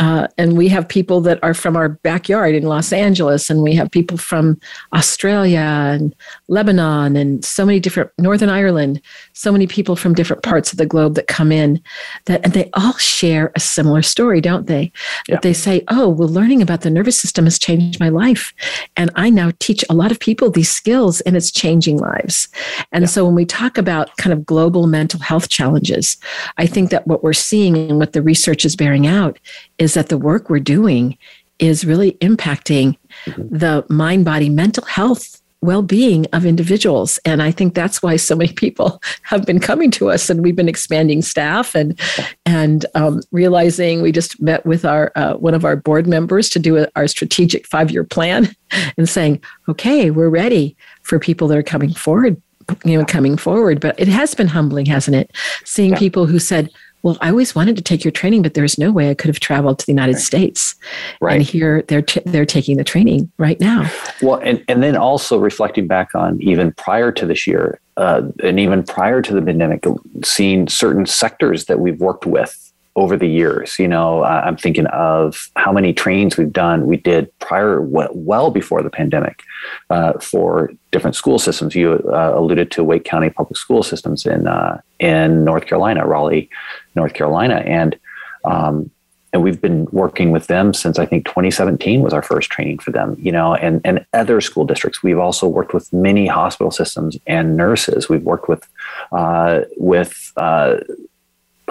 uh, 0.02 0.26
and 0.36 0.56
we 0.56 0.66
have 0.66 0.88
people 0.88 1.20
that 1.20 1.38
are 1.44 1.54
from 1.54 1.76
our 1.76 1.90
backyard 1.90 2.56
in 2.56 2.64
Los 2.64 2.92
Angeles, 2.92 3.48
and 3.48 3.62
we 3.62 3.72
have 3.72 3.88
people 3.88 4.18
from 4.18 4.58
Australia 4.92 5.60
and 5.60 6.12
Lebanon, 6.48 7.14
and 7.14 7.44
so 7.44 7.64
many 7.64 7.78
different 7.78 8.10
Northern 8.18 8.48
Ireland, 8.48 9.00
so 9.32 9.52
many 9.52 9.68
people 9.68 9.94
from 9.94 10.12
different 10.12 10.42
parts 10.42 10.72
of 10.72 10.78
the 10.78 10.86
globe 10.86 11.14
that 11.14 11.28
come 11.28 11.52
in. 11.52 11.80
That 12.24 12.40
and 12.42 12.52
they 12.52 12.68
all 12.74 12.94
share 12.94 13.52
a 13.54 13.60
similar 13.60 14.02
story, 14.02 14.40
don't 14.40 14.66
they? 14.66 14.90
Yeah. 15.28 15.36
That 15.36 15.42
they 15.42 15.52
say, 15.52 15.84
"Oh, 15.86 16.08
well, 16.08 16.28
learning 16.28 16.62
about 16.62 16.80
the 16.80 16.90
nervous 16.90 17.20
system 17.20 17.44
has 17.44 17.56
changed 17.56 18.00
my 18.00 18.08
life, 18.08 18.52
and 18.96 19.11
I 19.16 19.30
now 19.30 19.50
teach 19.58 19.84
a 19.90 19.94
lot 19.94 20.10
of 20.10 20.20
people 20.20 20.50
these 20.50 20.70
skills, 20.70 21.20
and 21.22 21.36
it's 21.36 21.50
changing 21.50 21.98
lives." 21.98 22.48
And 22.92 23.02
yeah. 23.02 23.08
so, 23.08 23.24
when 23.24 23.34
we 23.34 23.44
talk 23.44 23.78
about 23.78 24.16
kind 24.16 24.32
of 24.32 24.46
global 24.46 24.86
mental 24.86 25.20
health 25.20 25.48
challenges, 25.48 26.16
I 26.58 26.66
think 26.66 26.90
that 26.90 27.06
what 27.06 27.22
we're 27.22 27.32
seeing 27.32 27.76
and 27.76 27.98
what 27.98 28.12
the 28.12 28.22
research 28.22 28.64
is 28.64 28.76
bearing 28.76 29.06
out 29.06 29.38
is 29.78 29.94
that 29.94 30.08
the 30.08 30.18
work 30.18 30.48
we're 30.48 30.60
doing 30.60 31.18
is 31.58 31.84
really 31.84 32.12
impacting 32.20 32.96
mm-hmm. 33.26 33.56
the 33.56 33.84
mind 33.88 34.24
body 34.24 34.48
mental 34.48 34.84
health 34.84 35.41
well-being 35.62 36.26
of 36.32 36.44
individuals. 36.44 37.18
And 37.24 37.42
i 37.42 37.50
think 37.50 37.74
that's 37.74 38.02
why 38.02 38.16
so 38.16 38.36
many 38.36 38.52
people 38.52 39.00
have 39.22 39.46
been 39.46 39.60
coming 39.60 39.90
to 39.92 40.10
us 40.10 40.28
and 40.28 40.42
we've 40.42 40.56
been 40.56 40.68
expanding 40.68 41.22
staff 41.22 41.74
and 41.74 41.98
and 42.44 42.84
um, 42.94 43.20
realizing 43.30 44.02
we 44.02 44.12
just 44.12 44.40
met 44.40 44.66
with 44.66 44.84
our 44.84 45.12
uh, 45.16 45.34
one 45.34 45.54
of 45.54 45.64
our 45.64 45.76
board 45.76 46.06
members 46.06 46.48
to 46.50 46.58
do 46.58 46.76
a, 46.78 46.88
our 46.96 47.06
strategic 47.06 47.66
five-year 47.66 48.04
plan 48.04 48.54
and 48.96 49.08
saying 49.08 49.40
okay 49.68 50.10
we're 50.10 50.28
ready 50.28 50.76
for 51.02 51.18
people 51.18 51.48
that 51.48 51.58
are 51.58 51.62
coming 51.62 51.92
forward 51.92 52.40
you 52.84 52.98
know 52.98 53.04
coming 53.04 53.36
forward. 53.36 53.80
But 53.80 53.98
it 53.98 54.08
has 54.08 54.34
been 54.34 54.48
humbling 54.48 54.86
hasn't 54.86 55.16
it? 55.16 55.30
Seeing 55.64 55.90
yeah. 55.90 55.98
people 55.98 56.26
who 56.26 56.38
said 56.38 56.70
well, 57.02 57.18
I 57.20 57.30
always 57.30 57.54
wanted 57.54 57.76
to 57.76 57.82
take 57.82 58.04
your 58.04 58.12
training, 58.12 58.42
but 58.42 58.54
there's 58.54 58.78
no 58.78 58.92
way 58.92 59.10
I 59.10 59.14
could 59.14 59.28
have 59.28 59.40
traveled 59.40 59.78
to 59.80 59.86
the 59.86 59.92
United 59.92 60.14
right. 60.14 60.22
States. 60.22 60.76
Right. 61.20 61.34
And 61.34 61.42
here 61.42 61.82
they're 61.88 62.02
t- 62.02 62.22
they're 62.26 62.46
taking 62.46 62.76
the 62.76 62.84
training 62.84 63.30
right 63.38 63.58
now. 63.60 63.90
Well, 64.22 64.40
and 64.42 64.64
and 64.68 64.82
then 64.82 64.96
also 64.96 65.38
reflecting 65.38 65.86
back 65.86 66.14
on 66.14 66.40
even 66.40 66.72
prior 66.72 67.10
to 67.12 67.26
this 67.26 67.46
year, 67.46 67.80
uh, 67.96 68.22
and 68.42 68.60
even 68.60 68.84
prior 68.84 69.20
to 69.22 69.34
the 69.34 69.42
pandemic, 69.42 69.84
seeing 70.24 70.68
certain 70.68 71.06
sectors 71.06 71.64
that 71.66 71.80
we've 71.80 72.00
worked 72.00 72.26
with 72.26 72.61
over 72.96 73.16
the 73.16 73.26
years. 73.26 73.78
You 73.78 73.88
know, 73.88 74.22
uh, 74.22 74.42
I'm 74.44 74.56
thinking 74.56 74.86
of 74.86 75.50
how 75.56 75.72
many 75.72 75.92
trainings 75.92 76.36
we've 76.36 76.52
done. 76.52 76.86
We 76.86 76.96
did 76.96 77.36
prior, 77.38 77.80
well 77.80 78.50
before 78.50 78.82
the 78.82 78.90
pandemic, 78.90 79.42
uh, 79.90 80.14
for 80.14 80.72
different 80.90 81.16
school 81.16 81.38
systems. 81.38 81.74
You 81.74 81.92
uh, 82.12 82.32
alluded 82.34 82.70
to 82.72 82.84
Wake 82.84 83.04
County 83.04 83.30
Public 83.30 83.56
School 83.56 83.82
Systems 83.82 84.26
in 84.26 84.46
uh, 84.46 84.80
in 84.98 85.44
North 85.44 85.66
Carolina, 85.66 86.06
Raleigh, 86.06 86.50
North 86.94 87.14
Carolina, 87.14 87.56
and 87.66 87.98
um, 88.44 88.90
and 89.32 89.42
we've 89.42 89.62
been 89.62 89.86
working 89.92 90.30
with 90.30 90.46
them 90.46 90.74
since 90.74 90.98
I 90.98 91.06
think 91.06 91.24
2017 91.24 92.02
was 92.02 92.12
our 92.12 92.20
first 92.20 92.50
training 92.50 92.80
for 92.80 92.90
them. 92.90 93.16
You 93.18 93.32
know, 93.32 93.54
and 93.54 93.80
and 93.84 94.04
other 94.12 94.42
school 94.42 94.66
districts. 94.66 95.02
We've 95.02 95.18
also 95.18 95.48
worked 95.48 95.72
with 95.72 95.90
many 95.94 96.26
hospital 96.26 96.70
systems 96.70 97.16
and 97.26 97.56
nurses. 97.56 98.10
We've 98.10 98.22
worked 98.22 98.48
with 98.48 98.68
uh, 99.12 99.60
with 99.78 100.32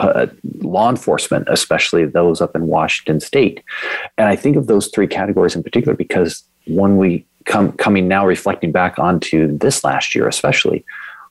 uh, 0.01 0.27
law 0.59 0.89
enforcement, 0.89 1.47
especially 1.49 2.05
those 2.05 2.41
up 2.41 2.55
in 2.55 2.67
Washington 2.67 3.19
State. 3.19 3.63
And 4.17 4.27
I 4.27 4.35
think 4.35 4.55
of 4.55 4.67
those 4.67 4.87
three 4.87 5.07
categories 5.07 5.55
in 5.55 5.63
particular 5.63 5.95
because 5.95 6.43
when 6.67 6.97
we 6.97 7.25
come 7.45 7.71
coming 7.73 8.07
now 8.07 8.25
reflecting 8.25 8.71
back 8.71 8.99
onto 8.99 9.57
this 9.57 9.83
last 9.83 10.15
year, 10.15 10.27
especially, 10.27 10.83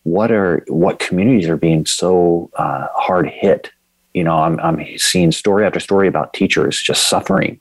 what 0.05 0.31
are 0.31 0.65
what 0.69 0.99
communities 0.99 1.49
are 1.49 1.57
being 1.57 1.85
so 1.87 2.51
uh, 2.55 2.87
hard 2.95 3.29
hit? 3.29 3.71
You 4.15 4.25
know, 4.25 4.37
I'm, 4.37 4.59
I'm 4.61 4.85
seeing 4.99 5.31
story 5.31 5.65
after 5.65 5.79
story 5.79 6.09
about 6.09 6.33
teachers 6.33 6.81
just 6.81 7.09
suffering 7.09 7.61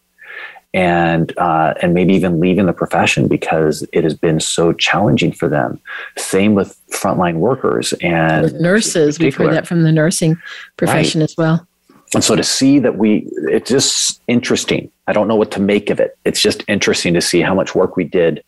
and 0.73 1.35
uh, 1.37 1.73
and 1.81 1.93
maybe 1.93 2.13
even 2.13 2.39
leaving 2.39 2.67
the 2.67 2.73
profession 2.73 3.27
because 3.27 3.87
it 3.91 4.03
has 4.03 4.13
been 4.13 4.39
so 4.39 4.73
challenging 4.73 5.31
for 5.31 5.47
them. 5.47 5.79
Same 6.17 6.53
with 6.53 6.79
frontline 6.91 7.35
workers 7.35 7.93
and 8.01 8.43
with 8.43 8.61
nurses. 8.61 9.19
We've 9.19 9.35
heard 9.35 9.53
that 9.53 9.67
from 9.67 9.83
the 9.83 9.91
nursing 9.91 10.37
profession 10.77 11.21
right. 11.21 11.29
as 11.29 11.35
well. 11.37 11.65
And 12.13 12.23
so 12.23 12.35
to 12.35 12.43
see 12.43 12.79
that 12.79 12.97
we, 12.97 13.27
it's 13.49 13.69
just 13.69 14.19
interesting. 14.27 14.91
I 15.05 15.13
don't 15.13 15.27
know 15.27 15.35
what 15.35 15.51
to 15.51 15.59
make 15.59 15.91
of 15.91 15.99
it. 15.99 16.17
It's 16.25 16.41
just 16.41 16.63
interesting 16.67 17.13
to 17.13 17.21
see 17.21 17.41
how 17.41 17.53
much 17.53 17.75
work 17.75 17.95
we 17.95 18.03
did 18.03 18.43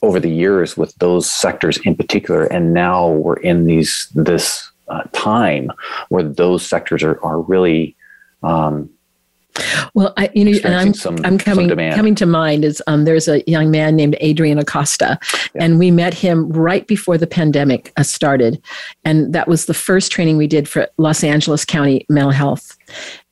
over 0.00 0.18
the 0.18 0.30
years 0.30 0.76
with 0.76 0.94
those 0.96 1.30
sectors 1.30 1.76
in 1.78 1.96
particular, 1.96 2.44
and 2.44 2.72
now 2.72 3.08
we're 3.08 3.36
in 3.36 3.66
these 3.66 4.08
this 4.14 4.70
uh, 4.88 5.02
time 5.12 5.70
where 6.08 6.22
those 6.22 6.64
sectors 6.64 7.02
are 7.02 7.22
are 7.24 7.40
really 7.40 7.96
um, 8.42 8.88
well, 9.94 10.12
I, 10.16 10.30
you 10.34 10.44
know, 10.44 10.58
and 10.64 10.74
I'm 10.74 10.94
some, 10.94 11.18
I'm 11.24 11.38
coming 11.38 11.68
coming 11.68 12.14
to 12.16 12.26
mind 12.26 12.64
is 12.64 12.82
um, 12.86 13.04
there's 13.04 13.28
a 13.28 13.42
young 13.46 13.70
man 13.70 13.96
named 13.96 14.16
Adrian 14.20 14.58
Acosta, 14.58 15.18
yeah. 15.54 15.64
and 15.64 15.78
we 15.78 15.90
met 15.90 16.14
him 16.14 16.48
right 16.50 16.86
before 16.86 17.18
the 17.18 17.26
pandemic 17.26 17.92
uh, 17.96 18.02
started, 18.02 18.62
and 19.04 19.32
that 19.32 19.48
was 19.48 19.66
the 19.66 19.74
first 19.74 20.12
training 20.12 20.36
we 20.36 20.46
did 20.46 20.68
for 20.68 20.88
Los 20.98 21.22
Angeles 21.24 21.64
County 21.64 22.06
mental 22.08 22.32
health. 22.32 22.76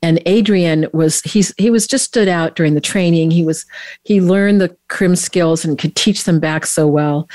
And 0.02 0.22
Adrian 0.26 0.86
was 0.92 1.22
he's 1.22 1.54
he 1.56 1.70
was 1.70 1.86
just 1.86 2.04
stood 2.04 2.28
out 2.28 2.54
during 2.54 2.74
the 2.74 2.80
training. 2.80 3.30
He 3.30 3.44
was 3.44 3.64
he 4.04 4.20
learned 4.20 4.60
the 4.60 4.76
crim 4.88 5.16
skills 5.16 5.64
and 5.64 5.78
could 5.78 5.96
teach 5.96 6.24
them 6.24 6.38
back 6.38 6.66
so 6.66 6.86
well. 6.86 7.28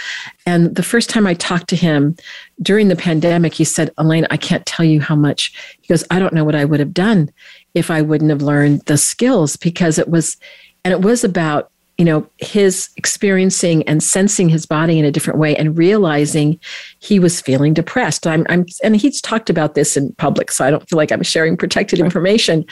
And 0.45 0.75
the 0.75 0.83
first 0.83 1.09
time 1.09 1.27
I 1.27 1.33
talked 1.33 1.67
to 1.69 1.75
him 1.75 2.15
during 2.61 2.87
the 2.87 2.95
pandemic, 2.95 3.53
he 3.53 3.63
said, 3.63 3.91
Elaine, 3.97 4.27
I 4.29 4.37
can't 4.37 4.65
tell 4.65 4.85
you 4.85 5.01
how 5.01 5.15
much. 5.15 5.53
He 5.81 5.87
goes, 5.87 6.05
I 6.11 6.19
don't 6.19 6.33
know 6.33 6.45
what 6.45 6.55
I 6.55 6.65
would 6.65 6.79
have 6.79 6.93
done 6.93 7.31
if 7.73 7.91
I 7.91 8.01
wouldn't 8.01 8.29
have 8.29 8.41
learned 8.41 8.81
the 8.81 8.97
skills 8.97 9.55
because 9.55 9.97
it 9.97 10.09
was, 10.09 10.37
and 10.83 10.91
it 10.91 11.01
was 11.01 11.23
about 11.23 11.71
you 12.01 12.05
know, 12.05 12.27
his 12.37 12.89
experiencing 12.97 13.87
and 13.87 14.01
sensing 14.01 14.49
his 14.49 14.65
body 14.65 14.97
in 14.97 15.05
a 15.05 15.11
different 15.11 15.37
way 15.37 15.55
and 15.55 15.77
realizing 15.77 16.59
he 17.01 17.19
was 17.19 17.41
feeling 17.41 17.73
depressed. 17.73 18.27
I'm, 18.27 18.45
I'm, 18.47 18.65
and 18.83 18.95
he's 18.95 19.19
talked 19.19 19.49
about 19.49 19.73
this 19.73 19.97
in 19.97 20.13
public, 20.13 20.51
so 20.51 20.63
I 20.63 20.69
don't 20.69 20.87
feel 20.87 20.97
like 20.97 21.11
I'm 21.11 21.23
sharing 21.23 21.57
protected 21.57 21.99
information. 21.99 22.63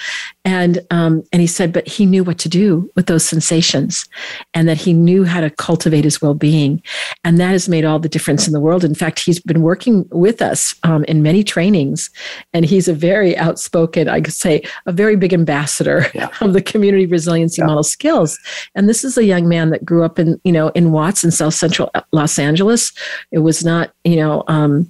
And, 0.46 0.80
um, 0.92 1.24
and 1.34 1.42
he 1.42 1.48
said, 1.48 1.74
but 1.74 1.88
he 1.88 2.06
knew 2.06 2.24
what 2.24 2.38
to 2.40 2.50
do 2.50 2.90
with 2.96 3.08
those 3.08 3.28
sensations 3.28 4.08
and 4.54 4.68
that 4.70 4.78
he 4.78 4.94
knew 4.94 5.26
how 5.26 5.42
to 5.42 5.50
cultivate 5.50 6.04
his 6.04 6.22
well 6.22 6.36
being. 6.36 6.82
And 7.24 7.40
that 7.40 7.52
has 7.52 7.68
made 7.68 7.86
all 7.86 7.98
the 7.98 8.08
difference 8.08 8.46
in 8.46 8.54
the 8.54 8.60
world. 8.60 8.84
In 8.84 8.94
fact, 8.94 9.20
he's 9.20 9.40
been 9.40 9.64
working 9.64 10.08
with 10.12 10.44
us 10.44 10.76
um, 10.84 11.04
in 11.06 11.24
many 11.24 11.44
trainings, 11.44 12.12
and 12.54 12.66
he's 12.66 12.88
a 12.88 12.94
very 12.94 13.36
outspoken, 13.36 14.08
I 14.08 14.22
could 14.22 14.34
say, 14.34 14.62
a 14.86 14.92
very 14.92 15.16
big 15.16 15.34
ambassador 15.34 16.06
yeah. 16.14 16.30
of 16.42 16.54
the 16.54 16.62
community 16.62 17.08
resiliency 17.08 17.62
yeah. 17.62 17.66
model 17.66 17.84
skills. 17.84 18.38
And 18.76 18.88
this 18.88 19.04
is 19.04 19.18
a 19.18 19.26
young 19.26 19.48
man 19.48 19.72
that 19.72 19.84
grew 19.84 20.04
up 20.04 20.20
in, 20.20 20.40
you 20.44 20.52
know, 20.52 20.70
in 20.70 20.92
Watts 20.92 21.24
in 21.24 21.32
South 21.32 21.56
Central 21.56 21.90
Los 22.12 22.38
Angeles. 22.38 22.92
It 23.32 23.40
was 23.40 23.66
not, 23.66 23.92
you 24.10 24.16
know, 24.16 24.44
um, 24.48 24.90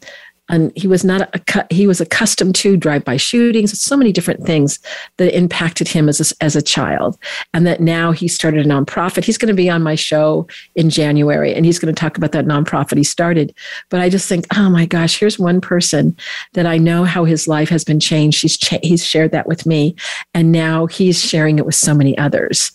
and 0.49 0.71
he 0.75 0.87
was 0.87 1.05
not 1.05 1.21
a, 1.21 1.65
he 1.69 1.87
was 1.87 2.01
accustomed 2.01 2.55
to 2.55 2.75
drive-by 2.75 3.17
shootings 3.17 3.79
so 3.79 3.95
many 3.95 4.11
different 4.11 4.45
things 4.45 4.79
that 5.17 5.35
impacted 5.35 5.87
him 5.87 6.09
as 6.09 6.19
a, 6.19 6.43
as 6.43 6.55
a 6.55 6.61
child. 6.61 7.17
And 7.53 7.65
that 7.67 7.79
now 7.79 8.11
he 8.11 8.27
started 8.27 8.65
a 8.65 8.69
nonprofit. 8.69 9.23
He's 9.23 9.37
going 9.37 9.49
to 9.49 9.53
be 9.53 9.69
on 9.69 9.83
my 9.83 9.95
show 9.95 10.47
in 10.75 10.89
january 10.89 11.53
and 11.53 11.65
he's 11.65 11.79
going 11.79 11.93
to 11.93 11.99
talk 11.99 12.17
about 12.17 12.31
that 12.31 12.45
nonprofit 12.45 12.97
he 12.97 13.03
started. 13.03 13.53
But 13.89 14.01
i 14.01 14.09
just 14.09 14.27
think 14.27 14.45
oh 14.57 14.69
my 14.69 14.85
gosh 14.85 15.19
here's 15.19 15.37
one 15.37 15.61
person 15.61 16.17
that 16.53 16.65
i 16.65 16.77
know 16.77 17.03
how 17.03 17.25
his 17.25 17.47
life 17.47 17.69
has 17.69 17.83
been 17.83 17.99
changed. 17.99 18.41
He's 18.41 18.57
cha- 18.57 18.79
he's 18.81 19.05
shared 19.05 19.31
that 19.31 19.47
with 19.47 19.65
me 19.65 19.95
and 20.33 20.51
now 20.51 20.87
he's 20.87 21.23
sharing 21.23 21.59
it 21.59 21.65
with 21.65 21.75
so 21.75 21.93
many 21.93 22.17
others 22.17 22.71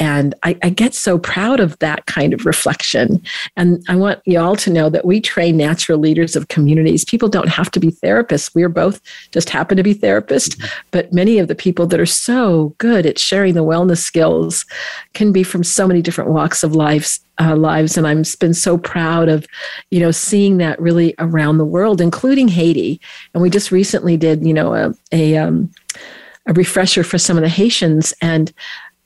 and 0.00 0.34
I, 0.44 0.56
I, 0.62 0.70
get 0.70 0.94
so 0.94 1.18
proud 1.18 1.58
of 1.58 1.78
that 1.80 2.06
kind 2.06 2.32
of 2.32 2.46
reflection. 2.46 3.20
And 3.56 3.84
I 3.88 3.96
want 3.96 4.20
you 4.26 4.38
all 4.38 4.54
to 4.56 4.70
know 4.70 4.88
that 4.90 5.04
we 5.04 5.20
train 5.20 5.56
natural 5.56 5.98
leaders 5.98 6.36
of 6.36 6.48
communities. 6.48 7.04
People 7.04 7.28
don't 7.28 7.48
have 7.48 7.70
to 7.72 7.80
be 7.80 7.90
therapists. 7.90 8.54
We 8.54 8.62
are 8.62 8.68
both 8.68 9.00
just 9.32 9.50
happen 9.50 9.76
to 9.76 9.82
be 9.82 9.94
therapists. 9.94 10.60
But 10.92 11.12
many 11.12 11.38
of 11.38 11.48
the 11.48 11.56
people 11.56 11.86
that 11.88 11.98
are 11.98 12.06
so 12.06 12.74
good 12.78 13.06
at 13.06 13.18
sharing 13.18 13.54
the 13.54 13.64
wellness 13.64 13.98
skills 13.98 14.64
can 15.14 15.32
be 15.32 15.42
from 15.42 15.64
so 15.64 15.88
many 15.88 16.00
different 16.00 16.30
walks 16.30 16.62
of 16.62 16.74
lives. 16.74 17.20
Uh, 17.40 17.54
lives 17.54 17.96
and 17.96 18.04
I've 18.04 18.36
been 18.40 18.52
so 18.52 18.76
proud 18.76 19.28
of, 19.28 19.46
you 19.92 20.00
know, 20.00 20.10
seeing 20.10 20.56
that 20.56 20.80
really 20.80 21.14
around 21.20 21.58
the 21.58 21.64
world, 21.64 22.00
including 22.00 22.48
Haiti. 22.48 23.00
And 23.32 23.40
we 23.40 23.48
just 23.48 23.70
recently 23.70 24.16
did, 24.16 24.44
you 24.44 24.52
know, 24.52 24.74
a 24.74 24.92
a, 25.12 25.36
um, 25.36 25.70
a 26.46 26.52
refresher 26.54 27.04
for 27.04 27.16
some 27.16 27.36
of 27.36 27.44
the 27.44 27.48
Haitians 27.48 28.12
and 28.20 28.52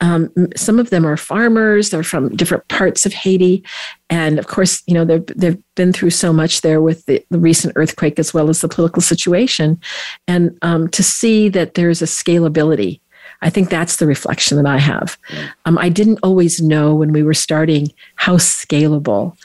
um, 0.01 0.31
some 0.55 0.79
of 0.79 0.89
them 0.89 1.05
are 1.05 1.17
farmers. 1.17 1.89
They're 1.89 2.03
from 2.03 2.35
different 2.35 2.67
parts 2.67 3.05
of 3.05 3.13
Haiti, 3.13 3.63
and 4.09 4.37
of 4.39 4.47
course, 4.47 4.83
you 4.87 4.93
know 4.93 5.05
they've 5.05 5.25
they've 5.35 5.61
been 5.75 5.93
through 5.93 6.11
so 6.11 6.33
much 6.33 6.61
there 6.61 6.81
with 6.81 7.05
the, 7.05 7.25
the 7.29 7.39
recent 7.39 7.73
earthquake 7.75 8.19
as 8.19 8.33
well 8.33 8.49
as 8.49 8.61
the 8.61 8.67
political 8.67 9.01
situation, 9.01 9.79
and 10.27 10.57
um, 10.61 10.89
to 10.89 11.03
see 11.03 11.49
that 11.49 11.75
there's 11.75 12.01
a 12.01 12.05
scalability. 12.05 12.99
I 13.41 13.49
think 13.49 13.69
that's 13.69 13.97
the 13.97 14.07
reflection 14.07 14.57
that 14.57 14.65
I 14.65 14.77
have. 14.77 15.17
Um, 15.65 15.77
I 15.77 15.89
didn't 15.89 16.19
always 16.23 16.61
know 16.61 16.95
when 16.95 17.11
we 17.11 17.23
were 17.23 17.33
starting 17.33 17.89
how 18.15 18.37
scalable 18.37 19.37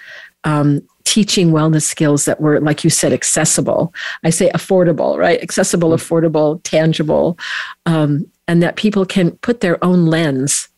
um, 0.45 0.83
teaching 1.05 1.51
wellness 1.51 1.83
skills 1.83 2.25
that 2.27 2.41
were, 2.41 2.61
like 2.61 2.85
you 2.85 2.91
said, 2.91 3.13
accessible. 3.13 3.93
I 4.25 4.31
say 4.31 4.51
affordable, 4.51 5.17
right? 5.17 5.43
Accessible, 5.43 5.91
affordable, 5.91 6.61
tangible, 6.65 7.39
um, 7.87 8.27
and 8.49 8.63
that 8.63 8.77
people 8.77 9.07
can 9.07 9.33
put 9.33 9.61
their 9.61 9.83
own 9.85 10.07
lens 10.07 10.69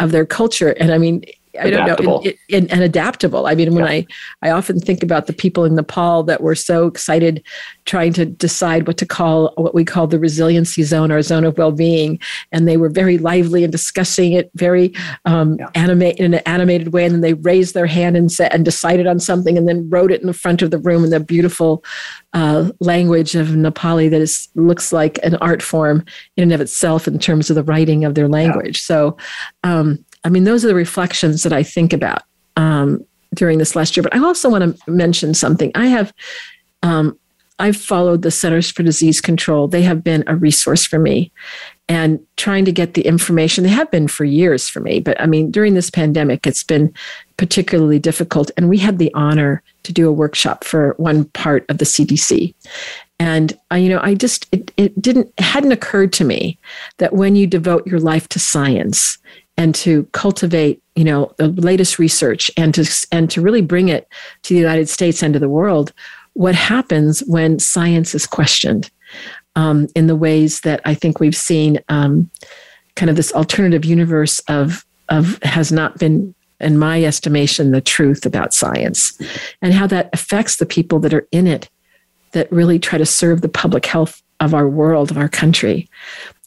of 0.00 0.10
their 0.10 0.26
culture. 0.26 0.70
And 0.70 0.92
I 0.92 0.98
mean, 0.98 1.24
I 1.60 1.70
don't 1.70 2.02
know, 2.02 2.22
and, 2.52 2.70
and, 2.70 2.82
adaptable. 2.82 3.46
I 3.46 3.54
mean, 3.54 3.74
when 3.74 3.84
yeah. 3.84 3.90
I, 3.90 4.06
I 4.42 4.50
often 4.50 4.80
think 4.80 5.02
about 5.02 5.26
the 5.26 5.32
people 5.32 5.64
in 5.64 5.74
Nepal 5.74 6.22
that 6.24 6.40
were 6.40 6.54
so 6.54 6.86
excited 6.86 7.44
trying 7.84 8.12
to 8.14 8.24
decide 8.24 8.86
what 8.86 8.96
to 8.98 9.06
call 9.06 9.52
what 9.56 9.74
we 9.74 9.84
call 9.84 10.06
the 10.06 10.18
resiliency 10.18 10.82
zone 10.82 11.12
or 11.12 11.22
zone 11.22 11.44
of 11.44 11.56
well-being, 11.56 12.18
and 12.52 12.66
they 12.66 12.76
were 12.76 12.88
very 12.88 13.18
lively 13.18 13.62
and 13.62 13.72
discussing 13.72 14.32
it 14.32 14.50
very 14.54 14.92
um, 15.24 15.56
yeah. 15.58 15.68
animate 15.74 16.16
in 16.18 16.34
an 16.34 16.40
animated 16.46 16.92
way, 16.92 17.04
and 17.04 17.14
then 17.14 17.20
they 17.20 17.34
raised 17.34 17.74
their 17.74 17.86
hand 17.86 18.16
and 18.16 18.32
said 18.32 18.52
and 18.52 18.64
decided 18.64 19.06
on 19.06 19.20
something, 19.20 19.56
and 19.56 19.68
then 19.68 19.88
wrote 19.88 20.10
it 20.10 20.20
in 20.20 20.26
the 20.26 20.32
front 20.32 20.62
of 20.62 20.70
the 20.70 20.78
room 20.78 21.04
in 21.04 21.10
the 21.10 21.20
beautiful 21.20 21.84
uh, 22.32 22.70
language 22.80 23.34
of 23.34 23.48
Nepali 23.48 24.10
that 24.10 24.20
is 24.20 24.48
looks 24.54 24.92
like 24.92 25.18
an 25.22 25.36
art 25.36 25.62
form 25.62 26.04
in 26.36 26.42
and 26.42 26.52
of 26.52 26.60
itself 26.60 27.06
in 27.06 27.18
terms 27.18 27.50
of 27.50 27.56
the 27.56 27.62
writing 27.62 28.04
of 28.04 28.14
their 28.14 28.28
language. 28.28 28.78
Yeah. 28.78 28.94
So, 28.94 29.16
um, 29.62 30.04
I 30.24 30.30
mean, 30.30 30.44
those 30.44 30.64
are 30.64 30.68
the 30.68 30.74
reflections 30.74 31.42
that 31.42 31.52
I 31.52 31.62
think 31.62 31.92
about 31.92 32.22
um, 32.56 33.04
during 33.34 33.58
this 33.58 33.76
last 33.76 33.96
year. 33.96 34.02
But 34.02 34.14
I 34.14 34.18
also 34.18 34.48
want 34.48 34.76
to 34.76 34.90
mention 34.90 35.34
something. 35.34 35.70
I 35.74 35.86
have. 35.86 36.12
Um, 36.82 37.18
I've 37.60 37.76
followed 37.76 38.22
the 38.22 38.32
Centers 38.32 38.70
for 38.70 38.82
Disease 38.82 39.20
Control. 39.20 39.68
They 39.68 39.82
have 39.82 40.02
been 40.02 40.24
a 40.26 40.34
resource 40.34 40.84
for 40.84 40.98
me 40.98 41.30
and 41.88 42.18
trying 42.36 42.64
to 42.64 42.72
get 42.72 42.94
the 42.94 43.02
information. 43.02 43.62
They 43.62 43.70
have 43.70 43.90
been 43.90 44.08
for 44.08 44.24
years 44.24 44.68
for 44.68 44.80
me, 44.80 45.00
but 45.00 45.20
I 45.20 45.26
mean, 45.26 45.50
during 45.50 45.74
this 45.74 45.90
pandemic, 45.90 46.46
it's 46.46 46.64
been 46.64 46.92
particularly 47.36 47.98
difficult. 47.98 48.50
And 48.56 48.68
we 48.68 48.78
had 48.78 48.98
the 48.98 49.12
honor 49.14 49.62
to 49.84 49.92
do 49.92 50.08
a 50.08 50.12
workshop 50.12 50.64
for 50.64 50.94
one 50.96 51.26
part 51.26 51.64
of 51.68 51.78
the 51.78 51.84
CDC. 51.84 52.54
And 53.20 53.56
I, 53.70 53.78
you 53.78 53.88
know, 53.88 54.00
I 54.02 54.14
just 54.14 54.48
it, 54.50 54.72
it 54.76 55.00
didn't 55.00 55.32
hadn't 55.38 55.72
occurred 55.72 56.12
to 56.14 56.24
me 56.24 56.58
that 56.98 57.12
when 57.12 57.36
you 57.36 57.46
devote 57.46 57.86
your 57.86 58.00
life 58.00 58.28
to 58.30 58.38
science 58.38 59.18
and 59.56 59.74
to 59.74 60.04
cultivate, 60.12 60.82
you 60.96 61.04
know, 61.04 61.32
the 61.36 61.48
latest 61.48 61.98
research 61.98 62.50
and 62.56 62.74
to 62.74 63.06
and 63.12 63.30
to 63.30 63.40
really 63.40 63.62
bring 63.62 63.88
it 63.88 64.08
to 64.42 64.54
the 64.54 64.60
United 64.60 64.88
States 64.88 65.22
and 65.22 65.34
to 65.34 65.40
the 65.40 65.48
world, 65.48 65.92
what 66.34 66.54
happens 66.54 67.20
when 67.20 67.58
science 67.58 68.14
is 68.14 68.26
questioned 68.26 68.90
um, 69.56 69.86
in 69.94 70.06
the 70.06 70.16
ways 70.16 70.60
that 70.60 70.80
I 70.84 70.94
think 70.94 71.20
we've 71.20 71.36
seen 71.36 71.78
um, 71.88 72.30
kind 72.96 73.10
of 73.10 73.16
this 73.16 73.32
alternative 73.32 73.84
universe 73.84 74.40
of 74.48 74.84
of 75.08 75.38
has 75.42 75.70
not 75.70 75.98
been 75.98 76.34
in 76.60 76.78
my 76.78 77.04
estimation, 77.04 77.72
the 77.72 77.80
truth 77.80 78.24
about 78.24 78.54
science 78.54 79.18
and 79.60 79.74
how 79.74 79.86
that 79.88 80.08
affects 80.12 80.56
the 80.56 80.66
people 80.66 80.98
that 81.00 81.12
are 81.12 81.28
in 81.30 81.46
it 81.46 81.68
that 82.32 82.50
really 82.50 82.78
try 82.78 82.98
to 82.98 83.06
serve 83.06 83.42
the 83.42 83.48
public 83.48 83.86
health 83.86 84.22
of 84.40 84.54
our 84.54 84.68
world, 84.68 85.10
of 85.10 85.18
our 85.18 85.28
country. 85.28 85.88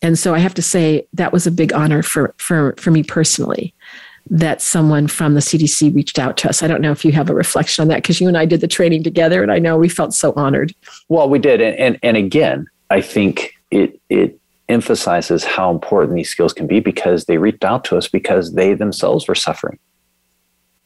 And 0.02 0.18
so 0.18 0.34
I 0.34 0.40
have 0.40 0.54
to 0.56 0.62
say 0.62 1.08
that 1.14 1.34
was 1.34 1.48
a 1.48 1.52
big 1.52 1.74
honor 1.74 2.04
for, 2.04 2.34
for, 2.38 2.76
for 2.78 2.92
me 2.92 3.04
personally 3.04 3.74
that 4.30 4.62
someone 4.62 5.08
from 5.08 5.36
the 5.36 5.40
CDC 5.40 5.96
reached 5.96 6.20
out 6.20 6.36
to 6.38 6.50
us. 6.50 6.62
I 6.62 6.68
don't 6.68 6.82
know 6.82 6.92
if 6.92 7.06
you 7.06 7.14
have 7.14 7.30
a 7.30 7.34
reflection 7.34 7.82
on 7.82 7.88
that 7.88 8.04
because 8.04 8.20
you 8.20 8.28
and 8.28 8.38
I 8.38 8.46
did 8.46 8.60
the 8.60 8.68
training 8.68 9.04
together 9.04 9.42
and 9.42 9.52
I 9.52 9.58
know 9.58 9.78
we 9.78 9.88
felt 9.88 10.14
so 10.14 10.34
honored. 10.36 10.74
Well, 11.08 11.30
we 11.30 11.40
did. 11.40 11.62
And, 11.62 11.76
and, 11.78 12.00
and 12.04 12.18
again, 12.18 12.68
I 12.90 13.00
think 13.00 13.54
it, 13.72 14.02
it 14.10 14.38
emphasizes 14.68 15.46
how 15.46 15.72
important 15.72 16.18
these 16.18 16.30
skills 16.30 16.54
can 16.54 16.68
be 16.68 16.82
because 16.82 17.24
they 17.26 17.38
reached 17.38 17.64
out 17.64 17.86
to 17.86 17.98
us 17.98 18.10
because 18.10 18.54
they 18.54 18.74
themselves 18.74 19.30
were 19.30 19.36
suffering 19.36 19.80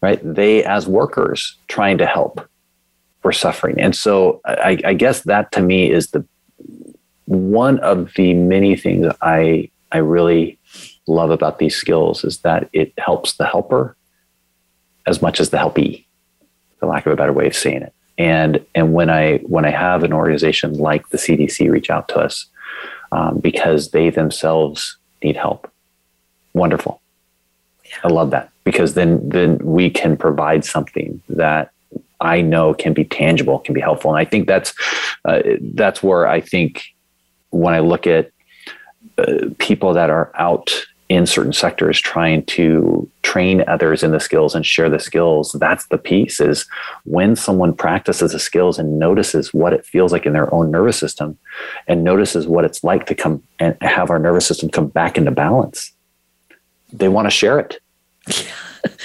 right? 0.02 0.20
They, 0.24 0.64
as 0.64 0.88
workers 0.88 1.56
trying 1.68 1.98
to 2.00 2.06
help, 2.06 2.48
were 3.24 3.32
suffering. 3.32 3.80
And 3.80 3.96
so 3.96 4.42
I, 4.46 4.80
I 4.84 4.94
guess 4.94 5.22
that 5.22 5.52
to 5.54 5.62
me 5.62 5.92
is 5.92 6.10
the 6.10 6.26
one 7.32 7.80
of 7.80 8.14
the 8.16 8.34
many 8.34 8.76
things 8.76 9.08
I 9.22 9.70
I 9.94 10.00
really 10.00 10.60
love 11.08 11.32
about 11.32 11.60
these 11.60 11.76
skills 11.76 12.24
is 12.26 12.40
that 12.40 12.70
it 12.74 12.94
helps 12.98 13.34
the 13.34 13.46
helper 13.46 13.96
as 15.08 15.22
much 15.22 15.40
as 15.40 15.50
the 15.50 15.58
helpee, 15.58 16.06
for 16.80 16.88
lack 16.88 17.06
of 17.06 17.14
a 17.14 17.16
better 17.16 17.34
way 17.34 17.48
of 17.48 17.56
saying 17.56 17.84
it. 17.84 17.94
And 18.18 18.66
and 18.76 18.94
when 18.94 19.10
I 19.10 19.38
when 19.40 19.66
I 19.66 19.72
have 19.72 20.04
an 20.04 20.12
organization 20.12 20.74
like 20.74 21.08
the 21.10 21.18
CDC 21.18 21.72
reach 21.72 21.90
out 21.90 22.10
to 22.10 22.20
us 22.20 22.48
um, 23.14 23.40
because 23.40 23.92
they 23.92 24.10
themselves 24.10 24.98
need 25.24 25.38
help, 25.38 25.72
wonderful. 26.54 27.02
Yeah. 27.86 27.98
I 28.04 28.08
love 28.10 28.32
that 28.32 28.52
because 28.66 28.94
then 28.94 29.28
then 29.30 29.58
we 29.60 29.90
can 29.90 30.18
provide 30.18 30.66
something 30.66 31.22
that 31.30 31.72
I 32.20 32.42
know 32.42 32.74
can 32.74 32.94
be 32.94 33.06
tangible, 33.06 33.60
can 33.60 33.74
be 33.74 33.82
helpful, 33.82 34.12
and 34.12 34.20
I 34.20 34.26
think 34.26 34.48
that's 34.48 34.74
uh, 35.24 35.42
that's 35.74 36.04
where 36.04 36.28
I 36.28 36.42
think 36.42 36.84
when 37.52 37.74
I 37.74 37.80
look 37.80 38.08
at 38.08 38.32
uh, 39.18 39.50
people 39.60 39.94
that 39.94 40.10
are 40.10 40.32
out 40.36 40.86
in 41.12 41.26
certain 41.26 41.52
sectors 41.52 42.00
trying 42.00 42.46
to 42.46 43.10
train 43.22 43.66
others 43.68 44.02
in 44.02 44.12
the 44.12 44.20
skills 44.20 44.56
and 44.56 44.66
share 44.66 44.90
the 44.90 44.98
skills 44.98 45.52
that's 45.60 45.86
the 45.88 45.98
piece 45.98 46.40
is 46.40 46.66
when 47.04 47.36
someone 47.36 47.74
practices 47.74 48.32
the 48.32 48.40
skills 48.40 48.80
and 48.80 48.98
notices 48.98 49.54
what 49.54 49.74
it 49.74 49.86
feels 49.86 50.14
like 50.14 50.26
in 50.26 50.32
their 50.32 50.52
own 50.54 50.72
nervous 50.72 50.98
system 50.98 51.38
and 51.86 52.06
notices 52.06 52.48
what 52.48 52.64
it's 52.64 52.82
like 52.82 53.08
to 53.08 53.14
come 53.14 53.44
and 53.60 53.76
have 53.82 54.10
our 54.10 54.20
nervous 54.20 54.48
system 54.48 54.70
come 54.70 54.88
back 54.88 55.18
into 55.18 55.32
balance 55.32 55.92
they 56.94 57.10
want 57.10 57.26
to 57.26 57.32
share 57.32 57.60
it 57.60 57.82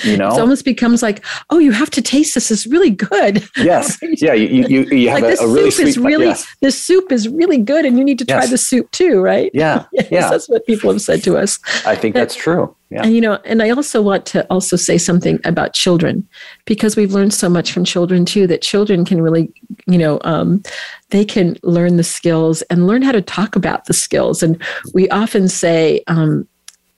You 0.05 0.17
know, 0.19 0.29
it 0.29 0.41
almost 0.41 0.65
becomes 0.65 1.03
like, 1.03 1.25
oh, 1.51 1.59
you 1.59 1.73
have 1.73 1.91
to 1.91 2.03
taste 2.03 2.35
this. 2.35 2.51
It's 2.51 2.67
really 2.67 2.91
good. 2.91 3.47
Yes. 3.57 3.99
yeah. 4.03 4.33
You 4.33 4.67
you, 4.69 4.85
you 4.85 5.11
have 5.11 5.23
like 5.23 5.41
a, 5.41 5.43
a 5.43 5.49
really 5.49 5.71
soup 5.71 5.87
is 5.87 5.99
really 5.99 6.27
yes. 6.27 6.47
this 6.61 6.81
soup 6.81 7.11
is 7.11 7.29
really 7.29 7.59
good, 7.59 7.85
and 7.85 7.99
you 7.99 8.05
need 8.05 8.19
to 8.19 8.25
try 8.25 8.43
Yes. 8.43 8.51
the 8.51 8.59
soup 8.59 8.91
too, 8.93 9.21
right? 9.21 9.51
Yeah. 9.55 9.85
Yes, 9.93 10.09
yeah. 10.11 10.31
that's 10.31 10.49
what 10.49 10.65
people 10.67 10.93
have 10.93 11.01
said 11.01 11.23
to 11.25 11.37
us. 11.37 11.59
I 11.85 11.97
think 11.97 12.15
that's 12.15 12.35
true. 12.35 12.75
Yeah. 12.91 13.03
And 13.03 13.15
you 13.15 13.21
know, 13.21 13.41
and 13.45 13.63
I 13.63 13.71
also 13.71 14.01
want 14.03 14.27
to 14.27 14.47
also 14.49 14.77
say 14.77 14.99
something 14.99 15.41
about 15.45 15.73
children, 15.73 16.29
because 16.67 16.97
we've 16.97 17.13
learned 17.13 17.35
so 17.35 17.49
much 17.49 17.73
from 17.73 17.85
children 17.85 18.25
too. 18.25 18.47
That 18.47 18.63
children 18.63 19.05
can 19.05 19.21
really, 19.21 19.53
you 19.87 19.99
know, 19.99 20.21
um, 20.23 20.63
they 21.11 21.25
can 21.25 21.57
learn 21.63 21.97
the 21.97 22.05
skills 22.05 22.63
and 22.63 22.87
learn 22.87 23.03
how 23.03 23.13
to 23.13 23.23
talk 23.23 23.57
about 23.57 23.87
the 23.87 23.95
skills. 23.95 24.43
And 24.43 24.63
we 24.95 25.09
often 25.09 25.49
say, 25.49 26.03
um, 26.07 26.47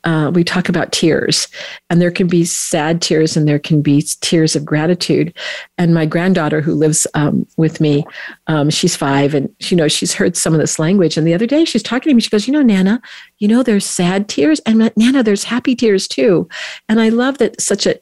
uh, 0.05 0.31
we 0.33 0.45
talk 0.45 0.69
about 0.69 0.93
tears, 0.93 1.49
and 1.91 2.01
there 2.01 2.11
can 2.11 2.27
be 2.27 2.45
sad 2.45 3.03
tears 3.03 3.37
and 3.37 3.49
there 3.49 3.59
can 3.59 3.83
be 3.83 4.03
tears 4.21 4.55
of 4.55 4.65
gratitude. 4.65 5.37
And 5.77 5.95
my 5.95 6.07
granddaughter, 6.07 6.61
who 6.61 6.75
lives 6.75 7.07
um, 7.15 7.47
with 7.57 7.81
me, 7.81 8.05
um, 8.47 8.71
she's 8.71 8.97
five, 8.97 9.35
and 9.35 9.55
you 9.61 9.77
know 9.77 9.89
she's 9.89 10.15
heard 10.15 10.37
some 10.37 10.55
of 10.55 10.61
this 10.61 10.79
language. 10.79 11.17
And 11.17 11.27
the 11.27 11.35
other 11.35 11.47
day, 11.47 11.65
she's 11.65 11.83
talking 11.83 12.11
to 12.11 12.15
me. 12.15 12.21
She 12.21 12.31
goes, 12.31 12.47
"You 12.47 12.53
know, 12.53 12.63
Nana, 12.63 13.01
you 13.39 13.49
know, 13.49 13.63
there's 13.63 13.87
sad 13.87 14.29
tears, 14.29 14.61
and 14.61 14.91
Nana, 14.97 15.23
there's 15.23 15.45
happy 15.45 15.75
tears 15.75 16.07
too." 16.07 16.49
And 16.89 17.01
I 17.01 17.09
love 17.09 17.39
that 17.39 17.61
such 17.61 17.87
a 17.87 17.97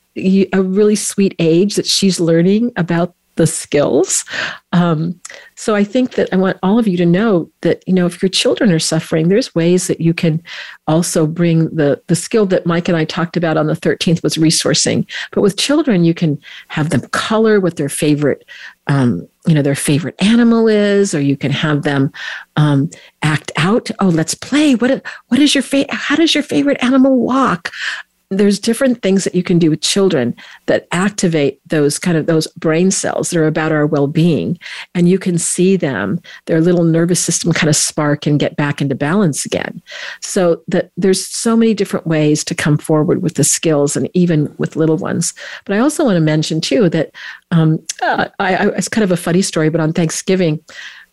a 0.53 0.63
really 0.63 0.97
sweet 0.97 1.35
age 1.39 1.75
that 1.75 1.87
she's 1.87 2.19
learning 2.21 2.73
about 2.77 3.15
the 3.37 3.47
skills. 3.47 4.25
Um, 4.73 5.19
so 5.55 5.75
I 5.75 5.85
think 5.85 6.13
that 6.13 6.29
I 6.33 6.37
want 6.37 6.59
all 6.63 6.79
of 6.79 6.89
you 6.89 6.97
to 6.99 7.07
know 7.07 7.51
that 7.63 7.83
you 7.87 7.95
know 7.95 8.07
if 8.07 8.23
your 8.23 8.29
children 8.29 8.73
are 8.73 8.79
suffering, 8.79 9.29
there's 9.29 9.55
ways 9.55 9.87
that 9.87 10.01
you 10.01 10.13
can 10.13 10.43
also 10.87 11.27
bring 11.27 11.75
the 11.75 12.03
the 12.09 12.17
skill 12.17 12.47
that 12.47 12.67
Mike 12.67 12.89
and 12.89 12.97
I 12.97 13.05
talked 13.05 13.37
about 13.37 13.57
on 13.57 13.67
the 13.67 13.75
13th 13.75 14.23
was 14.23 14.37
resourcing. 14.37 15.07
But 15.33 15.43
with 15.43 15.57
children, 15.57 16.05
you 16.05 16.15
can 16.15 16.39
have 16.69 16.91
them 16.91 17.03
color 17.13 17.61
what 17.61 17.77
their 17.77 17.89
favorite. 17.89 18.45
Um, 18.89 19.29
you 19.47 19.55
know 19.55 19.63
their 19.63 19.75
favorite 19.75 20.17
animal 20.21 20.69
is, 20.69 21.15
or 21.15 21.21
you 21.21 21.37
can 21.37 21.53
have 21.53 21.83
them 21.83 22.13
um, 22.57 22.91
act 23.23 23.53
out. 23.57 23.91
Oh, 24.01 24.09
let's 24.09 24.35
play. 24.35 24.75
What 24.75 25.03
what 25.29 25.41
is 25.41 25.55
your 25.55 25.63
favorite? 25.63 25.95
How 25.95 26.17
does 26.17 26.35
your 26.35 26.43
favorite 26.43 26.83
animal 26.83 27.19
walk? 27.19 27.71
There's 28.31 28.59
different 28.59 29.03
things 29.03 29.25
that 29.25 29.35
you 29.35 29.43
can 29.43 29.59
do 29.59 29.71
with 29.71 29.81
children 29.81 30.35
that 30.67 30.89
activate 30.93 31.61
those 31.69 31.99
kind 31.99 32.17
of 32.17 32.27
those 32.27 32.47
brain 32.49 32.91
cells 32.91 33.31
that 33.31 33.39
are 33.39 33.47
about 33.47 33.73
our 33.73 33.87
well-being. 33.87 34.59
And 34.95 35.09
you 35.09 35.19
can 35.19 35.39
see 35.39 35.77
them 35.77 36.21
their 36.47 36.61
little 36.61 36.85
nervous 36.85 37.21
system 37.21 37.53
kind 37.53 37.69
of 37.69 37.77
spark 37.77 38.27
and 38.27 38.41
get 38.41 38.57
back 38.57 38.81
into 38.81 38.95
balance 38.95 39.45
again. 39.45 39.83
So 40.21 40.63
that 40.69 40.91
there's 40.97 41.27
so 41.27 41.57
many 41.57 41.75
different 41.75 42.07
ways 42.07 42.45
to 42.45 42.55
come 42.55 42.79
forward 42.79 43.23
with 43.23 43.35
the 43.35 43.45
skills 43.45 43.97
and 43.97 44.11
even 44.15 44.55
with 44.59 44.77
little 44.77 44.97
ones. 44.97 45.33
But 45.65 45.77
i 45.77 45.79
also 45.79 46.05
want 46.05 46.17
to 46.17 46.21
mention 46.21 46.61
too 46.61 46.89
that 46.91 47.13
um, 47.51 47.85
uh, 48.03 48.29
I, 48.39 48.57
I, 48.57 48.67
it's 48.71 48.89
kind 48.89 49.05
of 49.05 49.13
a 49.13 49.17
funny 49.17 49.43
story 49.43 49.69
but 49.69 49.81
on 49.81 49.93
thanksgiving 49.93 50.63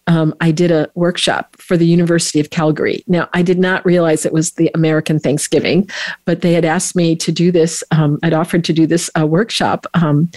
um, 0.07 0.33
I 0.41 0.51
did 0.51 0.71
a 0.71 0.89
workshop 0.95 1.55
for 1.57 1.77
the 1.77 1.85
University 1.85 2.39
of 2.39 2.49
Calgary. 2.49 3.03
Now, 3.07 3.29
I 3.33 3.41
did 3.41 3.59
not 3.59 3.85
realize 3.85 4.25
it 4.25 4.33
was 4.33 4.53
the 4.53 4.69
American 4.73 5.19
Thanksgiving, 5.19 5.89
but 6.25 6.41
they 6.41 6.53
had 6.53 6.65
asked 6.65 6.95
me 6.95 7.15
to 7.17 7.31
do 7.31 7.51
this. 7.51 7.83
Um, 7.91 8.19
I'd 8.23 8.33
offered 8.33 8.63
to 8.65 8.73
do 8.73 8.85
this 8.85 9.09
uh, 9.19 9.25
workshop 9.25 9.85
um, 9.93 10.29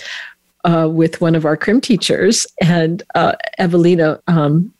uh, 0.64 0.88
with 0.90 1.20
one 1.20 1.34
of 1.34 1.44
our 1.44 1.56
crim 1.56 1.80
teachers 1.80 2.46
and 2.60 3.02
uh, 3.14 3.34
Evelina. 3.58 4.20
Um, 4.26 4.72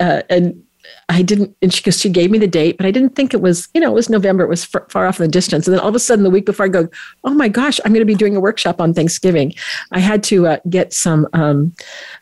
uh, 0.00 0.22
and 0.28 0.63
I 1.08 1.22
didn't, 1.22 1.56
and 1.62 1.72
she, 1.72 1.90
she 1.90 2.08
gave 2.08 2.30
me 2.30 2.38
the 2.38 2.46
date, 2.46 2.76
but 2.76 2.86
I 2.86 2.90
didn't 2.90 3.14
think 3.14 3.34
it 3.34 3.40
was, 3.40 3.68
you 3.74 3.80
know, 3.80 3.90
it 3.90 3.94
was 3.94 4.10
November. 4.10 4.44
It 4.44 4.48
was 4.48 4.64
far, 4.64 4.86
far 4.90 5.06
off 5.06 5.18
in 5.18 5.24
the 5.24 5.30
distance. 5.30 5.66
And 5.66 5.74
then 5.74 5.80
all 5.80 5.88
of 5.88 5.94
a 5.94 5.98
sudden, 5.98 6.24
the 6.24 6.30
week 6.30 6.46
before, 6.46 6.66
I 6.66 6.68
go, 6.68 6.88
oh 7.24 7.34
my 7.34 7.48
gosh, 7.48 7.80
I'm 7.84 7.92
going 7.92 8.00
to 8.00 8.06
be 8.06 8.14
doing 8.14 8.36
a 8.36 8.40
workshop 8.40 8.80
on 8.80 8.94
Thanksgiving. 8.94 9.54
I 9.92 10.00
had 10.00 10.22
to 10.24 10.46
uh, 10.46 10.58
get 10.68 10.92
some 10.92 11.26
um, 11.32 11.74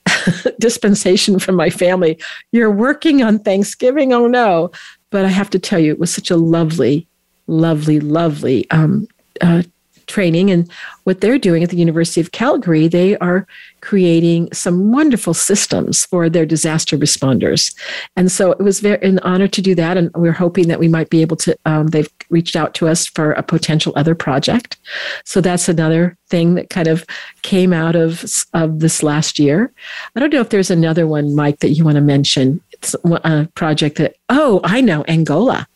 dispensation 0.59 1.39
from 1.39 1.55
my 1.55 1.71
family. 1.71 2.19
You're 2.53 2.71
working 2.71 3.23
on 3.23 3.39
Thanksgiving? 3.39 4.13
Oh 4.13 4.27
no. 4.27 4.71
But 5.11 5.25
I 5.25 5.29
have 5.29 5.51
to 5.51 5.59
tell 5.59 5.79
you, 5.79 5.93
it 5.93 5.99
was 5.99 6.13
such 6.13 6.31
a 6.31 6.37
lovely, 6.37 7.07
lovely, 7.47 8.01
lovely 8.01 8.71
um, 8.71 9.07
uh, 9.41 9.63
training. 10.07 10.51
And 10.51 10.71
what 11.05 11.21
they're 11.21 11.39
doing 11.39 11.63
at 11.63 11.71
the 11.71 11.77
University 11.77 12.21
of 12.21 12.33
Calgary, 12.33 12.89
they 12.89 13.17
are 13.19 13.47
creating 13.81 14.49
some 14.53 14.93
wonderful 14.93 15.35
systems 15.35 16.05
for 16.07 16.31
their 16.31 16.47
disaster 16.47 16.97
responders. 16.97 17.75
And 18.17 18.31
so 18.31 18.53
it 18.53 18.61
was 18.61 18.81
very 18.81 19.03
an 19.03 19.19
honor 19.21 19.49
to 19.49 19.61
do 19.61 19.75
that. 19.75 19.97
And 19.97 20.11
we're 20.15 20.33
hoping 20.33 20.69
that 20.69 20.79
we 20.79 20.89
might 20.89 21.11
be 21.11 21.21
able 21.21 21.37
to, 21.39 21.57
um, 21.67 21.89
they've 21.89 22.11
reached 22.31 22.55
out 22.55 22.75
to 22.75 22.89
us 22.89 23.07
for 23.07 23.33
a 23.33 23.43
potential 23.43 23.93
other 23.97 24.15
project. 24.15 24.79
So 25.25 25.41
that's 25.41 25.69
another 25.69 26.17
thing 26.29 26.55
that 26.55 26.71
kind 26.71 26.89
of 26.89 27.05
came 27.43 27.73
out 27.73 27.97
of, 27.97 28.25
of 28.55 28.81
this 28.81 29.03
last 29.03 29.39
year. 29.39 29.73
I 30.15 30.21
don't 30.21 30.33
know 30.33 30.41
if 30.41 30.51
there's 30.51 30.71
another 30.71 31.07
one, 31.07 31.35
Mike, 31.35 31.59
that 31.59 31.71
you 31.71 31.85
want 31.85 31.97
to 31.97 32.01
mention. 32.01 32.61
It's 32.73 32.95
a 33.05 33.49
project 33.55 33.99
that, 33.99 34.17
oh, 34.29 34.61
I 34.65 34.81
know, 34.81 35.05
Angola 35.09 35.67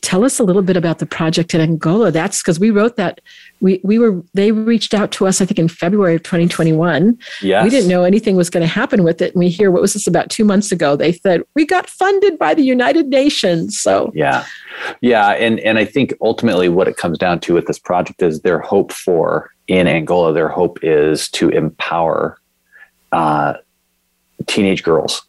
tell 0.00 0.24
us 0.24 0.38
a 0.38 0.44
little 0.44 0.62
bit 0.62 0.76
about 0.76 0.98
the 0.98 1.06
project 1.06 1.54
in 1.54 1.60
Angola. 1.60 2.10
That's 2.10 2.42
because 2.42 2.58
we 2.58 2.70
wrote 2.70 2.96
that 2.96 3.20
we 3.64 3.80
we 3.82 3.98
were 3.98 4.22
they 4.34 4.52
reached 4.52 4.92
out 4.92 5.10
to 5.12 5.26
us 5.26 5.40
I 5.40 5.46
think 5.46 5.58
in 5.58 5.68
February 5.68 6.14
of 6.14 6.22
2021. 6.22 7.18
Yes. 7.40 7.64
We 7.64 7.70
didn't 7.70 7.88
know 7.88 8.04
anything 8.04 8.36
was 8.36 8.50
going 8.50 8.60
to 8.60 8.68
happen 8.68 9.02
with 9.02 9.22
it 9.22 9.32
and 9.32 9.40
we 9.40 9.48
hear 9.48 9.70
what 9.70 9.80
was 9.80 9.94
this 9.94 10.06
about 10.06 10.28
2 10.28 10.44
months 10.44 10.70
ago 10.70 10.94
they 10.94 11.12
said 11.12 11.42
we 11.54 11.64
got 11.64 11.88
funded 11.88 12.38
by 12.38 12.52
the 12.52 12.62
United 12.62 13.08
Nations. 13.08 13.80
So 13.80 14.12
Yeah. 14.14 14.44
Yeah, 15.00 15.30
and 15.30 15.58
and 15.60 15.78
I 15.78 15.86
think 15.86 16.12
ultimately 16.20 16.68
what 16.68 16.88
it 16.88 16.96
comes 16.96 17.16
down 17.16 17.40
to 17.40 17.54
with 17.54 17.66
this 17.66 17.78
project 17.78 18.22
is 18.22 18.42
their 18.42 18.58
hope 18.58 18.92
for 18.92 19.50
in 19.66 19.88
Angola 19.88 20.34
their 20.34 20.48
hope 20.48 20.78
is 20.82 21.28
to 21.30 21.48
empower 21.48 22.38
uh, 23.12 23.54
teenage 24.46 24.82
girls 24.82 25.22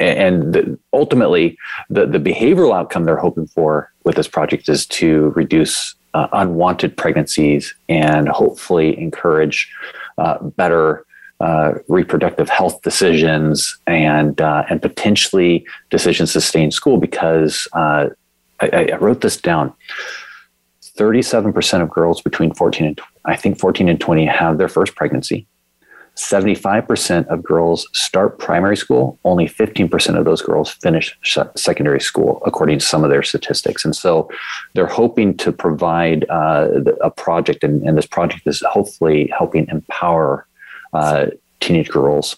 and 0.00 0.54
the, 0.54 0.78
ultimately 0.92 1.56
the, 1.90 2.06
the 2.06 2.18
behavioral 2.18 2.74
outcome 2.74 3.04
they're 3.04 3.16
hoping 3.16 3.46
for 3.46 3.92
with 4.04 4.16
this 4.16 4.26
project 4.26 4.68
is 4.68 4.86
to 4.86 5.28
reduce 5.36 5.94
uh, 6.14 6.28
unwanted 6.32 6.96
pregnancies 6.96 7.74
and 7.88 8.28
hopefully 8.28 8.98
encourage 8.98 9.72
uh, 10.18 10.38
better 10.42 11.04
uh, 11.40 11.74
reproductive 11.88 12.48
health 12.48 12.82
decisions 12.82 13.78
and 13.86 14.40
uh, 14.40 14.64
and 14.68 14.82
potentially 14.82 15.64
decisions 15.88 16.32
to 16.34 16.40
stay 16.40 16.62
in 16.62 16.70
school 16.70 16.98
because 16.98 17.66
uh, 17.72 18.08
I, 18.60 18.88
I, 18.92 18.96
wrote 18.96 19.22
this 19.22 19.38
down. 19.38 19.72
Thirty-seven 20.82 21.54
percent 21.54 21.82
of 21.82 21.88
girls 21.88 22.20
between 22.20 22.52
fourteen 22.54 22.88
and 22.88 23.00
I 23.24 23.36
think 23.36 23.58
fourteen 23.58 23.88
and 23.88 23.98
twenty 23.98 24.26
have 24.26 24.58
their 24.58 24.68
first 24.68 24.94
pregnancy. 24.96 25.46
75% 26.20 27.26
of 27.28 27.42
girls 27.42 27.88
start 27.92 28.38
primary 28.38 28.76
school, 28.76 29.18
only 29.24 29.46
15% 29.46 30.18
of 30.18 30.24
those 30.24 30.42
girls 30.42 30.70
finish 30.70 31.18
secondary 31.56 32.00
school, 32.00 32.42
according 32.44 32.78
to 32.78 32.84
some 32.84 33.04
of 33.04 33.10
their 33.10 33.22
statistics. 33.22 33.84
And 33.84 33.96
so 33.96 34.30
they're 34.74 34.86
hoping 34.86 35.36
to 35.38 35.50
provide 35.50 36.26
uh, 36.28 36.68
a 37.00 37.10
project, 37.10 37.64
and, 37.64 37.82
and, 37.82 37.96
this 37.96 38.06
project 38.06 38.46
is 38.46 38.62
hopefully 38.68 39.32
helping 39.36 39.66
empower 39.68 40.46
uh, 40.92 41.26
teenage 41.60 41.88
girls 41.88 42.36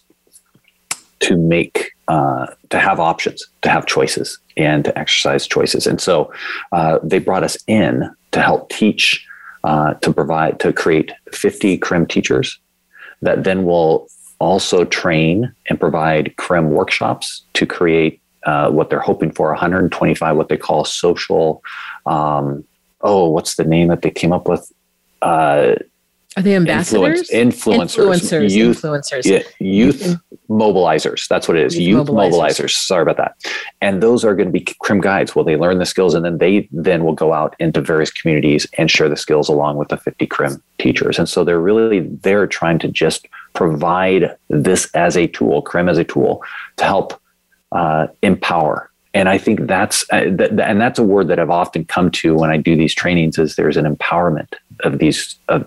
to 1.21 1.37
make, 1.37 1.91
uh, 2.09 2.47
to 2.71 2.79
have 2.79 3.01
options, 3.01 3.47
to 3.63 3.69
have 3.69 3.87
choices, 3.87 4.39
and 4.57 4.85
to 4.85 4.97
exercise 4.99 5.47
choices. 5.47 5.87
And 5.87 6.01
so 6.01 6.33
uh, 6.71 6.99
they 7.03 7.19
brought 7.19 7.45
us 7.45 7.59
in 7.67 8.09
to 8.31 8.43
help 8.43 8.71
teach, 8.71 9.27
uh, 9.65 9.95
to 9.95 10.13
provide, 10.13 10.61
to 10.61 10.73
create 10.73 11.13
50 11.33 11.79
CRIM 11.79 12.07
teachers 12.07 12.59
that 13.23 13.45
then 13.45 13.65
will 13.65 14.09
also 14.39 14.85
train 14.85 15.53
and 15.69 15.79
provide 15.79 16.35
CRIM 16.37 16.71
workshops 16.71 17.45
to 17.55 17.65
create 17.65 18.21
uh, 18.45 18.71
what 18.71 18.91
they're 18.91 19.01
hoping 19.01 19.31
for 19.31 19.49
125 19.51 20.37
what 20.37 20.49
they 20.49 20.57
call 20.57 20.85
social 20.85 21.63
um, 22.07 22.65
oh 23.03 23.29
what's 23.29 23.55
the 23.55 23.65
name 23.65 23.89
that 23.89 24.03
they 24.03 24.11
came 24.11 24.33
up 24.33 24.49
with? 24.49 24.71
Uh, 25.23 25.75
are 26.37 26.43
they 26.43 26.57
ambassadors? 26.57 27.31
influence, 27.31 27.97
influencers, 27.97 28.21
influencers 28.21 28.51
youth 28.51 28.83
influencers. 28.83 29.25
yeah, 29.25 29.43
youth 29.59 30.17
mobilizers. 30.49 31.29
That's 31.29 31.47
what 31.47 31.57
it 31.57 31.67
is. 31.67 31.79
Youth, 31.79 31.89
youth 31.89 32.09
mobilizers. 32.09 32.31
mobilizers. 32.31 32.71
sorry 32.71 33.03
about 33.03 33.17
that. 33.19 33.37
And 33.81 34.03
those 34.03 34.25
are 34.25 34.35
going 34.35 34.49
to 34.49 34.53
be 34.53 34.67
crim 34.81 35.01
guides. 35.01 35.35
Well 35.35 35.45
they 35.45 35.57
learn 35.57 35.79
the 35.79 35.87
skills 35.87 36.15
and 36.15 36.25
then 36.25 36.39
they 36.39 36.69
then 36.73 37.05
will 37.05 37.15
go 37.15 37.33
out 37.33 37.55
into 37.59 37.81
various 37.81 38.11
communities 38.11 38.67
and 38.79 38.91
share 38.91 39.09
the 39.09 39.17
skills 39.17 39.49
along 39.49 39.77
with 39.77 39.89
the 39.89 39.97
50 39.97 40.27
crim 40.27 40.63
teachers. 40.79 41.19
And 41.19 41.29
so 41.29 41.45
they're 41.45 41.61
really 41.61 42.01
they're 42.01 42.47
trying 42.47 42.79
to 42.81 42.89
just 42.89 43.27
provide 43.53 44.37
this 44.49 44.91
as 44.95 45.17
a 45.17 45.27
tool 45.27 45.63
crim 45.63 45.89
as 45.89 45.99
a 45.99 46.05
tool 46.05 46.43
to 46.77 46.85
help 46.85 47.21
uh, 47.73 48.07
empower. 48.23 48.91
And 49.15 49.29
I 49.29 49.37
think 49.37 49.67
that's 49.67 50.05
uh, 50.11 50.21
th- 50.21 50.53
and 50.59 50.81
that's 50.81 50.99
a 50.99 51.03
word 51.03 51.29
that 51.29 51.39
I've 51.39 51.51
often 51.51 51.85
come 51.85 52.11
to 52.13 52.35
when 52.35 52.51
I 52.51 52.57
do 52.57 52.77
these 52.77 52.95
trainings 52.95 53.39
is 53.39 53.57
there's 53.57 53.77
an 53.77 53.85
empowerment 53.85 54.55
of 54.83 54.99
these 54.99 55.37
of 55.49 55.65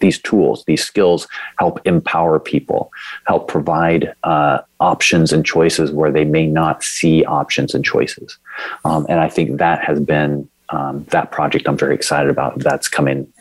these 0.00 0.18
tools, 0.20 0.64
these 0.66 0.84
skills 0.84 1.26
help 1.58 1.80
empower 1.86 2.38
people, 2.38 2.90
help 3.26 3.48
provide 3.48 4.14
uh, 4.24 4.58
options 4.80 5.32
and 5.32 5.44
choices 5.44 5.90
where 5.92 6.10
they 6.10 6.24
may 6.24 6.46
not 6.46 6.82
see 6.82 7.24
options 7.24 7.74
and 7.74 7.84
choices, 7.84 8.38
um, 8.84 9.06
and 9.08 9.20
I 9.20 9.28
think 9.28 9.58
that 9.58 9.82
has 9.84 10.00
been 10.00 10.48
um, 10.70 11.04
that 11.10 11.30
project 11.32 11.68
I'm 11.68 11.78
very 11.78 11.94
excited 11.94 12.30
about. 12.30 12.58
That's 12.58 12.88
coming 12.88 13.32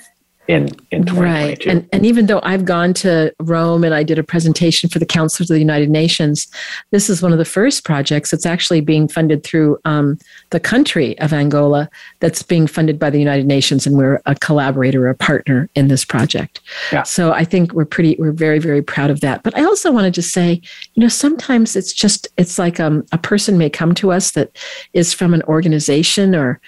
in 0.48 0.70
in 0.91 1.06
2022. 1.06 1.22
Right. 1.22 1.66
And 1.66 1.88
and 1.91 2.06
even 2.06 2.28
though 2.28 2.39
I've 2.43 2.66
gone 2.66 2.93
to 2.95 3.34
Rome 3.39 3.84
and 3.84 3.93
I 3.93 4.04
did 4.04 4.18
a 4.18 4.24
presentation 4.24 4.89
for 4.89 5.00
the 5.00 5.06
Council 5.06 5.43
of 5.43 5.48
the 5.50 5.60
United 5.60 5.89
Nations, 5.89 6.48
this 6.91 7.10
is 7.10 7.22
one 7.22 7.32
of 7.32 7.38
the 7.38 7.45
first 7.45 7.84
projects 7.84 8.32
that's 8.32 8.45
actually 8.45 8.82
being 8.82 9.08
funded 9.08 9.43
through 9.43 9.78
um, 9.86 10.18
the 10.52 10.60
country 10.60 11.18
of 11.20 11.34
Angola 11.34 11.89
that's 12.20 12.43
being 12.43 12.68
funded 12.68 12.98
by 12.98 13.10
the 13.10 13.20
United 13.20 13.45
Nations 13.45 13.86
and 13.86 13.98
we're 13.98 14.22
a 14.26 14.36
collaborator, 14.36 15.08
a 15.08 15.16
partner 15.16 15.70
in 15.76 15.89
this 15.89 16.06
project. 16.06 16.62
Yeah. 16.91 17.04
So 17.04 17.34
I 17.34 17.43
think 17.43 17.74
we're 17.74 17.86
pretty 17.86 18.16
we're 18.18 18.32
very 18.32 18.60
very 18.60 18.82
proud 18.82 19.10
of 19.10 19.22
that. 19.22 19.43
But 19.43 19.58
I 19.58 19.64
also 19.64 19.91
want 19.91 20.06
to 20.06 20.12
just 20.12 20.32
say, 20.32 20.62
you 20.93 21.02
know, 21.02 21.10
sometimes 21.10 21.76
it's 21.76 21.93
just 21.93 22.28
it's 22.38 22.58
like 22.58 22.80
um, 22.80 23.06
a 23.12 23.18
person 23.18 23.58
may 23.58 23.70
come 23.70 23.93
to 23.95 24.12
us 24.12 24.32
that 24.32 24.58
is 24.93 25.14
from 25.14 25.34
an 25.34 25.43
organization 25.43 26.36
or 26.36 26.60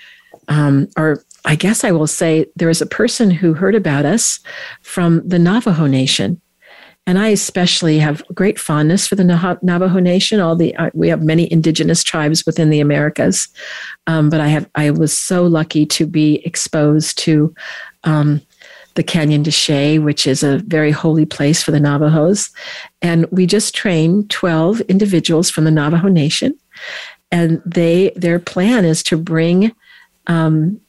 um, 0.49 0.89
or 0.97 1.23
I 1.45 1.55
guess 1.55 1.83
I 1.83 1.91
will 1.91 2.07
say 2.07 2.45
there 2.55 2.69
is 2.69 2.81
a 2.81 2.85
person 2.85 3.31
who 3.31 3.53
heard 3.53 3.75
about 3.75 4.05
us 4.05 4.39
from 4.81 5.27
the 5.27 5.39
Navajo 5.39 5.87
Nation. 5.87 6.41
And 7.07 7.17
I 7.17 7.29
especially 7.29 7.97
have 7.97 8.21
great 8.35 8.59
fondness 8.59 9.07
for 9.07 9.15
the 9.15 9.23
Navajo 9.23 9.99
Nation. 9.99 10.39
All 10.39 10.55
the 10.55 10.75
uh, 10.75 10.91
we 10.93 11.07
have 11.09 11.23
many 11.23 11.51
indigenous 11.51 12.03
tribes 12.03 12.45
within 12.45 12.69
the 12.69 12.81
Americas, 12.81 13.47
um, 14.05 14.29
but 14.29 14.39
I 14.39 14.47
have 14.49 14.69
I 14.75 14.91
was 14.91 15.17
so 15.17 15.43
lucky 15.43 15.87
to 15.87 16.05
be 16.05 16.35
exposed 16.45 17.17
to 17.19 17.51
um, 18.03 18.41
the 18.93 19.01
Canyon 19.01 19.41
de 19.41 19.49
Chelly, 19.49 19.97
which 19.97 20.27
is 20.27 20.43
a 20.43 20.59
very 20.67 20.91
holy 20.91 21.25
place 21.25 21.63
for 21.63 21.71
the 21.71 21.79
Navajos, 21.79 22.51
and 23.01 23.25
we 23.31 23.47
just 23.47 23.73
trained 23.73 24.29
twelve 24.29 24.79
individuals 24.81 25.49
from 25.49 25.63
the 25.63 25.71
Navajo 25.71 26.09
Nation, 26.09 26.53
and 27.31 27.59
they 27.65 28.11
their 28.17 28.37
plan 28.37 28.85
is 28.85 29.01
to 29.03 29.17
bring 29.17 29.71
um, 30.27 30.79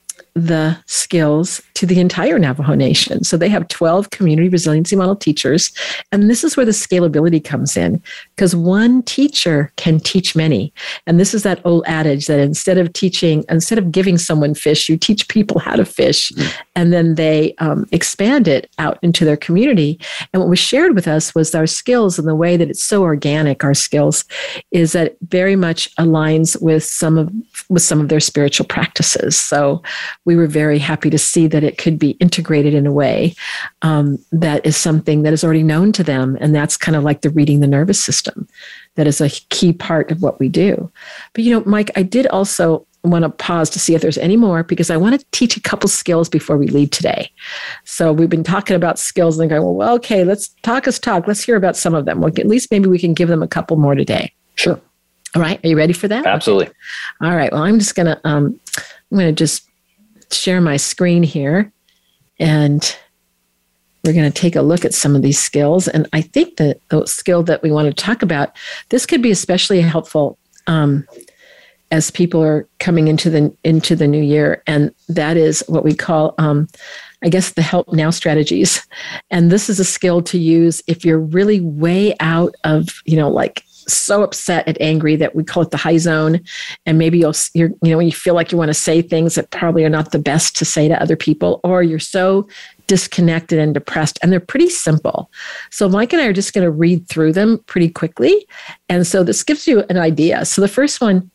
the 0.46 0.76
skills 0.86 1.60
to 1.74 1.86
the 1.86 1.98
entire 1.98 2.38
Navajo 2.38 2.74
Nation. 2.74 3.24
So 3.24 3.36
they 3.36 3.48
have 3.48 3.68
12 3.68 4.10
community 4.10 4.48
resiliency 4.48 4.96
model 4.96 5.16
teachers. 5.16 5.72
And 6.12 6.28
this 6.28 6.44
is 6.44 6.56
where 6.56 6.66
the 6.66 6.72
scalability 6.72 7.42
comes 7.42 7.76
in 7.76 8.02
because 8.36 8.54
one 8.54 9.02
teacher 9.02 9.72
can 9.76 9.98
teach 10.00 10.36
many. 10.36 10.72
And 11.06 11.18
this 11.18 11.32
is 11.32 11.42
that 11.44 11.60
old 11.64 11.84
adage 11.86 12.26
that 12.26 12.38
instead 12.38 12.78
of 12.78 12.92
teaching, 12.92 13.44
instead 13.48 13.78
of 13.78 13.90
giving 13.90 14.18
someone 14.18 14.54
fish, 14.54 14.88
you 14.88 14.96
teach 14.96 15.28
people 15.28 15.58
how 15.58 15.76
to 15.76 15.84
fish. 15.84 16.32
And 16.76 16.92
then 16.92 17.14
they 17.14 17.54
um, 17.58 17.86
expand 17.92 18.46
it 18.46 18.70
out 18.78 18.98
into 19.02 19.24
their 19.24 19.36
community. 19.36 19.98
And 20.32 20.40
what 20.40 20.48
was 20.48 20.58
shared 20.58 20.94
with 20.94 21.08
us 21.08 21.34
was 21.34 21.54
our 21.54 21.66
skills 21.66 22.18
and 22.18 22.28
the 22.28 22.34
way 22.34 22.56
that 22.56 22.68
it's 22.68 22.84
so 22.84 23.02
organic, 23.02 23.64
our 23.64 23.74
skills, 23.74 24.24
is 24.70 24.92
that 24.92 25.16
very 25.28 25.56
much 25.56 25.94
aligns 25.96 26.60
with 26.60 26.84
some 26.84 27.16
of 27.16 27.32
with 27.68 27.82
some 27.82 28.00
of 28.00 28.08
their 28.08 28.20
spiritual 28.20 28.66
practices. 28.66 29.40
So 29.40 29.82
we 30.24 30.29
were 30.36 30.46
very 30.46 30.78
happy 30.78 31.10
to 31.10 31.18
see 31.18 31.46
that 31.46 31.64
it 31.64 31.78
could 31.78 31.98
be 31.98 32.10
integrated 32.12 32.74
in 32.74 32.86
a 32.86 32.92
way 32.92 33.34
um, 33.82 34.18
that 34.32 34.64
is 34.64 34.76
something 34.76 35.22
that 35.22 35.32
is 35.32 35.44
already 35.44 35.62
known 35.62 35.92
to 35.92 36.04
them. 36.04 36.36
And 36.40 36.54
that's 36.54 36.76
kind 36.76 36.96
of 36.96 37.04
like 37.04 37.22
the 37.22 37.30
reading 37.30 37.60
the 37.60 37.66
nervous 37.66 38.02
system. 38.02 38.48
That 38.96 39.06
is 39.06 39.20
a 39.20 39.30
key 39.30 39.72
part 39.72 40.10
of 40.10 40.22
what 40.22 40.40
we 40.40 40.48
do. 40.48 40.90
But, 41.32 41.44
you 41.44 41.52
know, 41.52 41.62
Mike, 41.64 41.90
I 41.96 42.02
did 42.02 42.26
also 42.28 42.86
want 43.02 43.22
to 43.22 43.30
pause 43.30 43.70
to 43.70 43.78
see 43.78 43.94
if 43.94 44.02
there's 44.02 44.18
any 44.18 44.36
more 44.36 44.62
because 44.62 44.90
I 44.90 44.96
want 44.96 45.18
to 45.18 45.26
teach 45.32 45.56
a 45.56 45.60
couple 45.60 45.88
skills 45.88 46.28
before 46.28 46.58
we 46.58 46.66
leave 46.66 46.90
today. 46.90 47.30
So 47.84 48.12
we've 48.12 48.28
been 48.28 48.44
talking 48.44 48.76
about 48.76 48.98
skills 48.98 49.38
and 49.38 49.48
going, 49.48 49.62
well, 49.62 49.94
okay, 49.94 50.24
let's 50.24 50.48
talk 50.62 50.86
us 50.86 50.98
talk. 50.98 51.26
Let's 51.26 51.42
hear 51.42 51.56
about 51.56 51.76
some 51.76 51.94
of 51.94 52.04
them. 52.04 52.20
Well, 52.20 52.32
at 52.36 52.46
least 52.46 52.70
maybe 52.70 52.88
we 52.88 52.98
can 52.98 53.14
give 53.14 53.28
them 53.28 53.42
a 53.42 53.48
couple 53.48 53.76
more 53.78 53.94
today. 53.94 54.32
Sure. 54.56 54.78
All 55.34 55.40
right. 55.42 55.64
Are 55.64 55.68
you 55.68 55.76
ready 55.76 55.92
for 55.92 56.08
that? 56.08 56.26
Absolutely. 56.26 56.72
All 57.22 57.36
right. 57.36 57.52
Well, 57.52 57.62
I'm 57.62 57.78
just 57.78 57.94
gonna 57.94 58.20
um, 58.24 58.58
I'm 59.10 59.18
gonna 59.18 59.32
just 59.32 59.69
share 60.32 60.60
my 60.60 60.76
screen 60.76 61.22
here 61.22 61.72
and 62.38 62.96
we're 64.04 64.14
going 64.14 64.30
to 64.30 64.40
take 64.40 64.56
a 64.56 64.62
look 64.62 64.84
at 64.84 64.94
some 64.94 65.14
of 65.14 65.22
these 65.22 65.38
skills. 65.38 65.86
And 65.86 66.08
I 66.12 66.22
think 66.22 66.56
that 66.56 66.80
the 66.88 67.06
skill 67.06 67.42
that 67.44 67.62
we 67.62 67.70
want 67.70 67.86
to 67.86 68.04
talk 68.04 68.22
about, 68.22 68.56
this 68.88 69.06
could 69.06 69.22
be 69.22 69.30
especially 69.30 69.80
helpful 69.80 70.38
um, 70.66 71.06
as 71.90 72.10
people 72.10 72.42
are 72.42 72.68
coming 72.78 73.08
into 73.08 73.28
the 73.28 73.54
into 73.64 73.96
the 73.96 74.06
new 74.06 74.22
year, 74.22 74.62
and 74.66 74.94
that 75.08 75.36
is 75.36 75.64
what 75.66 75.84
we 75.84 75.94
call, 75.94 76.34
um, 76.38 76.68
I 77.22 77.28
guess, 77.28 77.52
the 77.52 77.62
help 77.62 77.92
now 77.92 78.10
strategies. 78.10 78.86
And 79.30 79.50
this 79.50 79.68
is 79.68 79.80
a 79.80 79.84
skill 79.84 80.22
to 80.22 80.38
use 80.38 80.82
if 80.86 81.04
you're 81.04 81.18
really 81.18 81.60
way 81.60 82.14
out 82.20 82.54
of, 82.64 83.02
you 83.06 83.16
know, 83.16 83.28
like 83.28 83.64
so 83.88 84.22
upset 84.22 84.64
and 84.66 84.80
angry 84.80 85.16
that 85.16 85.34
we 85.34 85.44
call 85.44 85.62
it 85.62 85.70
the 85.70 85.76
high 85.76 85.96
zone. 85.96 86.40
And 86.86 86.98
maybe 86.98 87.18
you'll 87.18 87.34
you're 87.54 87.70
you 87.82 87.90
know 87.90 87.96
when 87.96 88.06
you 88.06 88.12
feel 88.12 88.34
like 88.34 88.52
you 88.52 88.58
want 88.58 88.68
to 88.68 88.74
say 88.74 89.02
things 89.02 89.34
that 89.34 89.50
probably 89.50 89.84
are 89.84 89.90
not 89.90 90.12
the 90.12 90.18
best 90.18 90.56
to 90.56 90.64
say 90.64 90.88
to 90.88 91.00
other 91.00 91.16
people 91.16 91.60
or 91.64 91.82
you're 91.82 91.98
so 91.98 92.48
disconnected 92.86 93.58
and 93.58 93.72
depressed 93.74 94.18
and 94.22 94.32
they're 94.32 94.40
pretty 94.40 94.68
simple. 94.68 95.30
So 95.70 95.88
mike 95.88 96.12
and 96.12 96.20
i 96.20 96.26
are 96.26 96.32
just 96.32 96.52
going 96.52 96.64
to 96.64 96.70
read 96.70 97.08
through 97.08 97.32
them 97.32 97.58
pretty 97.66 97.88
quickly. 97.88 98.46
And 98.88 99.06
so 99.06 99.22
this 99.22 99.42
gives 99.42 99.66
you 99.66 99.84
an 99.88 99.96
idea. 99.96 100.44
So 100.44 100.60
the 100.60 100.68
first 100.68 101.00
one 101.00 101.30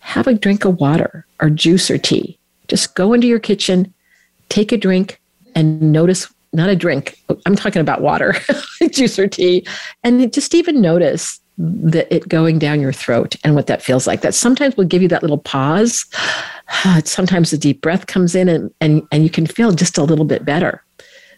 have 0.00 0.26
a 0.26 0.34
drink 0.34 0.64
of 0.64 0.80
water 0.80 1.26
or 1.40 1.50
juice 1.50 1.90
or 1.90 1.98
tea. 1.98 2.38
Just 2.68 2.94
go 2.94 3.12
into 3.12 3.26
your 3.26 3.40
kitchen 3.40 3.92
take 4.48 4.70
a 4.70 4.76
drink 4.76 5.20
and 5.56 5.80
notice 5.92 6.32
not 6.52 6.68
a 6.68 6.76
drink 6.76 7.18
i'm 7.44 7.56
talking 7.56 7.80
about 7.80 8.00
water 8.00 8.36
juice 8.90 9.18
or 9.18 9.28
tea. 9.28 9.66
And 10.04 10.32
just 10.32 10.54
even 10.54 10.80
notice 10.80 11.40
the, 11.58 12.12
it 12.14 12.28
going 12.28 12.58
down 12.58 12.80
your 12.80 12.92
throat 12.92 13.36
and 13.44 13.54
what 13.54 13.66
that 13.66 13.82
feels 13.82 14.06
like. 14.06 14.20
That 14.20 14.34
sometimes 14.34 14.76
will 14.76 14.84
give 14.84 15.02
you 15.02 15.08
that 15.08 15.22
little 15.22 15.38
pause. 15.38 16.04
Sometimes 17.04 17.52
a 17.52 17.58
deep 17.58 17.80
breath 17.80 18.06
comes 18.06 18.34
in 18.34 18.48
and, 18.48 18.72
and, 18.80 19.06
and 19.12 19.22
you 19.22 19.30
can 19.30 19.46
feel 19.46 19.72
just 19.72 19.98
a 19.98 20.02
little 20.04 20.24
bit 20.24 20.44
better. 20.44 20.82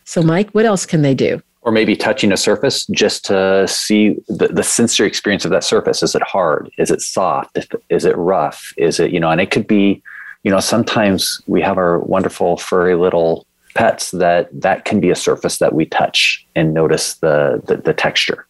So, 0.04 0.22
Mike, 0.22 0.50
what 0.50 0.64
else 0.64 0.86
can 0.86 1.02
they 1.02 1.14
do? 1.14 1.42
Or 1.62 1.72
maybe 1.72 1.94
touching 1.94 2.32
a 2.32 2.36
surface 2.36 2.86
just 2.86 3.26
to 3.26 3.68
see 3.68 4.16
the, 4.28 4.48
the 4.48 4.62
sensory 4.62 5.06
experience 5.06 5.44
of 5.44 5.50
that 5.50 5.64
surface. 5.64 6.02
Is 6.02 6.14
it 6.14 6.22
hard? 6.22 6.70
Is 6.78 6.90
it 6.90 7.02
soft? 7.02 7.58
Is 7.90 8.04
it 8.04 8.16
rough? 8.16 8.72
Is 8.78 8.98
it, 8.98 9.10
you 9.12 9.20
know, 9.20 9.30
and 9.30 9.40
it 9.40 9.50
could 9.50 9.66
be, 9.66 10.02
you 10.44 10.50
know, 10.50 10.60
sometimes 10.60 11.42
we 11.46 11.60
have 11.60 11.76
our 11.76 11.98
wonderful 11.98 12.56
furry 12.56 12.94
little 12.94 13.46
pets 13.74 14.12
that 14.12 14.48
that 14.52 14.84
can 14.86 14.98
be 14.98 15.10
a 15.10 15.14
surface 15.14 15.58
that 15.58 15.74
we 15.74 15.84
touch 15.84 16.46
and 16.56 16.72
notice 16.72 17.14
the, 17.16 17.62
the, 17.66 17.76
the 17.76 17.92
texture. 17.92 18.46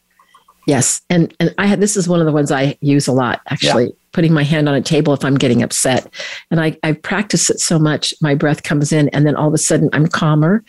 Yes, 0.69 1.01
and 1.09 1.35
and 1.41 1.55
I 1.57 1.67
had 1.67 1.81
this 1.81 1.97
is 1.97 2.11
one 2.11 2.21
of 2.21 2.27
the 2.27 2.33
ones 2.33 2.53
I 2.53 2.77
use 2.83 3.09
a 3.09 3.13
lot 3.13 3.41
actually. 3.49 3.85
Yeah. 3.87 3.93
Putting 4.13 4.35
my 4.35 4.43
hand 4.43 4.69
on 4.69 4.75
a 4.75 4.83
table 4.83 5.15
if 5.15 5.25
I'm 5.25 5.37
getting 5.37 5.63
upset, 5.63 6.13
and 6.51 6.61
I 6.61 6.77
I 6.83 6.93
practice 6.93 7.49
it 7.49 7.59
so 7.59 7.79
much, 7.79 8.13
my 8.21 8.35
breath 8.35 8.65
comes 8.65 8.93
in, 8.93 9.09
and 9.11 9.27
then 9.27 9.35
all 9.35 9.49
of 9.49 9.55
a 9.55 9.59
sudden 9.59 9.89
I'm 9.95 10.07
calmer, 10.09 10.63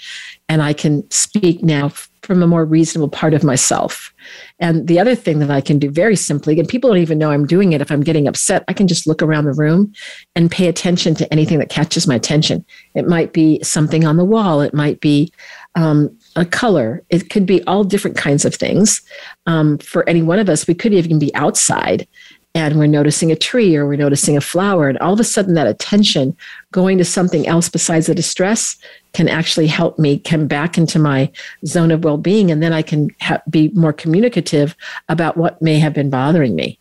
and 0.47 0.61
I 0.61 0.71
can 0.71 1.09
speak 1.11 1.63
now 1.63 1.89
from 2.21 2.41
a 2.41 2.47
more 2.47 2.63
reasonable 2.63 3.09
part 3.09 3.33
of 3.33 3.43
myself. 3.43 4.13
And 4.59 4.87
the 4.87 4.99
other 4.99 5.15
thing 5.15 5.39
that 5.39 5.51
I 5.51 5.59
can 5.59 5.79
do 5.79 5.89
very 5.89 6.15
simply, 6.15 6.59
and 6.59 6.67
people 6.69 6.91
don't 6.91 6.99
even 6.99 7.17
know 7.17 7.31
I'm 7.31 7.47
doing 7.47 7.73
it 7.73 7.81
if 7.81 7.91
I'm 7.91 8.03
getting 8.03 8.27
upset, 8.27 8.63
I 8.67 8.73
can 8.73 8.87
just 8.87 9.07
look 9.07 9.21
around 9.21 9.45
the 9.45 9.53
room 9.53 9.91
and 10.35 10.51
pay 10.51 10.67
attention 10.67 11.15
to 11.15 11.33
anything 11.33 11.59
that 11.59 11.69
catches 11.69 12.07
my 12.07 12.15
attention. 12.15 12.63
It 12.93 13.07
might 13.07 13.33
be 13.33 13.61
something 13.63 14.05
on 14.05 14.15
the 14.15 14.25
wall, 14.25 14.61
it 14.61 14.73
might 14.73 15.01
be 15.01 15.33
um, 15.75 16.15
a 16.35 16.45
color. 16.45 17.03
It 17.09 17.29
could 17.29 17.45
be 17.45 17.63
all 17.63 17.83
different 17.83 18.17
kinds 18.17 18.45
of 18.45 18.55
things. 18.55 19.01
Um, 19.45 19.77
for 19.79 20.07
any 20.07 20.21
one 20.21 20.39
of 20.39 20.49
us, 20.49 20.67
we 20.67 20.75
could 20.75 20.93
even 20.93 21.19
be 21.19 21.33
outside 21.35 22.07
and 22.55 22.79
we're 22.79 22.87
noticing 22.87 23.31
a 23.31 23.35
tree 23.35 23.75
or 23.75 23.85
we're 23.85 23.95
noticing 23.95 24.35
a 24.35 24.41
flower. 24.41 24.89
And 24.89 24.97
all 24.99 25.13
of 25.13 25.19
a 25.19 25.23
sudden, 25.23 25.53
that 25.53 25.67
attention 25.67 26.35
going 26.71 26.97
to 26.97 27.05
something 27.05 27.47
else 27.47 27.69
besides 27.69 28.07
the 28.07 28.15
distress 28.15 28.75
can 29.13 29.27
actually 29.27 29.67
help 29.67 29.99
me 29.99 30.19
come 30.19 30.47
back 30.47 30.77
into 30.77 30.97
my 30.97 31.31
zone 31.65 31.91
of 31.91 32.03
well 32.03 32.17
being. 32.17 32.49
And 32.49 32.63
then 32.63 32.73
I 32.73 32.81
can 32.81 33.09
ha- 33.21 33.41
be 33.49 33.69
more 33.69 33.93
communicative 33.93 34.75
about 35.09 35.37
what 35.37 35.61
may 35.61 35.77
have 35.79 35.93
been 35.93 36.09
bothering 36.09 36.55
me. 36.55 36.79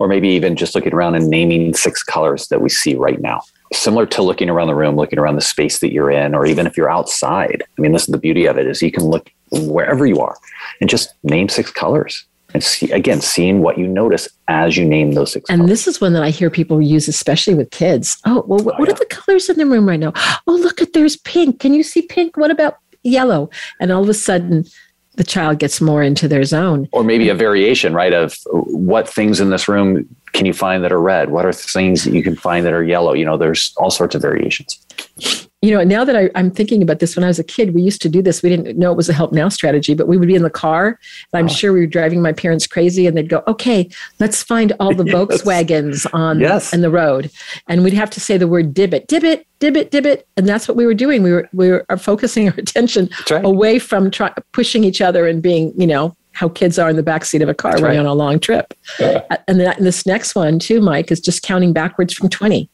Or 0.00 0.08
maybe 0.08 0.28
even 0.28 0.56
just 0.56 0.74
looking 0.74 0.94
around 0.94 1.14
and 1.14 1.28
naming 1.28 1.74
six 1.74 2.02
colors 2.02 2.48
that 2.48 2.60
we 2.60 2.68
see 2.68 2.94
right 2.94 3.20
now 3.20 3.42
similar 3.72 4.06
to 4.06 4.22
looking 4.22 4.48
around 4.48 4.68
the 4.68 4.74
room, 4.74 4.96
looking 4.96 5.18
around 5.18 5.36
the 5.36 5.40
space 5.40 5.80
that 5.80 5.92
you're 5.92 6.10
in, 6.10 6.34
or 6.34 6.46
even 6.46 6.66
if 6.66 6.76
you're 6.76 6.90
outside. 6.90 7.62
I 7.76 7.80
mean, 7.80 7.92
this 7.92 8.02
is 8.02 8.08
the 8.08 8.18
beauty 8.18 8.46
of 8.46 8.58
it 8.58 8.66
is 8.66 8.82
you 8.82 8.92
can 8.92 9.04
look 9.04 9.30
wherever 9.50 10.06
you 10.06 10.20
are 10.20 10.36
and 10.80 10.90
just 10.90 11.14
name 11.22 11.48
six 11.48 11.70
colors 11.70 12.26
and 12.54 12.64
see 12.64 12.90
again 12.92 13.20
seeing 13.20 13.60
what 13.60 13.78
you 13.78 13.86
notice 13.86 14.28
as 14.48 14.76
you 14.76 14.84
name 14.84 15.12
those 15.12 15.32
six 15.32 15.48
and 15.50 15.60
colors. 15.60 15.70
this 15.70 15.86
is 15.86 16.00
one 16.00 16.12
that 16.12 16.22
i 16.22 16.30
hear 16.30 16.50
people 16.50 16.80
use 16.80 17.08
especially 17.08 17.54
with 17.54 17.70
kids 17.70 18.18
oh 18.26 18.42
well 18.46 18.58
what, 18.60 18.74
oh, 18.74 18.78
what 18.78 18.88
yeah. 18.88 18.94
are 18.94 18.98
the 18.98 19.06
colors 19.06 19.48
in 19.48 19.56
the 19.58 19.66
room 19.66 19.88
right 19.88 20.00
now 20.00 20.12
oh 20.46 20.52
look 20.52 20.80
at 20.80 20.92
there's 20.92 21.16
pink 21.18 21.60
can 21.60 21.74
you 21.74 21.82
see 21.82 22.02
pink 22.02 22.36
what 22.36 22.50
about 22.50 22.78
yellow 23.02 23.48
and 23.80 23.92
all 23.92 24.02
of 24.02 24.08
a 24.08 24.14
sudden 24.14 24.64
the 25.18 25.24
child 25.24 25.58
gets 25.58 25.80
more 25.80 26.00
into 26.00 26.28
their 26.28 26.44
zone. 26.44 26.88
Or 26.92 27.02
maybe 27.02 27.28
a 27.28 27.34
variation, 27.34 27.92
right? 27.92 28.12
Of 28.14 28.38
what 28.52 29.08
things 29.08 29.40
in 29.40 29.50
this 29.50 29.68
room 29.68 30.08
can 30.32 30.46
you 30.46 30.54
find 30.54 30.84
that 30.84 30.92
are 30.92 31.00
red? 31.00 31.30
What 31.30 31.44
are 31.44 31.52
things 31.52 32.04
that 32.04 32.14
you 32.14 32.22
can 32.22 32.36
find 32.36 32.64
that 32.64 32.72
are 32.72 32.84
yellow? 32.84 33.14
You 33.14 33.24
know, 33.24 33.36
there's 33.36 33.74
all 33.78 33.90
sorts 33.90 34.14
of 34.14 34.22
variations. 34.22 34.78
You 35.60 35.72
know, 35.72 35.82
now 35.82 36.04
that 36.04 36.14
I, 36.14 36.30
am 36.38 36.52
thinking 36.52 36.82
about 36.82 37.00
this, 37.00 37.16
when 37.16 37.24
I 37.24 37.26
was 37.26 37.40
a 37.40 37.44
kid, 37.44 37.74
we 37.74 37.82
used 37.82 38.00
to 38.02 38.08
do 38.08 38.22
this. 38.22 38.44
We 38.44 38.48
didn't 38.48 38.78
know 38.78 38.92
it 38.92 38.96
was 38.96 39.08
a 39.08 39.12
help 39.12 39.32
now 39.32 39.48
strategy, 39.48 39.92
but 39.92 40.06
we 40.06 40.16
would 40.16 40.28
be 40.28 40.36
in 40.36 40.42
the 40.42 40.50
car. 40.50 40.98
And 41.32 41.40
I'm 41.40 41.46
oh. 41.46 41.48
sure 41.48 41.72
we 41.72 41.80
were 41.80 41.86
driving 41.86 42.22
my 42.22 42.32
parents 42.32 42.68
crazy, 42.68 43.08
and 43.08 43.16
they'd 43.16 43.28
go, 43.28 43.42
"Okay, 43.48 43.90
let's 44.20 44.40
find 44.40 44.72
all 44.78 44.94
the 44.94 45.04
yes. 45.06 45.14
Volkswagens 45.14 46.06
on 46.14 46.38
yes. 46.38 46.72
in 46.72 46.80
the 46.80 46.90
road," 46.90 47.30
and 47.66 47.82
we'd 47.82 47.92
have 47.92 48.10
to 48.10 48.20
say 48.20 48.36
the 48.36 48.46
word 48.46 48.72
"dibbit, 48.72 49.08
dibbit, 49.08 49.46
dibbit, 49.58 49.90
dibbit," 49.90 50.22
and 50.36 50.48
that's 50.48 50.68
what 50.68 50.76
we 50.76 50.86
were 50.86 50.94
doing. 50.94 51.24
We 51.24 51.32
were 51.32 51.48
we 51.52 51.70
were 51.70 51.84
uh, 51.88 51.96
focusing 51.96 52.48
our 52.48 52.54
attention 52.58 53.10
right. 53.28 53.44
away 53.44 53.80
from 53.80 54.12
try, 54.12 54.32
pushing 54.52 54.84
each 54.84 55.00
other 55.00 55.26
and 55.26 55.42
being, 55.42 55.72
you 55.76 55.88
know, 55.88 56.16
how 56.34 56.48
kids 56.48 56.78
are 56.78 56.88
in 56.88 56.94
the 56.94 57.02
backseat 57.02 57.42
of 57.42 57.48
a 57.48 57.54
car 57.54 57.76
right. 57.78 57.98
on 57.98 58.06
a 58.06 58.14
long 58.14 58.38
trip. 58.38 58.74
Yeah. 59.00 59.24
And, 59.48 59.58
then, 59.58 59.74
and 59.76 59.84
this 59.84 60.06
next 60.06 60.36
one 60.36 60.60
too, 60.60 60.80
Mike, 60.80 61.10
is 61.10 61.18
just 61.18 61.42
counting 61.42 61.72
backwards 61.72 62.14
from 62.14 62.28
20 62.28 62.70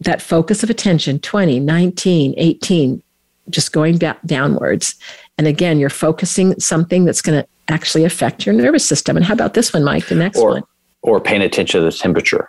that 0.00 0.20
focus 0.20 0.62
of 0.62 0.70
attention 0.70 1.18
20, 1.18 1.60
19, 1.60 2.34
18, 2.36 3.02
just 3.50 3.72
going 3.72 3.96
back 3.98 4.20
downwards. 4.26 4.94
And 5.38 5.46
again, 5.46 5.78
you're 5.78 5.90
focusing 5.90 6.58
something 6.58 7.04
that's 7.04 7.22
going 7.22 7.42
to 7.42 7.48
actually 7.68 8.04
affect 8.04 8.46
your 8.46 8.54
nervous 8.54 8.86
system. 8.86 9.16
And 9.16 9.24
how 9.24 9.34
about 9.34 9.54
this 9.54 9.72
one, 9.72 9.84
Mike? 9.84 10.06
The 10.06 10.14
next 10.14 10.38
or, 10.38 10.50
one. 10.50 10.62
Or 11.02 11.20
paying 11.20 11.42
attention 11.42 11.80
to 11.80 11.84
the 11.84 11.92
temperature 11.92 12.48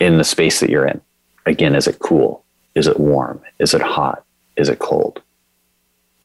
in 0.00 0.18
the 0.18 0.24
space 0.24 0.60
that 0.60 0.70
you're 0.70 0.86
in. 0.86 1.00
Again, 1.46 1.74
is 1.74 1.86
it 1.86 1.98
cool? 1.98 2.44
Is 2.74 2.86
it 2.86 3.00
warm? 3.00 3.40
Is 3.58 3.72
it 3.72 3.80
hot? 3.80 4.24
Is 4.56 4.68
it 4.68 4.78
cold? 4.78 5.22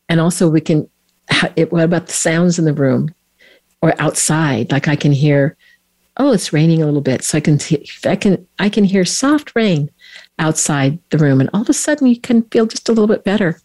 And 0.10 0.20
also, 0.20 0.50
we 0.50 0.62
can, 0.62 0.90
what 1.70 1.84
about 1.84 2.08
the 2.08 2.14
sounds 2.14 2.60
in 2.60 2.66
the 2.66 2.74
room 2.74 3.14
or 3.82 3.94
outside? 4.00 4.72
Like 4.72 4.88
I 4.88 4.96
can 4.96 5.14
hear, 5.14 5.56
oh, 6.18 6.34
it's 6.34 6.52
raining 6.52 6.82
a 6.82 6.86
little 6.86 7.02
bit. 7.02 7.24
So 7.24 7.38
I 7.38 7.42
can, 7.42 7.60
see, 7.60 7.86
I 8.06 8.16
can, 8.16 8.46
I 8.60 8.68
can 8.68 8.84
hear 8.84 9.06
soft 9.06 9.56
rain 9.56 9.90
outside 10.42 11.00
the 11.10 11.18
room, 11.18 11.40
and 11.40 11.50
all 11.54 11.62
of 11.62 11.70
a 11.70 11.74
sudden 11.74 12.08
you 12.08 12.20
can 12.20 12.44
feel 12.44 12.66
just 12.66 12.90
a 12.90 12.92
little 12.92 13.08
bit 13.08 13.24
better. 13.24 13.62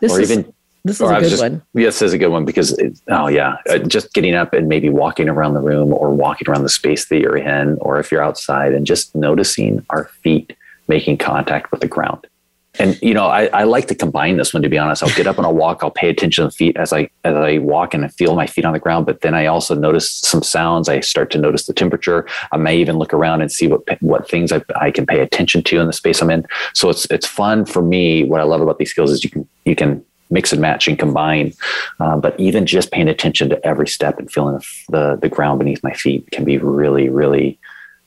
This 0.00 0.12
or 0.12 0.20
is, 0.20 0.32
even 0.32 0.52
this 0.84 1.00
is 1.00 1.08
a 1.08 1.20
good 1.20 1.30
just, 1.30 1.42
one. 1.42 1.62
This 1.74 2.02
is 2.02 2.12
a 2.12 2.18
good 2.18 2.28
one 2.28 2.44
because 2.44 2.72
it, 2.78 2.98
oh 3.08 3.28
yeah, 3.28 3.58
uh, 3.70 3.78
just 3.78 4.12
getting 4.12 4.34
up 4.34 4.52
and 4.52 4.68
maybe 4.68 4.88
walking 4.88 5.28
around 5.28 5.54
the 5.54 5.60
room 5.60 5.92
or 5.92 6.10
walking 6.10 6.48
around 6.48 6.64
the 6.64 6.68
space 6.68 7.06
that 7.06 7.20
you're 7.20 7.36
in, 7.36 7.78
or 7.80 8.00
if 8.00 8.10
you're 8.10 8.22
outside 8.22 8.74
and 8.74 8.86
just 8.86 9.14
noticing 9.14 9.84
our 9.90 10.06
feet 10.22 10.56
making 10.88 11.16
contact 11.16 11.70
with 11.70 11.80
the 11.80 11.88
ground 11.88 12.26
and 12.78 13.00
you 13.00 13.14
know 13.14 13.26
I, 13.26 13.46
I 13.46 13.64
like 13.64 13.86
to 13.88 13.94
combine 13.94 14.36
this 14.36 14.52
one 14.52 14.62
to 14.62 14.68
be 14.68 14.78
honest. 14.78 15.02
I'll 15.02 15.14
get 15.14 15.26
up 15.26 15.36
and 15.36 15.46
i'll 15.46 15.54
walk 15.54 15.82
i'll 15.82 15.90
pay 15.90 16.08
attention 16.08 16.42
to 16.42 16.48
the 16.48 16.54
feet 16.54 16.76
as 16.76 16.92
i 16.92 17.08
as 17.24 17.36
i 17.36 17.58
walk 17.58 17.94
and 17.94 18.04
I 18.04 18.08
feel 18.08 18.34
my 18.34 18.46
feet 18.46 18.64
on 18.64 18.72
the 18.72 18.78
ground. 18.78 19.06
But 19.06 19.20
then 19.20 19.34
i 19.34 19.46
also 19.46 19.74
notice 19.74 20.10
some 20.10 20.42
sounds. 20.42 20.88
I 20.88 21.00
start 21.00 21.30
to 21.32 21.38
notice 21.38 21.66
the 21.66 21.72
temperature. 21.72 22.26
I 22.52 22.56
may 22.56 22.76
even 22.76 22.96
look 22.96 23.14
around 23.14 23.42
and 23.42 23.50
see 23.50 23.66
what 23.68 23.82
what 24.02 24.28
things 24.28 24.52
i, 24.52 24.62
I 24.76 24.90
can 24.90 25.06
pay 25.06 25.20
attention 25.20 25.62
to 25.64 25.80
in 25.80 25.86
the 25.86 25.92
space 25.92 26.20
i'm 26.20 26.30
in. 26.30 26.46
So 26.74 26.90
it's 26.90 27.06
it's 27.10 27.26
fun 27.26 27.64
for 27.64 27.82
me. 27.82 28.24
What 28.24 28.40
i 28.40 28.44
love 28.44 28.60
about 28.60 28.78
these 28.78 28.90
skills 28.90 29.10
is 29.10 29.24
you 29.24 29.30
can 29.30 29.48
you 29.64 29.76
can 29.76 30.04
mix 30.30 30.52
and 30.52 30.60
match 30.60 30.88
and 30.88 30.98
combine. 30.98 31.52
Uh, 32.00 32.16
but 32.16 32.38
even 32.40 32.66
just 32.66 32.90
paying 32.90 33.08
attention 33.08 33.48
to 33.50 33.64
every 33.64 33.86
step 33.86 34.18
and 34.18 34.30
feeling 34.32 34.54
the, 34.56 34.66
the 34.88 35.18
the 35.22 35.28
ground 35.28 35.58
beneath 35.58 35.82
my 35.82 35.92
feet 35.92 36.28
can 36.32 36.44
be 36.44 36.58
really 36.58 37.08
really 37.08 37.58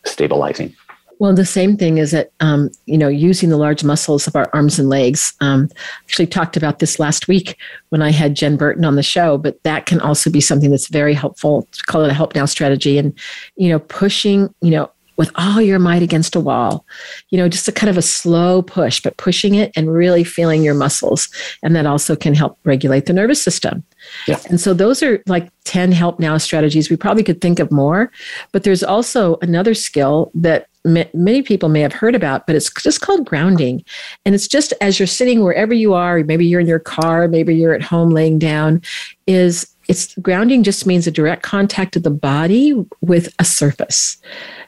stabilizing 0.05 0.75
well, 1.19 1.33
the 1.33 1.45
same 1.45 1.77
thing 1.77 1.97
is 1.97 2.11
that, 2.11 2.31
um, 2.39 2.69
you 2.85 2.97
know, 2.97 3.07
using 3.07 3.49
the 3.49 3.57
large 3.57 3.83
muscles 3.83 4.27
of 4.27 4.35
our 4.35 4.49
arms 4.53 4.77
and 4.77 4.89
legs. 4.89 5.33
Um, 5.41 5.69
actually 6.03 6.27
talked 6.27 6.57
about 6.57 6.79
this 6.79 6.99
last 6.99 7.27
week 7.27 7.57
when 7.89 8.01
I 8.01 8.11
had 8.11 8.35
Jen 8.35 8.57
Burton 8.57 8.85
on 8.85 8.95
the 8.95 9.03
show, 9.03 9.37
but 9.37 9.61
that 9.63 9.85
can 9.85 9.99
also 9.99 10.29
be 10.29 10.41
something 10.41 10.69
that's 10.69 10.87
very 10.87 11.13
helpful. 11.13 11.67
Call 11.87 12.03
it 12.03 12.11
a 12.11 12.13
help 12.13 12.35
now 12.35 12.45
strategy. 12.45 12.97
And, 12.97 13.17
you 13.55 13.69
know, 13.69 13.79
pushing, 13.79 14.53
you 14.61 14.71
know, 14.71 14.91
with 15.17 15.31
all 15.35 15.59
your 15.59 15.79
might 15.79 16.03
against 16.03 16.35
a 16.35 16.39
wall, 16.39 16.85
you 17.29 17.37
know, 17.37 17.49
just 17.49 17.67
a 17.67 17.71
kind 17.71 17.89
of 17.89 17.97
a 17.97 18.03
slow 18.03 18.61
push, 18.61 19.01
but 19.01 19.17
pushing 19.17 19.55
it 19.55 19.71
and 19.75 19.91
really 19.91 20.23
feeling 20.23 20.63
your 20.63 20.75
muscles. 20.75 21.27
And 21.63 21.75
that 21.75 21.87
also 21.87 22.15
can 22.15 22.35
help 22.35 22.57
regulate 22.63 23.07
the 23.07 23.13
nervous 23.13 23.43
system. 23.43 23.83
Yeah. 24.27 24.39
And 24.49 24.61
so 24.61 24.73
those 24.73 25.01
are 25.01 25.21
like 25.25 25.49
10 25.65 25.91
help 25.91 26.19
now 26.19 26.37
strategies. 26.37 26.89
We 26.89 26.97
probably 26.97 27.23
could 27.23 27.41
think 27.41 27.59
of 27.59 27.71
more, 27.71 28.11
but 28.51 28.63
there's 28.63 28.83
also 28.83 29.37
another 29.41 29.73
skill 29.73 30.31
that 30.35 30.67
many 30.87 31.41
people 31.41 31.69
may 31.69 31.81
have 31.81 31.93
heard 31.93 32.15
about, 32.15 32.47
but 32.47 32.55
it's 32.55 32.71
just 32.81 33.01
called 33.01 33.25
grounding. 33.25 33.83
And 34.25 34.33
it's 34.33 34.47
just 34.47 34.73
as 34.81 34.99
you're 34.99 35.07
sitting 35.07 35.43
wherever 35.43 35.73
you 35.73 35.93
are, 35.93 36.23
maybe 36.23 36.45
you're 36.45 36.59
in 36.59 36.67
your 36.67 36.79
car, 36.79 37.27
maybe 37.27 37.55
you're 37.55 37.73
at 37.73 37.83
home 37.83 38.09
laying 38.09 38.39
down, 38.39 38.81
is 39.25 39.73
it's 39.87 40.15
grounding 40.15 40.63
just 40.63 40.85
means 40.85 41.07
a 41.07 41.11
direct 41.11 41.43
contact 41.43 41.95
of 41.95 42.03
the 42.03 42.11
body 42.11 42.73
with 43.01 43.33
a 43.39 43.45
surface. 43.45 44.17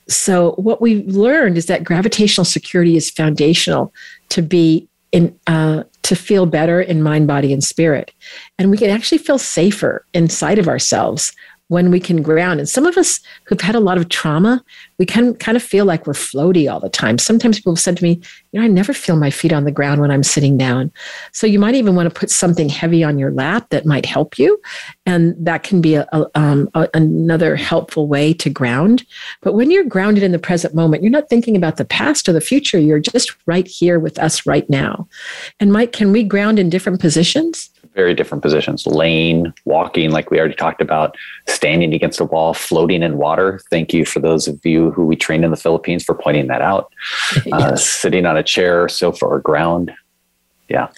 So 0.07 0.51
what 0.53 0.81
we've 0.81 1.05
learned 1.07 1.57
is 1.57 1.67
that 1.67 1.83
gravitational 1.83 2.45
security 2.45 2.95
is 2.95 3.09
foundational 3.09 3.93
to 4.29 4.41
be 4.41 4.87
in 5.11 5.37
uh, 5.47 5.83
to 6.03 6.15
feel 6.15 6.45
better 6.45 6.81
in 6.81 7.01
mind, 7.01 7.27
body, 7.27 7.51
and 7.51 7.63
spirit, 7.63 8.11
and 8.57 8.69
we 8.69 8.77
can 8.77 8.89
actually 8.89 9.17
feel 9.17 9.39
safer 9.39 10.05
inside 10.13 10.59
of 10.59 10.67
ourselves 10.67 11.33
when 11.69 11.91
we 11.91 11.99
can 11.99 12.21
ground. 12.21 12.59
And 12.59 12.67
some 12.67 12.85
of 12.85 12.97
us 12.97 13.19
who've 13.45 13.61
had 13.61 13.75
a 13.75 13.79
lot 13.79 13.97
of 13.97 14.09
trauma, 14.09 14.63
we 14.97 15.05
can 15.05 15.35
kind 15.35 15.55
of 15.55 15.63
feel 15.63 15.85
like 15.85 16.05
we're 16.05 16.13
floaty 16.13 16.71
all 16.71 16.79
the 16.79 16.89
time. 16.89 17.17
Sometimes 17.17 17.57
people 17.57 17.73
have 17.73 17.79
said 17.79 17.97
to 17.97 18.03
me, 18.03 18.19
you 18.51 18.59
know, 18.59 18.65
I 18.65 18.67
never 18.67 18.91
feel 18.91 19.15
my 19.15 19.29
feet 19.29 19.53
on 19.53 19.65
the 19.65 19.71
ground 19.71 20.01
when 20.01 20.09
I'm 20.09 20.23
sitting 20.23 20.57
down. 20.57 20.91
So 21.31 21.45
you 21.45 21.59
might 21.59 21.75
even 21.75 21.95
want 21.95 22.11
to 22.11 22.19
put 22.19 22.31
something 22.31 22.69
heavy 22.69 23.03
on 23.03 23.19
your 23.19 23.31
lap 23.31 23.69
that 23.69 23.85
might 23.85 24.07
help 24.07 24.39
you. 24.39 24.59
And 25.05 25.35
that 25.37 25.61
can 25.61 25.79
be 25.79 25.93
a, 25.93 26.07
a, 26.11 26.25
um, 26.33 26.69
a, 26.73 26.89
another 26.95 27.55
helpful 27.55 28.07
way 28.07 28.33
to 28.33 28.49
ground. 28.49 29.05
But 29.41 29.53
when 29.53 29.69
you're 29.69 29.85
grounded 29.85 30.23
in 30.23 30.31
the 30.31 30.39
present 30.39 30.73
moment, 30.73 31.03
you're 31.03 31.11
not 31.11 31.29
thinking 31.29 31.55
about 31.55 31.77
the 31.77 31.85
past 31.85 32.27
or 32.27 32.33
the 32.33 32.41
future. 32.41 32.79
You're 32.79 32.99
just 32.99 33.35
right 33.45 33.67
here 33.67 33.99
with 33.99 34.17
us 34.17 34.47
right 34.47 34.67
now. 34.71 35.07
And 35.59 35.71
Mike, 35.71 35.91
can 35.91 36.11
we 36.11 36.23
ground 36.23 36.57
in 36.57 36.71
different 36.71 36.99
positions? 36.99 37.69
Very 37.93 38.13
different 38.13 38.41
positions 38.41 38.85
laying, 38.85 39.53
walking, 39.65 40.11
like 40.11 40.31
we 40.31 40.39
already 40.39 40.55
talked 40.55 40.81
about, 40.81 41.15
standing 41.47 41.93
against 41.93 42.19
a 42.19 42.25
wall, 42.25 42.53
floating 42.53 43.03
in 43.03 43.17
water. 43.17 43.59
Thank 43.69 43.93
you 43.93 44.05
for 44.05 44.19
those 44.19 44.47
of 44.47 44.63
you 44.65 44.91
who 44.91 45.05
we 45.05 45.15
trained 45.15 45.43
in 45.43 45.51
the 45.51 45.57
Philippines 45.57 46.03
for 46.03 46.15
pointing 46.15 46.47
that 46.47 46.61
out. 46.61 46.91
Uh, 47.39 47.57
yes. 47.57 47.71
Uh, 47.71 47.75
sitting 47.75 48.25
on 48.25 48.37
a 48.37 48.43
chair, 48.43 48.89
sofa, 48.89 49.25
or 49.25 49.39
ground. 49.39 49.91
Yeah. 50.67 50.89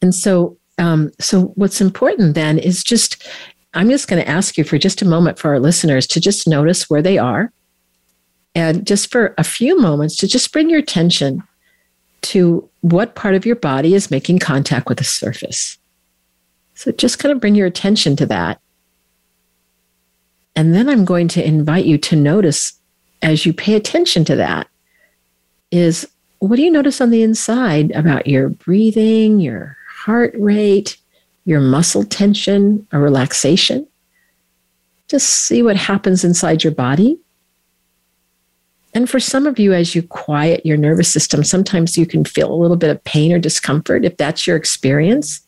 And 0.00 0.14
so, 0.14 0.56
um, 0.78 1.10
so 1.20 1.52
what's 1.54 1.80
important 1.80 2.34
then 2.34 2.58
is 2.58 2.82
just, 2.82 3.26
I'm 3.74 3.90
just 3.90 4.08
going 4.08 4.22
to 4.22 4.28
ask 4.28 4.56
you 4.56 4.64
for 4.64 4.78
just 4.78 5.02
a 5.02 5.04
moment 5.04 5.38
for 5.38 5.50
our 5.50 5.60
listeners 5.60 6.06
to 6.08 6.20
just 6.20 6.48
notice 6.48 6.88
where 6.88 7.02
they 7.02 7.18
are. 7.18 7.52
And 8.54 8.86
just 8.86 9.12
for 9.12 9.34
a 9.38 9.44
few 9.44 9.78
moments 9.78 10.16
to 10.16 10.26
just 10.26 10.52
bring 10.52 10.70
your 10.70 10.78
attention 10.78 11.42
to 12.22 12.68
what 12.80 13.14
part 13.14 13.34
of 13.34 13.44
your 13.44 13.56
body 13.56 13.94
is 13.94 14.10
making 14.10 14.38
contact 14.38 14.88
with 14.88 14.98
the 14.98 15.04
surface. 15.04 15.78
So 16.76 16.92
just 16.92 17.18
kind 17.18 17.32
of 17.32 17.40
bring 17.40 17.54
your 17.54 17.66
attention 17.66 18.16
to 18.16 18.26
that. 18.26 18.60
And 20.54 20.74
then 20.74 20.88
I'm 20.88 21.04
going 21.04 21.26
to 21.28 21.44
invite 21.44 21.86
you 21.86 21.98
to 21.98 22.16
notice 22.16 22.74
as 23.22 23.46
you 23.46 23.52
pay 23.52 23.74
attention 23.74 24.24
to 24.26 24.36
that 24.36 24.68
is 25.70 26.06
what 26.38 26.56
do 26.56 26.62
you 26.62 26.70
notice 26.70 27.00
on 27.00 27.10
the 27.10 27.22
inside 27.22 27.90
about 27.92 28.26
your 28.26 28.50
breathing, 28.50 29.40
your 29.40 29.76
heart 29.88 30.34
rate, 30.38 30.98
your 31.46 31.60
muscle 31.60 32.04
tension 32.04 32.86
or 32.92 33.00
relaxation? 33.00 33.88
Just 35.08 35.28
see 35.28 35.62
what 35.62 35.76
happens 35.76 36.24
inside 36.24 36.62
your 36.62 36.74
body. 36.74 37.18
And 38.92 39.08
for 39.08 39.20
some 39.20 39.46
of 39.46 39.58
you, 39.58 39.72
as 39.72 39.94
you 39.94 40.02
quiet 40.02 40.64
your 40.64 40.76
nervous 40.76 41.10
system, 41.10 41.42
sometimes 41.42 41.96
you 41.96 42.06
can 42.06 42.24
feel 42.24 42.52
a 42.52 42.56
little 42.56 42.76
bit 42.76 42.90
of 42.90 43.02
pain 43.04 43.32
or 43.32 43.38
discomfort. 43.38 44.04
If 44.04 44.18
that's 44.18 44.46
your 44.46 44.56
experience, 44.56 45.45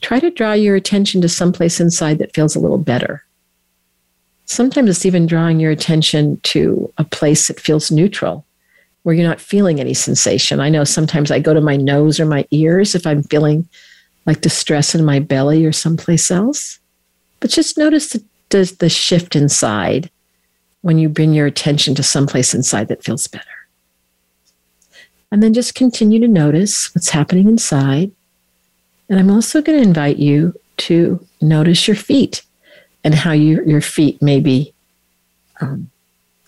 try 0.00 0.20
to 0.20 0.30
draw 0.30 0.52
your 0.52 0.76
attention 0.76 1.20
to 1.22 1.28
someplace 1.28 1.80
inside 1.80 2.18
that 2.18 2.34
feels 2.34 2.56
a 2.56 2.60
little 2.60 2.78
better. 2.78 3.24
Sometimes 4.46 4.90
it's 4.90 5.06
even 5.06 5.26
drawing 5.26 5.60
your 5.60 5.70
attention 5.70 6.40
to 6.42 6.92
a 6.98 7.04
place 7.04 7.48
that 7.48 7.60
feels 7.60 7.90
neutral, 7.90 8.44
where 9.02 9.14
you're 9.14 9.28
not 9.28 9.40
feeling 9.40 9.78
any 9.80 9.94
sensation. 9.94 10.60
I 10.60 10.68
know 10.68 10.84
sometimes 10.84 11.30
I 11.30 11.38
go 11.38 11.54
to 11.54 11.60
my 11.60 11.76
nose 11.76 12.18
or 12.18 12.26
my 12.26 12.46
ears 12.50 12.94
if 12.94 13.06
I'm 13.06 13.22
feeling 13.22 13.68
like 14.26 14.40
distress 14.40 14.94
in 14.94 15.04
my 15.04 15.18
belly 15.20 15.64
or 15.64 15.72
someplace 15.72 16.30
else. 16.30 16.78
But 17.38 17.50
just 17.50 17.78
notice 17.78 18.10
the, 18.10 18.24
the, 18.50 18.76
the 18.80 18.88
shift 18.88 19.36
inside 19.36 20.10
when 20.82 20.98
you 20.98 21.08
bring 21.08 21.32
your 21.32 21.46
attention 21.46 21.94
to 21.94 22.02
someplace 22.02 22.54
inside 22.54 22.88
that 22.88 23.04
feels 23.04 23.26
better. 23.26 23.44
And 25.32 25.42
then 25.42 25.54
just 25.54 25.74
continue 25.74 26.18
to 26.20 26.28
notice 26.28 26.94
what's 26.94 27.10
happening 27.10 27.48
inside. 27.48 28.10
And 29.10 29.18
I'm 29.18 29.30
also 29.30 29.60
going 29.60 29.76
to 29.76 29.86
invite 29.86 30.18
you 30.18 30.54
to 30.78 31.26
notice 31.40 31.88
your 31.88 31.96
feet 31.96 32.42
and 33.02 33.12
how 33.12 33.32
you, 33.32 33.62
your 33.66 33.80
feet 33.80 34.22
may 34.22 34.38
be 34.38 34.72
um, 35.60 35.90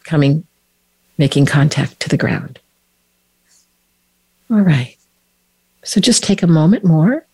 coming, 0.04 0.46
making 1.18 1.44
contact 1.44 1.98
to 2.00 2.08
the 2.08 2.16
ground. 2.16 2.60
All 4.48 4.60
right. 4.60 4.96
So 5.82 6.00
just 6.00 6.22
take 6.22 6.42
a 6.42 6.46
moment 6.46 6.84
more 6.84 7.26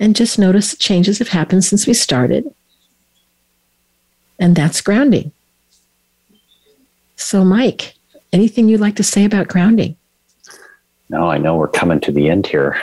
and 0.00 0.16
just 0.16 0.38
notice 0.38 0.70
the 0.70 0.78
changes 0.78 1.18
have 1.18 1.28
happened 1.28 1.62
since 1.62 1.86
we 1.86 1.92
started. 1.92 2.52
And 4.38 4.56
that's 4.56 4.80
grounding. 4.80 5.32
So, 7.16 7.44
Mike, 7.44 7.94
anything 8.32 8.68
you'd 8.68 8.80
like 8.80 8.96
to 8.96 9.04
say 9.04 9.26
about 9.26 9.48
grounding? 9.48 9.96
No, 11.10 11.30
I 11.30 11.36
know 11.36 11.56
we're 11.56 11.68
coming 11.68 12.00
to 12.00 12.10
the 12.10 12.30
end 12.30 12.46
here. 12.46 12.80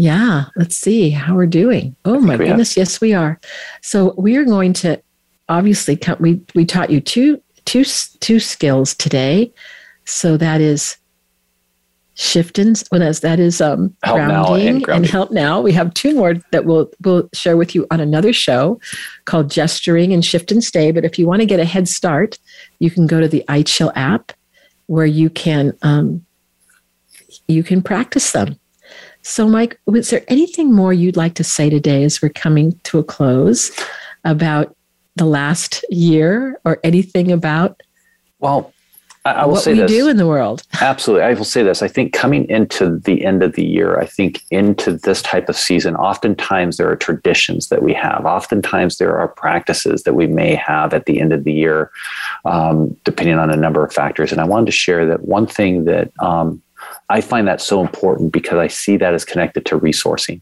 Yeah, 0.00 0.46
let's 0.56 0.78
see 0.78 1.10
how 1.10 1.34
we're 1.34 1.44
doing. 1.44 1.94
Oh 2.06 2.20
my 2.20 2.38
goodness, 2.38 2.74
have. 2.74 2.80
yes, 2.80 3.02
we 3.02 3.12
are. 3.12 3.38
So 3.82 4.14
we 4.16 4.38
are 4.38 4.46
going 4.46 4.72
to 4.74 4.98
obviously 5.50 5.94
come, 5.94 6.16
we 6.20 6.40
we 6.54 6.64
taught 6.64 6.88
you 6.88 7.02
two 7.02 7.42
two 7.66 7.84
two 8.20 8.40
skills 8.40 8.94
today. 8.94 9.52
So 10.06 10.38
that 10.38 10.62
is 10.62 10.96
shiftins. 12.14 12.82
Well, 12.90 13.00
that's, 13.00 13.20
that 13.20 13.38
is 13.40 13.60
um, 13.60 13.94
help 14.02 14.16
grounding, 14.16 14.68
and, 14.68 14.84
grounding, 14.84 15.04
and 15.04 15.06
help 15.06 15.32
now. 15.32 15.60
We 15.60 15.72
have 15.72 15.92
two 15.92 16.14
more 16.14 16.34
that 16.50 16.64
we'll 16.64 16.90
we'll 17.04 17.28
share 17.34 17.58
with 17.58 17.74
you 17.74 17.86
on 17.90 18.00
another 18.00 18.32
show 18.32 18.80
called 19.26 19.50
gesturing 19.50 20.14
and 20.14 20.24
shift 20.24 20.50
and 20.50 20.64
stay. 20.64 20.92
But 20.92 21.04
if 21.04 21.18
you 21.18 21.26
want 21.26 21.40
to 21.40 21.46
get 21.46 21.60
a 21.60 21.66
head 21.66 21.88
start, 21.88 22.38
you 22.78 22.90
can 22.90 23.06
go 23.06 23.20
to 23.20 23.28
the 23.28 23.44
iChill 23.48 23.92
app 23.96 24.32
where 24.86 25.04
you 25.04 25.28
can 25.28 25.76
um, 25.82 26.24
you 27.48 27.62
can 27.62 27.82
practice 27.82 28.32
them. 28.32 28.58
So, 29.22 29.48
Mike, 29.48 29.78
was 29.86 30.10
there 30.10 30.24
anything 30.28 30.72
more 30.72 30.92
you'd 30.92 31.16
like 31.16 31.34
to 31.34 31.44
say 31.44 31.68
today 31.68 32.04
as 32.04 32.22
we're 32.22 32.30
coming 32.30 32.78
to 32.84 32.98
a 32.98 33.04
close 33.04 33.70
about 34.24 34.74
the 35.16 35.26
last 35.26 35.84
year 35.90 36.58
or 36.64 36.80
anything 36.82 37.30
about? 37.30 37.82
Well, 38.38 38.72
I, 39.26 39.44
will 39.44 39.52
what 39.52 39.62
say 39.62 39.74
we 39.74 39.80
this. 39.80 39.90
do 39.90 40.08
in 40.08 40.16
the 40.16 40.26
world. 40.26 40.62
Absolutely. 40.80 41.24
I 41.24 41.34
will 41.34 41.44
say 41.44 41.62
this. 41.62 41.82
I 41.82 41.88
think 41.88 42.14
coming 42.14 42.48
into 42.48 42.98
the 42.98 43.24
end 43.26 43.42
of 43.42 43.54
the 43.54 43.64
year, 43.64 43.98
I 43.98 44.06
think 44.06 44.40
into 44.50 44.94
this 44.94 45.20
type 45.20 45.50
of 45.50 45.56
season, 45.56 45.94
oftentimes 45.96 46.78
there 46.78 46.90
are 46.90 46.96
traditions 46.96 47.68
that 47.68 47.82
we 47.82 47.92
have. 47.92 48.24
Oftentimes 48.24 48.96
there 48.96 49.18
are 49.18 49.28
practices 49.28 50.04
that 50.04 50.14
we 50.14 50.26
may 50.26 50.54
have 50.54 50.94
at 50.94 51.04
the 51.04 51.20
end 51.20 51.34
of 51.34 51.44
the 51.44 51.52
year, 51.52 51.90
um, 52.46 52.96
depending 53.04 53.36
on 53.36 53.50
a 53.50 53.56
number 53.56 53.84
of 53.84 53.92
factors. 53.92 54.32
And 54.32 54.40
I 54.40 54.44
wanted 54.44 54.66
to 54.66 54.72
share 54.72 55.04
that 55.06 55.26
one 55.26 55.46
thing 55.46 55.84
that 55.84 56.10
um, 56.20 56.62
I 57.08 57.20
find 57.20 57.46
that 57.48 57.60
so 57.60 57.80
important 57.80 58.32
because 58.32 58.58
I 58.58 58.68
see 58.68 58.96
that 58.98 59.14
as 59.14 59.24
connected 59.24 59.66
to 59.66 59.78
resourcing. 59.78 60.40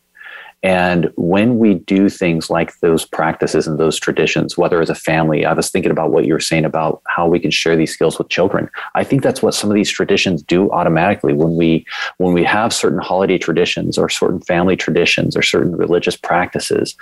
And 0.63 1.13
when 1.17 1.59
we 1.59 1.75
do 1.75 2.09
things 2.09 2.51
like 2.51 2.77
those 2.81 3.05
practices 3.05 3.69
and 3.69 3.79
those 3.79 3.97
traditions, 3.97 4.59
whether 4.59 4.81
as 4.83 4.91
a 4.91 4.95
family, 4.95 5.45
I 5.45 5.53
was 5.53 5.71
thinking 5.71 5.93
about 5.93 6.11
what 6.11 6.27
you 6.27 6.33
were 6.33 6.41
saying 6.41 6.65
about 6.65 7.01
how 7.07 7.29
we 7.29 7.39
can 7.39 7.53
share 7.53 7.77
these 7.77 7.93
skills 7.93 8.19
with 8.19 8.29
children. 8.29 8.69
I 8.97 9.05
think 9.05 9.23
that's 9.23 9.41
what 9.41 9.55
some 9.55 9.71
of 9.71 9.77
these 9.77 9.91
traditions 9.91 10.43
do 10.43 10.69
automatically 10.73 11.33
when 11.33 11.55
we 11.55 11.87
when 12.17 12.35
we 12.35 12.43
have 12.43 12.73
certain 12.73 12.99
holiday 12.99 13.39
traditions 13.39 13.97
or 13.97 14.09
certain 14.09 14.41
family 14.41 14.75
traditions 14.75 15.37
or 15.37 15.43
certain 15.43 15.77
religious 15.77 16.17
practices, 16.17 16.97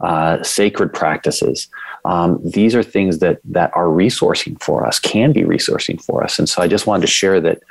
uh, 0.00 0.42
sacred 0.42 0.94
practices. 0.94 1.68
Um, 2.06 2.40
these 2.42 2.74
are 2.74 2.82
things 2.82 3.18
that 3.18 3.40
that 3.44 3.72
are 3.74 3.88
resourcing 3.88 4.60
for 4.62 4.86
us, 4.86 4.98
can 4.98 5.32
be 5.32 5.42
resourcing 5.42 6.02
for 6.02 6.24
us. 6.24 6.38
And 6.38 6.48
so 6.48 6.62
I 6.62 6.66
just 6.66 6.86
wanted 6.86 7.02
to 7.02 7.12
share 7.12 7.42
that 7.42 7.62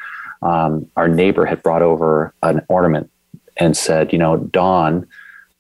um, 0.42 0.90
our 0.96 1.08
neighbor 1.08 1.46
had 1.46 1.62
brought 1.62 1.82
over 1.82 2.34
an 2.44 2.62
ornament 2.68 3.10
and 3.58 3.76
said, 3.78 4.12
you 4.12 4.20
know, 4.20 4.38
Dawn 4.38 5.08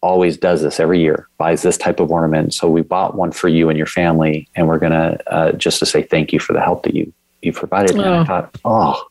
always 0.01 0.37
does 0.37 0.61
this 0.61 0.79
every 0.79 0.99
year, 0.99 1.27
buys 1.37 1.61
this 1.61 1.77
type 1.77 1.99
of 1.99 2.11
ornament. 2.11 2.53
So 2.53 2.67
we 2.67 2.81
bought 2.81 3.15
one 3.15 3.31
for 3.31 3.47
you 3.47 3.69
and 3.69 3.77
your 3.77 3.87
family, 3.87 4.47
and 4.55 4.67
we're 4.67 4.79
gonna 4.79 5.19
uh, 5.27 5.51
just 5.53 5.79
to 5.79 5.85
say 5.85 6.03
thank 6.03 6.33
you 6.33 6.39
for 6.39 6.53
the 6.53 6.61
help 6.61 6.83
that 6.83 6.95
you 6.95 7.13
you 7.41 7.53
provided. 7.53 7.95
Oh. 7.97 8.01
And 8.01 8.09
I 8.09 8.19
oh. 8.19 8.25
thought, 8.25 8.57
oh, 8.65 9.03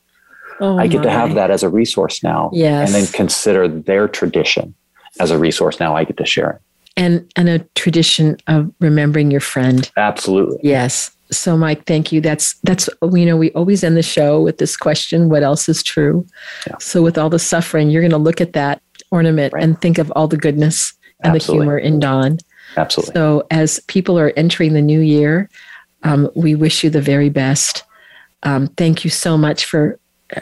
oh 0.59 0.77
I 0.77 0.87
get 0.87 0.99
my. 0.99 1.03
to 1.05 1.11
have 1.11 1.35
that 1.35 1.51
as 1.51 1.63
a 1.63 1.69
resource 1.69 2.23
now, 2.23 2.49
yes. 2.53 2.87
and 2.93 2.95
then 2.95 3.11
consider 3.13 3.67
their 3.67 4.07
tradition 4.07 4.73
as 5.19 5.31
a 5.31 5.37
resource. 5.37 5.79
Now 5.79 5.95
I 5.95 6.03
get 6.03 6.17
to 6.17 6.25
share 6.25 6.51
it, 6.51 6.61
and 6.97 7.31
and 7.35 7.47
a 7.47 7.59
tradition 7.75 8.37
of 8.47 8.71
remembering 8.79 9.31
your 9.31 9.41
friend. 9.41 9.89
Absolutely, 9.95 10.59
yes. 10.61 11.15
So, 11.31 11.57
Mike, 11.57 11.85
thank 11.85 12.11
you. 12.11 12.19
That's 12.19 12.55
that's 12.63 12.89
you 13.01 13.25
know 13.25 13.37
we 13.37 13.51
always 13.51 13.83
end 13.83 13.95
the 13.95 14.03
show 14.03 14.41
with 14.41 14.57
this 14.57 14.75
question: 14.75 15.29
What 15.29 15.43
else 15.43 15.69
is 15.69 15.81
true? 15.81 16.25
Yeah. 16.67 16.77
So, 16.79 17.01
with 17.01 17.17
all 17.17 17.29
the 17.29 17.39
suffering, 17.39 17.89
you're 17.89 18.01
going 18.01 18.11
to 18.11 18.17
look 18.17 18.41
at 18.41 18.53
that 18.53 18.81
ornament 19.11 19.53
right. 19.53 19.63
and 19.63 19.79
think 19.79 19.97
of 19.97 20.11
all 20.15 20.27
the 20.27 20.37
goodness 20.37 20.93
and 21.23 21.35
Absolutely. 21.35 21.59
the 21.59 21.63
humor 21.63 21.77
in 21.77 21.99
Dawn. 21.99 22.37
Absolutely. 22.75 23.13
So, 23.13 23.47
as 23.49 23.79
people 23.87 24.19
are 24.19 24.33
entering 24.35 24.73
the 24.73 24.81
new 24.81 24.99
year, 24.99 25.49
um, 26.03 26.29
we 26.35 26.53
wish 26.55 26.83
you 26.83 26.89
the 26.89 27.01
very 27.01 27.29
best. 27.29 27.83
Um, 28.43 28.67
thank 28.67 29.03
you 29.03 29.09
so 29.09 29.37
much 29.37 29.65
for 29.65 29.99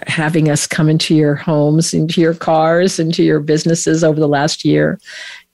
having 0.07 0.49
us 0.49 0.67
come 0.67 0.89
into 0.89 1.15
your 1.15 1.35
homes, 1.35 1.93
into 1.93 2.21
your 2.21 2.33
cars, 2.33 2.99
into 2.99 3.23
your 3.23 3.39
businesses 3.39 4.03
over 4.03 4.19
the 4.19 4.27
last 4.27 4.63
year. 4.63 4.99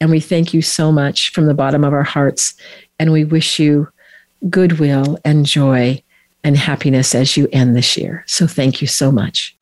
And 0.01 0.11
we 0.11 0.19
thank 0.19 0.53
you 0.53 0.61
so 0.61 0.91
much 0.91 1.31
from 1.31 1.45
the 1.45 1.53
bottom 1.53 1.83
of 1.83 1.93
our 1.93 2.03
hearts. 2.03 2.53
And 2.99 3.11
we 3.11 3.23
wish 3.23 3.59
you 3.59 3.87
goodwill 4.49 5.17
and 5.25 5.45
joy 5.45 6.01
and 6.43 6.57
happiness 6.57 7.15
as 7.15 7.35
you 7.35 7.47
end 7.51 7.75
this 7.75 7.97
year. 7.97 8.23
So 8.27 8.47
thank 8.47 8.81
you 8.81 8.87
so 8.87 9.11
much. 9.11 9.57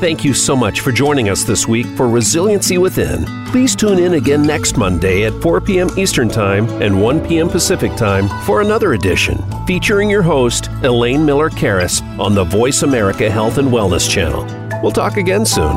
Thank 0.00 0.24
you 0.24 0.32
so 0.32 0.56
much 0.56 0.80
for 0.80 0.92
joining 0.92 1.28
us 1.28 1.44
this 1.44 1.68
week 1.68 1.84
for 1.88 2.08
Resiliency 2.08 2.78
Within. 2.78 3.26
Please 3.48 3.76
tune 3.76 3.98
in 3.98 4.14
again 4.14 4.42
next 4.42 4.78
Monday 4.78 5.24
at 5.24 5.42
4 5.42 5.60
p.m. 5.60 5.90
Eastern 5.98 6.30
Time 6.30 6.66
and 6.80 7.02
1 7.02 7.26
p.m. 7.28 7.50
Pacific 7.50 7.94
Time 7.96 8.26
for 8.44 8.62
another 8.62 8.94
edition 8.94 9.38
featuring 9.66 10.08
your 10.08 10.22
host, 10.22 10.68
Elaine 10.84 11.26
Miller 11.26 11.50
Karas, 11.50 12.00
on 12.18 12.34
the 12.34 12.44
Voice 12.44 12.82
America 12.82 13.30
Health 13.30 13.58
and 13.58 13.68
Wellness 13.68 14.08
Channel. 14.08 14.46
We'll 14.82 14.90
talk 14.90 15.18
again 15.18 15.44
soon. 15.44 15.76